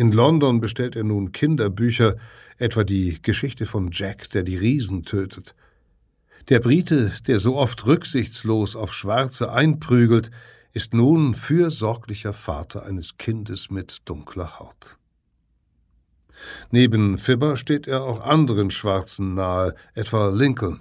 In 0.00 0.12
London 0.12 0.62
bestellt 0.62 0.96
er 0.96 1.04
nun 1.04 1.30
Kinderbücher, 1.30 2.16
etwa 2.56 2.84
die 2.84 3.20
Geschichte 3.20 3.66
von 3.66 3.90
Jack, 3.92 4.30
der 4.30 4.44
die 4.44 4.56
Riesen 4.56 5.04
tötet. 5.04 5.54
Der 6.48 6.58
Brite, 6.58 7.12
der 7.26 7.38
so 7.38 7.58
oft 7.58 7.84
rücksichtslos 7.84 8.76
auf 8.76 8.94
Schwarze 8.94 9.52
einprügelt, 9.52 10.30
ist 10.72 10.94
nun 10.94 11.34
fürsorglicher 11.34 12.32
Vater 12.32 12.86
eines 12.86 13.18
Kindes 13.18 13.70
mit 13.70 13.98
dunkler 14.06 14.58
Haut. 14.58 14.96
Neben 16.70 17.18
Fibber 17.18 17.58
steht 17.58 17.86
er 17.86 18.02
auch 18.02 18.22
anderen 18.22 18.70
Schwarzen 18.70 19.34
nahe, 19.34 19.74
etwa 19.92 20.30
Lincoln, 20.30 20.80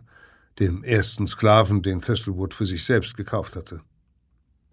dem 0.60 0.82
ersten 0.86 1.28
Sklaven, 1.28 1.82
den 1.82 2.00
Thistlewood 2.00 2.54
für 2.54 2.66
sich 2.66 2.86
selbst 2.86 3.18
gekauft 3.18 3.58
hatte. 3.58 3.82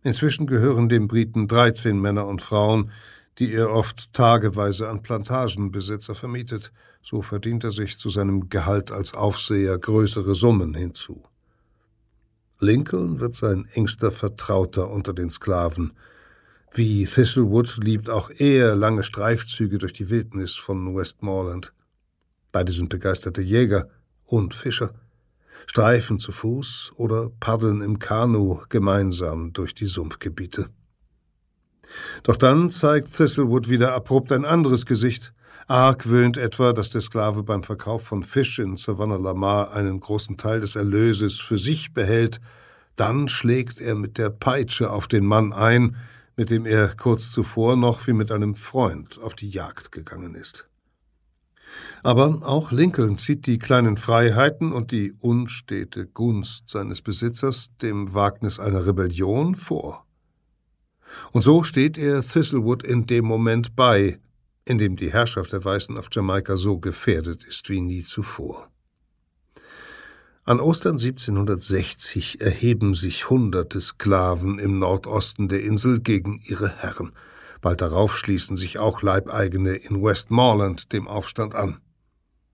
Inzwischen 0.04 0.46
gehören 0.46 0.88
dem 0.88 1.08
Briten 1.08 1.48
13 1.48 2.00
Männer 2.00 2.28
und 2.28 2.42
Frauen, 2.42 2.92
die 3.38 3.52
er 3.52 3.70
oft 3.70 4.12
tageweise 4.12 4.88
an 4.88 5.02
Plantagenbesitzer 5.02 6.14
vermietet, 6.14 6.72
so 7.02 7.22
verdient 7.22 7.64
er 7.64 7.72
sich 7.72 7.98
zu 7.98 8.08
seinem 8.08 8.48
Gehalt 8.48 8.90
als 8.90 9.14
Aufseher 9.14 9.78
größere 9.78 10.34
Summen 10.34 10.74
hinzu. 10.74 11.22
Lincoln 12.58 13.20
wird 13.20 13.34
sein 13.34 13.66
engster 13.74 14.10
Vertrauter 14.10 14.90
unter 14.90 15.12
den 15.12 15.28
Sklaven. 15.28 15.92
Wie 16.72 17.04
Thistlewood 17.04 17.78
liebt 17.82 18.08
auch 18.08 18.30
er 18.30 18.74
lange 18.74 19.04
Streifzüge 19.04 19.78
durch 19.78 19.92
die 19.92 20.08
Wildnis 20.08 20.54
von 20.54 20.96
Westmoreland. 20.96 21.72
Beide 22.52 22.72
sind 22.72 22.88
begeisterte 22.88 23.42
Jäger 23.42 23.90
und 24.24 24.54
Fischer, 24.54 24.94
streifen 25.66 26.18
zu 26.18 26.32
Fuß 26.32 26.92
oder 26.96 27.30
paddeln 27.40 27.82
im 27.82 27.98
Kanu 27.98 28.62
gemeinsam 28.70 29.52
durch 29.52 29.74
die 29.74 29.86
Sumpfgebiete. 29.86 30.70
Doch 32.22 32.36
dann 32.36 32.70
zeigt 32.70 33.14
Thistlewood 33.14 33.68
wieder 33.68 33.94
abrupt 33.94 34.32
ein 34.32 34.44
anderes 34.44 34.86
Gesicht. 34.86 35.32
Argwöhnt 35.68 36.36
etwa, 36.36 36.72
dass 36.72 36.90
der 36.90 37.00
Sklave 37.00 37.42
beim 37.42 37.62
Verkauf 37.64 38.04
von 38.04 38.22
Fisch 38.22 38.58
in 38.58 38.76
Savannah 38.76 39.16
Lamar 39.16 39.72
einen 39.72 39.98
großen 39.98 40.36
Teil 40.36 40.60
des 40.60 40.76
Erlöses 40.76 41.40
für 41.40 41.58
sich 41.58 41.92
behält, 41.92 42.40
dann 42.94 43.28
schlägt 43.28 43.80
er 43.80 43.94
mit 43.94 44.16
der 44.16 44.30
Peitsche 44.30 44.90
auf 44.90 45.08
den 45.08 45.26
Mann 45.26 45.52
ein, 45.52 45.96
mit 46.36 46.50
dem 46.50 46.66
er 46.66 46.94
kurz 46.94 47.30
zuvor 47.30 47.76
noch 47.76 48.06
wie 48.06 48.12
mit 48.12 48.30
einem 48.30 48.54
Freund 48.54 49.20
auf 49.20 49.34
die 49.34 49.50
Jagd 49.50 49.90
gegangen 49.90 50.34
ist. 50.34 50.68
Aber 52.02 52.40
auch 52.42 52.70
Lincoln 52.70 53.18
zieht 53.18 53.46
die 53.46 53.58
kleinen 53.58 53.96
Freiheiten 53.96 54.72
und 54.72 54.92
die 54.92 55.12
unstete 55.18 56.06
Gunst 56.06 56.68
seines 56.70 57.02
Besitzers 57.02 57.70
dem 57.82 58.14
Wagnis 58.14 58.60
einer 58.60 58.86
Rebellion 58.86 59.56
vor. 59.56 60.05
Und 61.32 61.42
so 61.42 61.62
steht 61.62 61.98
er 61.98 62.22
Thistlewood 62.22 62.82
in 62.82 63.06
dem 63.06 63.24
Moment 63.24 63.76
bei, 63.76 64.18
in 64.64 64.78
dem 64.78 64.96
die 64.96 65.12
Herrschaft 65.12 65.52
der 65.52 65.64
Weißen 65.64 65.96
auf 65.96 66.08
Jamaika 66.10 66.56
so 66.56 66.78
gefährdet 66.78 67.44
ist 67.44 67.68
wie 67.68 67.80
nie 67.80 68.02
zuvor. 68.02 68.68
An 70.44 70.60
Ostern 70.60 70.98
1760 70.98 72.40
erheben 72.40 72.94
sich 72.94 73.30
hunderte 73.30 73.80
Sklaven 73.80 74.60
im 74.60 74.78
Nordosten 74.78 75.48
der 75.48 75.62
Insel 75.62 76.00
gegen 76.00 76.40
ihre 76.44 76.68
Herren. 76.68 77.12
Bald 77.60 77.80
darauf 77.80 78.16
schließen 78.16 78.56
sich 78.56 78.78
auch 78.78 79.02
Leibeigene 79.02 79.74
in 79.74 80.02
Westmoreland 80.02 80.92
dem 80.92 81.08
Aufstand 81.08 81.56
an. 81.56 81.80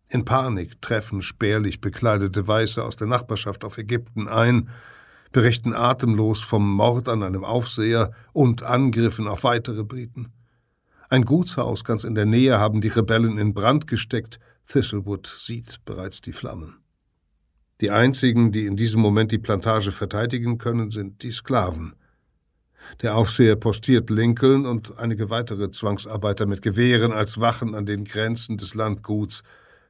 In 0.08 0.24
Panik 0.24 0.80
treffen 0.80 1.20
spärlich 1.20 1.80
bekleidete 1.80 2.46
Weiße 2.46 2.82
aus 2.82 2.96
der 2.96 3.08
Nachbarschaft 3.08 3.64
auf 3.64 3.76
Ägypten 3.76 4.28
ein, 4.28 4.70
berichten 5.32 5.74
atemlos 5.74 6.40
vom 6.40 6.70
Mord 6.70 7.08
an 7.08 7.22
einem 7.22 7.44
Aufseher 7.44 8.12
und 8.32 8.62
Angriffen 8.62 9.26
auf 9.26 9.44
weitere 9.44 9.84
Briten. 9.84 10.32
Ein 11.08 11.24
Gutshaus 11.24 11.84
ganz 11.84 12.04
in 12.04 12.14
der 12.14 12.26
Nähe 12.26 12.58
haben 12.58 12.80
die 12.80 12.88
Rebellen 12.88 13.38
in 13.38 13.52
Brand 13.52 13.86
gesteckt. 13.86 14.38
Thistlewood 14.66 15.26
sieht 15.26 15.84
bereits 15.84 16.20
die 16.20 16.32
Flammen. 16.32 16.78
Die 17.82 17.90
einzigen, 17.90 18.52
die 18.52 18.66
in 18.66 18.76
diesem 18.76 19.00
Moment 19.00 19.32
die 19.32 19.38
Plantage 19.38 19.92
verteidigen 19.92 20.56
können, 20.56 20.90
sind 20.90 21.22
die 21.22 21.32
Sklaven. 21.32 21.94
Der 23.00 23.16
Aufseher 23.16 23.56
postiert 23.56 24.10
Lincoln 24.10 24.66
und 24.66 24.98
einige 24.98 25.30
weitere 25.30 25.70
Zwangsarbeiter 25.70 26.46
mit 26.46 26.62
Gewehren 26.62 27.12
als 27.12 27.40
Wachen 27.40 27.74
an 27.74 27.86
den 27.86 28.04
Grenzen 28.04 28.56
des 28.56 28.74
Landguts. 28.74 29.42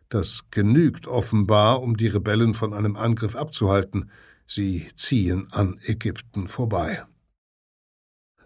Das 0.09 0.43
genügt 0.51 1.07
offenbar, 1.07 1.83
um 1.83 1.97
die 1.97 2.09
Rebellen 2.09 2.55
von 2.55 2.75
einem 2.75 2.97
Angriff 2.97 3.35
abzuhalten. 3.35 4.11
Sie 4.55 4.89
ziehen 4.97 5.49
an 5.51 5.79
Ägypten 5.87 6.47
vorbei. 6.49 7.05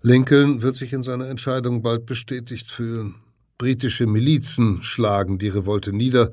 Lincoln 0.02 0.62
wird 0.62 0.76
sich 0.76 0.92
in 0.92 1.02
seiner 1.02 1.28
Entscheidung 1.28 1.82
bald 1.82 2.06
bestätigt 2.06 2.70
fühlen. 2.70 3.16
Britische 3.58 4.06
Milizen 4.06 4.84
schlagen 4.84 5.38
die 5.38 5.48
Revolte 5.48 5.92
nieder, 5.92 6.32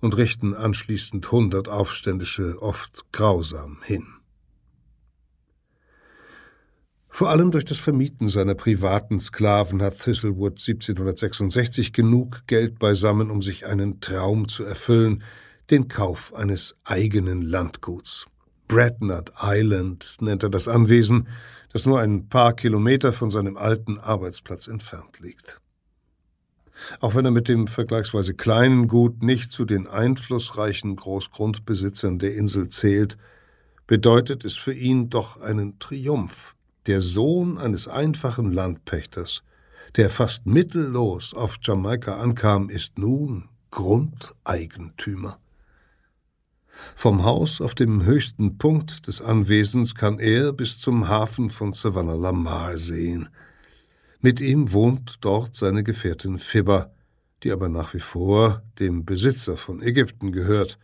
und 0.00 0.16
richten 0.16 0.54
anschließend 0.54 1.30
hundert 1.30 1.68
Aufständische 1.68 2.60
oft 2.62 3.12
grausam 3.12 3.82
hin. 3.84 4.06
Vor 7.08 7.28
allem 7.28 7.50
durch 7.50 7.64
das 7.64 7.76
Vermieten 7.76 8.28
seiner 8.28 8.54
privaten 8.54 9.20
Sklaven 9.20 9.82
hat 9.82 9.98
Thistlewood 9.98 10.52
1766 10.52 11.92
genug 11.92 12.46
Geld 12.46 12.78
beisammen, 12.78 13.30
um 13.30 13.42
sich 13.42 13.66
einen 13.66 14.00
Traum 14.00 14.48
zu 14.48 14.64
erfüllen, 14.64 15.22
den 15.70 15.88
Kauf 15.88 16.32
eines 16.34 16.76
eigenen 16.84 17.42
Landguts. 17.42 18.29
Bradnut 18.70 19.32
Island 19.42 20.18
nennt 20.20 20.44
er 20.44 20.48
das 20.48 20.68
Anwesen, 20.68 21.26
das 21.72 21.86
nur 21.86 21.98
ein 21.98 22.28
paar 22.28 22.52
Kilometer 22.52 23.12
von 23.12 23.28
seinem 23.28 23.56
alten 23.56 23.98
Arbeitsplatz 23.98 24.68
entfernt 24.68 25.18
liegt. 25.18 25.60
Auch 27.00 27.16
wenn 27.16 27.24
er 27.24 27.32
mit 27.32 27.48
dem 27.48 27.66
vergleichsweise 27.66 28.34
kleinen 28.34 28.86
Gut 28.86 29.24
nicht 29.24 29.50
zu 29.50 29.64
den 29.64 29.88
einflussreichen 29.88 30.94
Großgrundbesitzern 30.94 32.20
der 32.20 32.36
Insel 32.36 32.68
zählt, 32.68 33.18
bedeutet 33.88 34.44
es 34.44 34.54
für 34.54 34.72
ihn 34.72 35.10
doch 35.10 35.40
einen 35.40 35.80
Triumph. 35.80 36.54
Der 36.86 37.00
Sohn 37.00 37.58
eines 37.58 37.88
einfachen 37.88 38.52
Landpächters, 38.52 39.42
der 39.96 40.10
fast 40.10 40.46
mittellos 40.46 41.34
auf 41.34 41.56
Jamaika 41.60 42.20
ankam, 42.20 42.70
ist 42.70 43.00
nun 43.00 43.48
Grundeigentümer. 43.72 45.40
Vom 46.96 47.24
Haus 47.24 47.60
auf 47.60 47.74
dem 47.74 48.04
höchsten 48.04 48.58
Punkt 48.58 49.06
des 49.06 49.20
Anwesens 49.20 49.94
kann 49.94 50.18
er 50.18 50.52
bis 50.52 50.78
zum 50.78 51.08
Hafen 51.08 51.50
von 51.50 51.72
Savannah 51.72 52.14
Lamar 52.14 52.78
sehen– 52.78 53.28
mit 54.22 54.42
ihm 54.42 54.72
wohnt 54.72 55.24
dort 55.24 55.56
seine 55.56 55.82
Gefährtin 55.82 56.38
Fibber, 56.38 56.92
die 57.42 57.52
aber 57.52 57.70
nach 57.70 57.94
wie 57.94 58.00
vor 58.00 58.62
dem 58.78 59.06
Besitzer 59.06 59.56
von 59.56 59.80
Ägypten 59.80 60.30
gehört. 60.30 60.78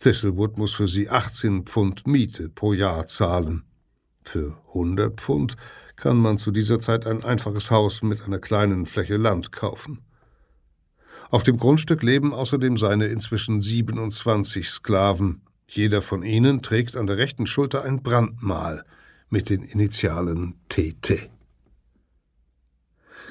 Thistlewood 0.00 0.58
muss 0.58 0.72
für 0.72 0.88
sie 0.88 1.08
18 1.08 1.66
Pfund 1.66 2.08
Miete 2.08 2.48
pro 2.48 2.72
Jahr 2.72 3.06
zahlen. 3.06 3.62
Für 4.24 4.58
100 4.70 5.20
Pfund 5.20 5.56
kann 5.94 6.16
man 6.16 6.36
zu 6.36 6.50
dieser 6.50 6.80
Zeit 6.80 7.06
ein 7.06 7.22
einfaches 7.22 7.70
Haus 7.70 8.02
mit 8.02 8.24
einer 8.24 8.40
kleinen 8.40 8.86
Fläche 8.86 9.18
Land 9.18 9.52
kaufen. 9.52 10.00
Auf 11.30 11.42
dem 11.42 11.58
Grundstück 11.58 12.02
leben 12.02 12.32
außerdem 12.32 12.78
seine 12.78 13.06
inzwischen 13.08 13.60
27 13.60 14.68
Sklaven. 14.68 15.42
Jeder 15.68 16.00
von 16.00 16.22
ihnen 16.22 16.62
trägt 16.62 16.96
an 16.96 17.06
der 17.06 17.18
rechten 17.18 17.46
Schulter 17.46 17.84
ein 17.84 18.02
Brandmal 18.02 18.84
mit 19.28 19.50
den 19.50 19.62
Initialen 19.62 20.54
TT. 20.70 21.28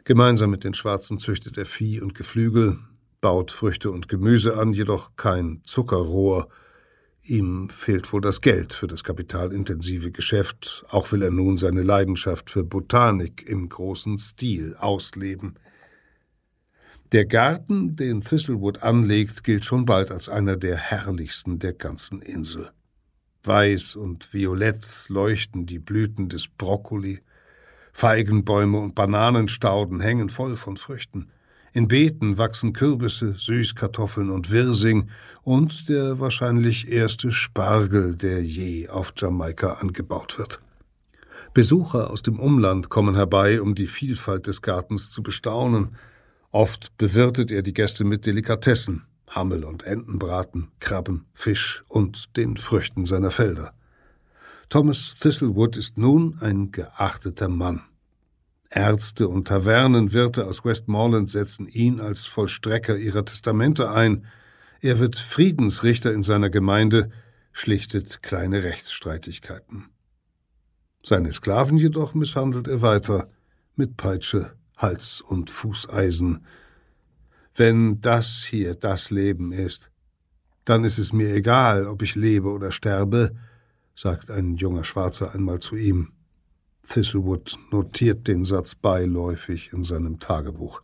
Gemeinsam 0.03 0.51
mit 0.51 0.63
den 0.63 0.75
Schwarzen 0.75 1.17
züchtet 1.17 1.57
er 1.57 1.65
Vieh 1.65 1.99
und 1.99 2.13
Geflügel, 2.13 2.77
baut 3.19 3.51
Früchte 3.51 3.89
und 3.89 4.07
Gemüse 4.07 4.57
an, 4.57 4.73
jedoch 4.73 5.15
kein 5.15 5.61
Zuckerrohr. 5.63 6.49
Ihm 7.23 7.69
fehlt 7.69 8.13
wohl 8.13 8.21
das 8.21 8.41
Geld 8.41 8.73
für 8.73 8.85
das 8.85 9.03
kapitalintensive 9.03 10.11
Geschäft, 10.11 10.85
auch 10.89 11.11
will 11.11 11.23
er 11.23 11.31
nun 11.31 11.57
seine 11.57 11.81
Leidenschaft 11.81 12.51
für 12.51 12.63
Botanik 12.63 13.43
im 13.47 13.67
großen 13.67 14.19
Stil 14.19 14.75
ausleben. 14.75 15.55
Der 17.13 17.25
Garten, 17.25 17.95
den 17.95 18.19
Thistlewood 18.19 18.83
anlegt, 18.83 19.45
gilt 19.45 19.63
schon 19.63 19.85
bald 19.85 20.11
als 20.11 20.27
einer 20.27 20.57
der 20.57 20.75
herrlichsten 20.75 21.57
der 21.57 21.71
ganzen 21.71 22.21
Insel. 22.21 22.71
Weiß 23.45 23.95
und 23.95 24.33
violett 24.33 25.05
leuchten 25.07 25.65
die 25.65 25.79
Blüten 25.79 26.27
des 26.27 26.49
Brokkoli, 26.49 27.21
Feigenbäume 27.93 28.77
und 28.79 28.93
Bananenstauden 28.93 30.01
hängen 30.01 30.27
voll 30.29 30.57
von 30.57 30.75
Früchten. 30.75 31.29
In 31.71 31.87
Beeten 31.87 32.37
wachsen 32.37 32.73
Kürbisse, 32.73 33.35
Süßkartoffeln 33.37 34.29
und 34.29 34.51
Wirsing 34.51 35.09
und 35.43 35.87
der 35.87 36.19
wahrscheinlich 36.19 36.91
erste 36.91 37.31
Spargel, 37.31 38.15
der 38.15 38.43
je 38.43 38.89
auf 38.89 39.13
Jamaika 39.15 39.73
angebaut 39.73 40.37
wird. 40.37 40.59
Besucher 41.53 42.11
aus 42.11 42.21
dem 42.21 42.37
Umland 42.37 42.89
kommen 42.89 43.15
herbei, 43.15 43.61
um 43.61 43.75
die 43.75 43.87
Vielfalt 43.87 44.47
des 44.47 44.61
Gartens 44.61 45.09
zu 45.09 45.23
bestaunen. 45.23 45.95
Oft 46.57 46.97
bewirtet 46.97 47.51
er 47.51 47.61
die 47.61 47.71
Gäste 47.71 48.03
mit 48.03 48.25
Delikatessen, 48.25 49.03
Hammel 49.27 49.63
und 49.63 49.83
Entenbraten, 49.83 50.71
Krabben, 50.79 51.27
Fisch 51.31 51.83
und 51.87 52.35
den 52.35 52.57
Früchten 52.57 53.05
seiner 53.05 53.29
Felder. 53.29 53.75
Thomas 54.67 55.13
Thistlewood 55.19 55.77
ist 55.77 55.99
nun 55.99 56.39
ein 56.41 56.71
geachteter 56.71 57.47
Mann. 57.47 57.83
Ärzte 58.71 59.27
und 59.27 59.49
Tavernenwirte 59.49 60.47
aus 60.47 60.65
Westmoreland 60.65 61.29
setzen 61.29 61.67
ihn 61.67 62.01
als 62.01 62.25
Vollstrecker 62.25 62.97
ihrer 62.97 63.23
Testamente 63.23 63.91
ein. 63.91 64.25
Er 64.81 64.97
wird 64.97 65.15
Friedensrichter 65.15 66.11
in 66.11 66.23
seiner 66.23 66.49
Gemeinde, 66.49 67.11
schlichtet 67.51 68.23
kleine 68.23 68.63
Rechtsstreitigkeiten. 68.63 69.89
Seine 71.03 71.31
Sklaven 71.33 71.77
jedoch 71.77 72.15
misshandelt 72.15 72.67
er 72.67 72.81
weiter 72.81 73.29
mit 73.75 73.95
Peitsche, 73.95 74.57
Hals 74.77 75.21
und 75.21 75.49
Fußeisen. 75.49 76.45
Wenn 77.55 77.99
das 78.01 78.45
hier 78.47 78.75
das 78.75 79.09
Leben 79.09 79.51
ist, 79.51 79.91
dann 80.65 80.83
ist 80.83 80.97
es 80.97 81.13
mir 81.13 81.33
egal, 81.33 81.87
ob 81.87 82.01
ich 82.01 82.15
lebe 82.15 82.49
oder 82.49 82.71
sterbe, 82.71 83.35
sagt 83.95 84.29
ein 84.29 84.55
junger 84.55 84.83
Schwarzer 84.83 85.33
einmal 85.33 85.59
zu 85.59 85.75
ihm. 85.75 86.11
Thistlewood 86.87 87.57
notiert 87.71 88.27
den 88.27 88.43
Satz 88.43 88.75
beiläufig 88.75 89.73
in 89.73 89.83
seinem 89.83 90.19
Tagebuch. 90.19 90.81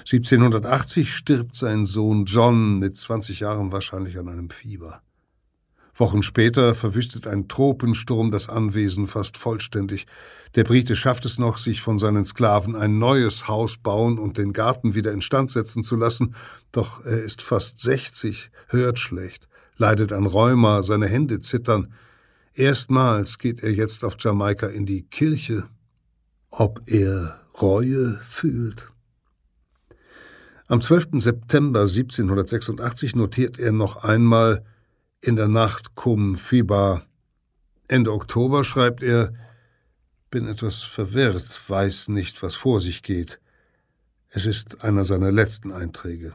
1780 0.00 1.12
stirbt 1.14 1.54
sein 1.54 1.84
Sohn 1.84 2.24
John 2.24 2.78
mit 2.78 2.96
20 2.96 3.40
Jahren 3.40 3.72
wahrscheinlich 3.72 4.18
an 4.18 4.28
einem 4.28 4.50
Fieber. 4.50 5.02
Wochen 5.96 6.22
später 6.22 6.74
verwüstet 6.74 7.26
ein 7.26 7.46
Tropensturm 7.46 8.30
das 8.30 8.48
Anwesen 8.48 9.06
fast 9.06 9.36
vollständig. 9.36 10.06
Der 10.56 10.64
Brite 10.64 10.96
schafft 10.96 11.24
es 11.24 11.38
noch, 11.38 11.56
sich 11.56 11.80
von 11.80 11.98
seinen 11.98 12.24
Sklaven 12.24 12.74
ein 12.74 12.98
neues 12.98 13.46
Haus 13.46 13.76
bauen 13.76 14.18
und 14.18 14.36
den 14.36 14.52
Garten 14.52 14.94
wieder 14.94 15.12
instand 15.12 15.50
setzen 15.50 15.82
zu 15.82 15.96
lassen, 15.96 16.34
doch 16.72 17.04
er 17.04 17.22
ist 17.22 17.42
fast 17.42 17.78
60, 17.80 18.50
hört 18.68 18.98
schlecht, 18.98 19.48
leidet 19.76 20.12
an 20.12 20.26
Rheuma, 20.26 20.82
seine 20.82 21.06
Hände 21.06 21.38
zittern. 21.40 21.92
Erstmals 22.54 23.38
geht 23.38 23.62
er 23.62 23.72
jetzt 23.72 24.04
auf 24.04 24.16
Jamaika 24.18 24.66
in 24.66 24.86
die 24.86 25.02
Kirche. 25.02 25.64
Ob 26.50 26.82
er 26.86 27.40
Reue 27.60 28.20
fühlt? 28.24 28.90
Am 30.66 30.80
12. 30.80 31.20
September 31.20 31.80
1786 31.82 33.14
notiert 33.14 33.58
er 33.58 33.70
noch 33.70 34.02
einmal 34.02 34.64
in 35.26 35.36
der 35.36 35.48
Nacht 35.48 35.94
cum 35.94 36.36
Fiba. 36.36 37.02
Ende 37.88 38.12
Oktober 38.12 38.62
schreibt 38.62 39.02
er, 39.02 39.32
bin 40.30 40.46
etwas 40.46 40.82
verwirrt, 40.82 41.60
weiß 41.68 42.08
nicht, 42.08 42.42
was 42.42 42.54
vor 42.54 42.80
sich 42.80 43.02
geht. 43.02 43.40
Es 44.28 44.44
ist 44.46 44.84
einer 44.84 45.04
seiner 45.04 45.32
letzten 45.32 45.72
Einträge. 45.72 46.34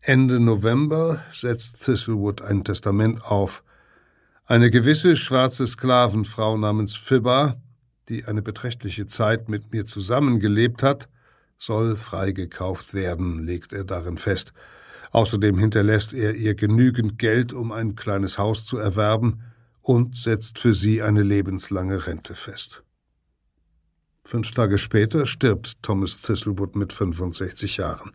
Ende 0.00 0.40
November 0.40 1.22
setzt 1.32 1.84
Thistlewood 1.84 2.40
ein 2.40 2.64
Testament 2.64 3.22
auf. 3.24 3.62
Eine 4.46 4.70
gewisse 4.70 5.16
schwarze 5.16 5.66
Sklavenfrau 5.66 6.56
namens 6.56 6.94
Fibba, 6.94 7.60
die 8.08 8.24
eine 8.24 8.40
beträchtliche 8.40 9.06
Zeit 9.06 9.48
mit 9.48 9.72
mir 9.72 9.84
zusammengelebt 9.84 10.82
hat, 10.82 11.08
soll 11.58 11.96
freigekauft 11.96 12.94
werden, 12.94 13.44
legt 13.44 13.72
er 13.72 13.84
darin 13.84 14.16
fest. 14.16 14.52
Außerdem 15.16 15.56
hinterlässt 15.56 16.12
er 16.12 16.34
ihr 16.34 16.54
genügend 16.54 17.18
Geld, 17.18 17.54
um 17.54 17.72
ein 17.72 17.96
kleines 17.96 18.36
Haus 18.36 18.66
zu 18.66 18.76
erwerben, 18.76 19.40
und 19.80 20.14
setzt 20.14 20.58
für 20.58 20.74
sie 20.74 21.00
eine 21.00 21.22
lebenslange 21.22 22.06
Rente 22.06 22.34
fest. 22.34 22.82
Fünf 24.24 24.50
Tage 24.50 24.76
später 24.76 25.24
stirbt 25.24 25.82
Thomas 25.82 26.20
Thistlewood 26.20 26.76
mit 26.76 26.92
65 26.92 27.78
Jahren. 27.78 28.10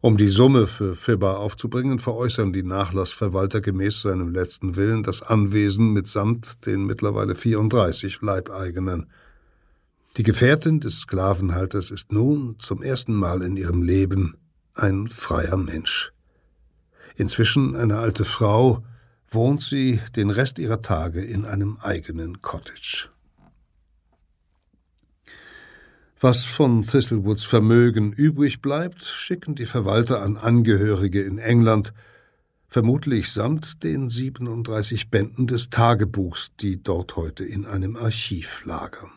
Um 0.00 0.16
die 0.16 0.28
Summe 0.28 0.66
für 0.66 0.96
Fibber 0.96 1.38
aufzubringen, 1.38 2.00
veräußern 2.00 2.52
die 2.52 2.64
Nachlassverwalter 2.64 3.60
gemäß 3.60 4.02
seinem 4.02 4.32
letzten 4.32 4.74
Willen 4.74 5.04
das 5.04 5.22
Anwesen 5.22 5.92
mitsamt 5.92 6.66
den 6.66 6.84
mittlerweile 6.84 7.36
34 7.36 8.22
Leibeigenen. 8.22 9.06
Die 10.16 10.24
Gefährtin 10.24 10.80
des 10.80 10.98
Sklavenhalters 11.02 11.92
ist 11.92 12.10
nun 12.10 12.56
zum 12.58 12.82
ersten 12.82 13.14
Mal 13.14 13.42
in 13.42 13.56
ihrem 13.56 13.82
Leben 13.82 14.36
ein 14.74 15.08
freier 15.08 15.56
Mensch. 15.56 16.12
Inzwischen 17.16 17.76
eine 17.76 17.98
alte 17.98 18.24
Frau, 18.24 18.84
wohnt 19.28 19.62
sie 19.62 20.00
den 20.16 20.30
Rest 20.30 20.58
ihrer 20.58 20.82
Tage 20.82 21.22
in 21.22 21.44
einem 21.44 21.78
eigenen 21.80 22.42
Cottage. 22.42 23.08
Was 26.20 26.44
von 26.44 26.82
Thistlewoods 26.82 27.42
Vermögen 27.42 28.12
übrig 28.12 28.62
bleibt, 28.62 29.02
schicken 29.02 29.54
die 29.54 29.66
Verwalter 29.66 30.22
an 30.22 30.36
Angehörige 30.36 31.22
in 31.22 31.38
England, 31.38 31.92
vermutlich 32.68 33.32
samt 33.32 33.82
den 33.82 34.08
37 34.08 35.10
Bänden 35.10 35.46
des 35.46 35.70
Tagebuchs, 35.70 36.52
die 36.60 36.82
dort 36.82 37.16
heute 37.16 37.44
in 37.44 37.66
einem 37.66 37.96
Archiv 37.96 38.64
lagern 38.64 39.10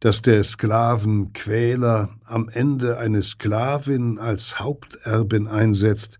dass 0.00 0.22
der 0.22 0.42
Sklavenquäler 0.42 2.08
am 2.24 2.48
Ende 2.48 2.98
eine 2.98 3.22
Sklavin 3.22 4.18
als 4.18 4.58
Haupterbin 4.58 5.46
einsetzt, 5.46 6.18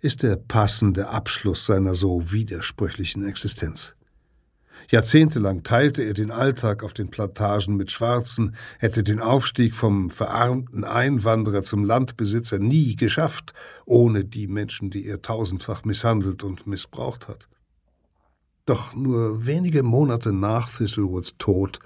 ist 0.00 0.22
der 0.22 0.36
passende 0.36 1.08
Abschluss 1.08 1.66
seiner 1.66 1.94
so 1.94 2.30
widersprüchlichen 2.30 3.26
Existenz. 3.26 3.94
Jahrzehntelang 4.90 5.62
teilte 5.62 6.02
er 6.02 6.14
den 6.14 6.30
Alltag 6.30 6.82
auf 6.82 6.92
den 6.92 7.10
Plantagen 7.10 7.76
mit 7.76 7.92
Schwarzen, 7.92 8.56
hätte 8.78 9.02
den 9.02 9.20
Aufstieg 9.20 9.74
vom 9.74 10.10
verarmten 10.10 10.84
Einwanderer 10.84 11.62
zum 11.62 11.84
Landbesitzer 11.84 12.58
nie 12.58 12.96
geschafft, 12.96 13.54
ohne 13.86 14.24
die 14.24 14.48
Menschen, 14.48 14.90
die 14.90 15.06
er 15.06 15.22
tausendfach 15.22 15.84
misshandelt 15.84 16.42
und 16.42 16.66
missbraucht 16.66 17.28
hat. 17.28 17.48
Doch 18.66 18.94
nur 18.94 19.46
wenige 19.46 19.82
Monate 19.82 20.32
nach 20.32 20.68
Thistlewoods 20.68 21.34
Tod 21.38 21.78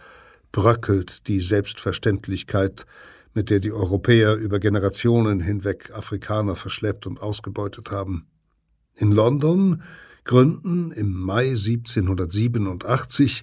bröckelt 0.54 1.26
die 1.26 1.40
Selbstverständlichkeit, 1.40 2.86
mit 3.34 3.50
der 3.50 3.58
die 3.58 3.72
Europäer 3.72 4.36
über 4.36 4.60
Generationen 4.60 5.40
hinweg 5.40 5.90
Afrikaner 5.92 6.54
verschleppt 6.54 7.08
und 7.08 7.20
ausgebeutet 7.20 7.90
haben. 7.90 8.28
In 8.94 9.10
London 9.10 9.82
gründen 10.22 10.92
im 10.92 11.12
Mai 11.12 11.48
1787 11.48 13.42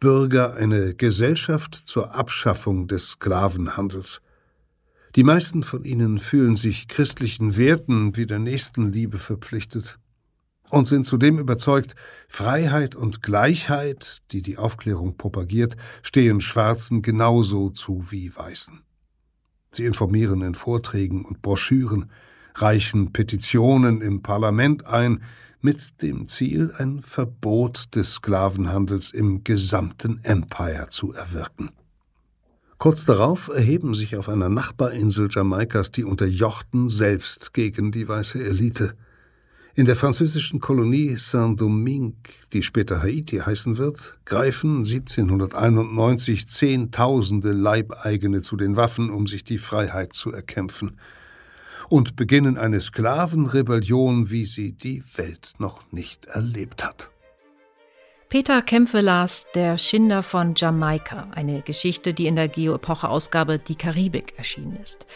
Bürger 0.00 0.52
eine 0.52 0.94
Gesellschaft 0.94 1.74
zur 1.86 2.14
Abschaffung 2.14 2.88
des 2.88 3.12
Sklavenhandels. 3.12 4.20
Die 5.16 5.24
meisten 5.24 5.62
von 5.62 5.84
ihnen 5.84 6.18
fühlen 6.18 6.56
sich 6.56 6.88
christlichen 6.88 7.56
Werten 7.56 8.18
wie 8.18 8.26
der 8.26 8.38
Nächstenliebe 8.38 9.16
verpflichtet 9.16 9.98
und 10.70 10.86
sind 10.86 11.04
zudem 11.04 11.38
überzeugt, 11.38 11.94
Freiheit 12.28 12.94
und 12.94 13.22
Gleichheit, 13.22 14.22
die 14.30 14.40
die 14.40 14.56
Aufklärung 14.56 15.16
propagiert, 15.16 15.76
stehen 16.02 16.40
Schwarzen 16.40 17.02
genauso 17.02 17.70
zu 17.70 18.10
wie 18.10 18.34
Weißen. 18.34 18.80
Sie 19.72 19.84
informieren 19.84 20.42
in 20.42 20.54
Vorträgen 20.54 21.24
und 21.24 21.42
Broschüren, 21.42 22.10
reichen 22.54 23.12
Petitionen 23.12 24.00
im 24.00 24.22
Parlament 24.22 24.86
ein, 24.86 25.22
mit 25.60 26.00
dem 26.02 26.26
Ziel, 26.26 26.72
ein 26.78 27.02
Verbot 27.02 27.94
des 27.94 28.14
Sklavenhandels 28.14 29.10
im 29.10 29.44
gesamten 29.44 30.20
Empire 30.22 30.88
zu 30.88 31.12
erwirken. 31.12 31.70
Kurz 32.78 33.04
darauf 33.04 33.48
erheben 33.48 33.92
sich 33.92 34.16
auf 34.16 34.30
einer 34.30 34.48
Nachbarinsel 34.48 35.28
Jamaikas 35.30 35.92
die 35.92 36.04
Unterjochten 36.04 36.88
selbst 36.88 37.52
gegen 37.52 37.92
die 37.92 38.08
weiße 38.08 38.42
Elite– 38.42 38.94
in 39.80 39.86
der 39.86 39.96
französischen 39.96 40.60
Kolonie 40.60 41.16
Saint-Domingue, 41.16 42.12
die 42.52 42.62
später 42.62 43.02
Haiti 43.02 43.38
heißen 43.38 43.78
wird, 43.78 44.18
greifen 44.26 44.84
1791 44.84 46.48
Zehntausende 46.48 47.52
Leibeigene 47.52 48.42
zu 48.42 48.58
den 48.58 48.76
Waffen, 48.76 49.08
um 49.08 49.26
sich 49.26 49.42
die 49.42 49.56
Freiheit 49.56 50.12
zu 50.12 50.34
erkämpfen, 50.34 50.98
und 51.88 52.14
beginnen 52.14 52.58
eine 52.58 52.82
Sklavenrebellion, 52.82 54.30
wie 54.30 54.44
sie 54.44 54.72
die 54.72 55.02
Welt 55.16 55.52
noch 55.60 55.80
nicht 55.90 56.26
erlebt 56.26 56.84
hat. 56.84 57.10
Peter 58.28 58.60
Kämpfe 58.60 59.00
las 59.00 59.46
Der 59.54 59.78
Schinder 59.78 60.22
von 60.22 60.52
Jamaika, 60.56 61.28
eine 61.30 61.62
Geschichte, 61.62 62.12
die 62.12 62.26
in 62.26 62.36
der 62.36 62.48
Geo-Epoche-Ausgabe 62.48 63.58
Die 63.58 63.76
Karibik 63.76 64.34
erschienen 64.36 64.76
ist. 64.82 65.06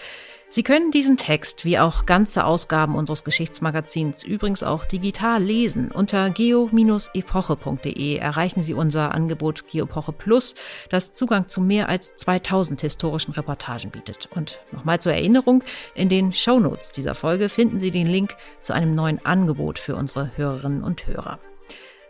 Sie 0.54 0.62
können 0.62 0.92
diesen 0.92 1.16
Text 1.16 1.64
wie 1.64 1.80
auch 1.80 2.06
ganze 2.06 2.44
Ausgaben 2.44 2.94
unseres 2.94 3.24
Geschichtsmagazins 3.24 4.22
übrigens 4.22 4.62
auch 4.62 4.84
digital 4.84 5.42
lesen. 5.42 5.90
Unter 5.90 6.30
geo-epoche.de 6.30 8.16
erreichen 8.18 8.62
Sie 8.62 8.72
unser 8.72 9.12
Angebot 9.16 9.66
Geopoche 9.66 10.12
Plus, 10.12 10.54
das 10.90 11.12
Zugang 11.12 11.48
zu 11.48 11.60
mehr 11.60 11.88
als 11.88 12.14
2000 12.14 12.82
historischen 12.82 13.32
Reportagen 13.32 13.90
bietet. 13.90 14.28
Und 14.32 14.60
nochmal 14.70 15.00
zur 15.00 15.12
Erinnerung, 15.12 15.64
in 15.96 16.08
den 16.08 16.32
Shownotes 16.32 16.92
dieser 16.92 17.16
Folge 17.16 17.48
finden 17.48 17.80
Sie 17.80 17.90
den 17.90 18.06
Link 18.06 18.36
zu 18.60 18.74
einem 18.74 18.94
neuen 18.94 19.26
Angebot 19.26 19.80
für 19.80 19.96
unsere 19.96 20.30
Hörerinnen 20.36 20.84
und 20.84 21.04
Hörer. 21.08 21.40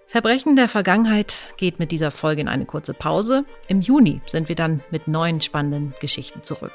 Verbrechen 0.07 0.55
der 0.55 0.69
Vergangenheit 0.69 1.37
geht 1.57 1.79
mit 1.79 1.91
dieser 1.91 2.11
Folge 2.11 2.43
in 2.43 2.49
eine 2.49 2.67
kurze 2.67 2.95
Pause. 2.95 3.45
Im 3.69 3.81
Juni 3.81 4.21
sind 4.27 4.49
wir 4.49 4.55
dann 4.55 4.83
mit 4.91 5.09
neuen 5.09 5.41
spannenden 5.41 5.95
Geschichten 6.01 6.43
zurück. 6.43 6.73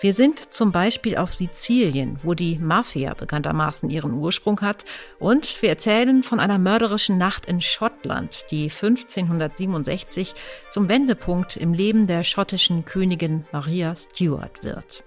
Wir 0.00 0.12
sind 0.12 0.52
zum 0.52 0.72
Beispiel 0.72 1.16
auf 1.16 1.34
Sizilien, 1.34 2.20
wo 2.22 2.34
die 2.34 2.58
Mafia 2.58 3.14
bekanntermaßen 3.14 3.90
ihren 3.90 4.12
Ursprung 4.12 4.60
hat. 4.60 4.84
Und 5.18 5.62
wir 5.62 5.70
erzählen 5.70 6.22
von 6.22 6.38
einer 6.38 6.58
mörderischen 6.58 7.18
Nacht 7.18 7.46
in 7.46 7.60
Schottland, 7.60 8.46
die 8.50 8.64
1567 8.64 10.34
zum 10.70 10.88
Wendepunkt 10.88 11.56
im 11.56 11.72
Leben 11.72 12.06
der 12.06 12.24
schottischen 12.24 12.84
Königin 12.84 13.46
Maria 13.52 13.94
Stuart 13.96 14.62
wird. 14.62 15.02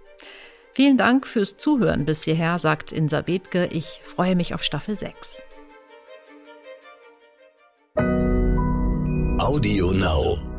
Vielen 0.73 0.97
Dank 0.97 1.27
fürs 1.27 1.57
Zuhören 1.57 2.05
bis 2.05 2.23
hierher, 2.23 2.57
sagt 2.57 2.91
Insa 2.91 3.21
Bethke. 3.21 3.67
Ich 3.67 4.01
freue 4.03 4.35
mich 4.35 4.53
auf 4.53 4.63
Staffel 4.63 4.95
6. 4.95 5.41
Audio 9.39 9.91
Now. 9.91 10.58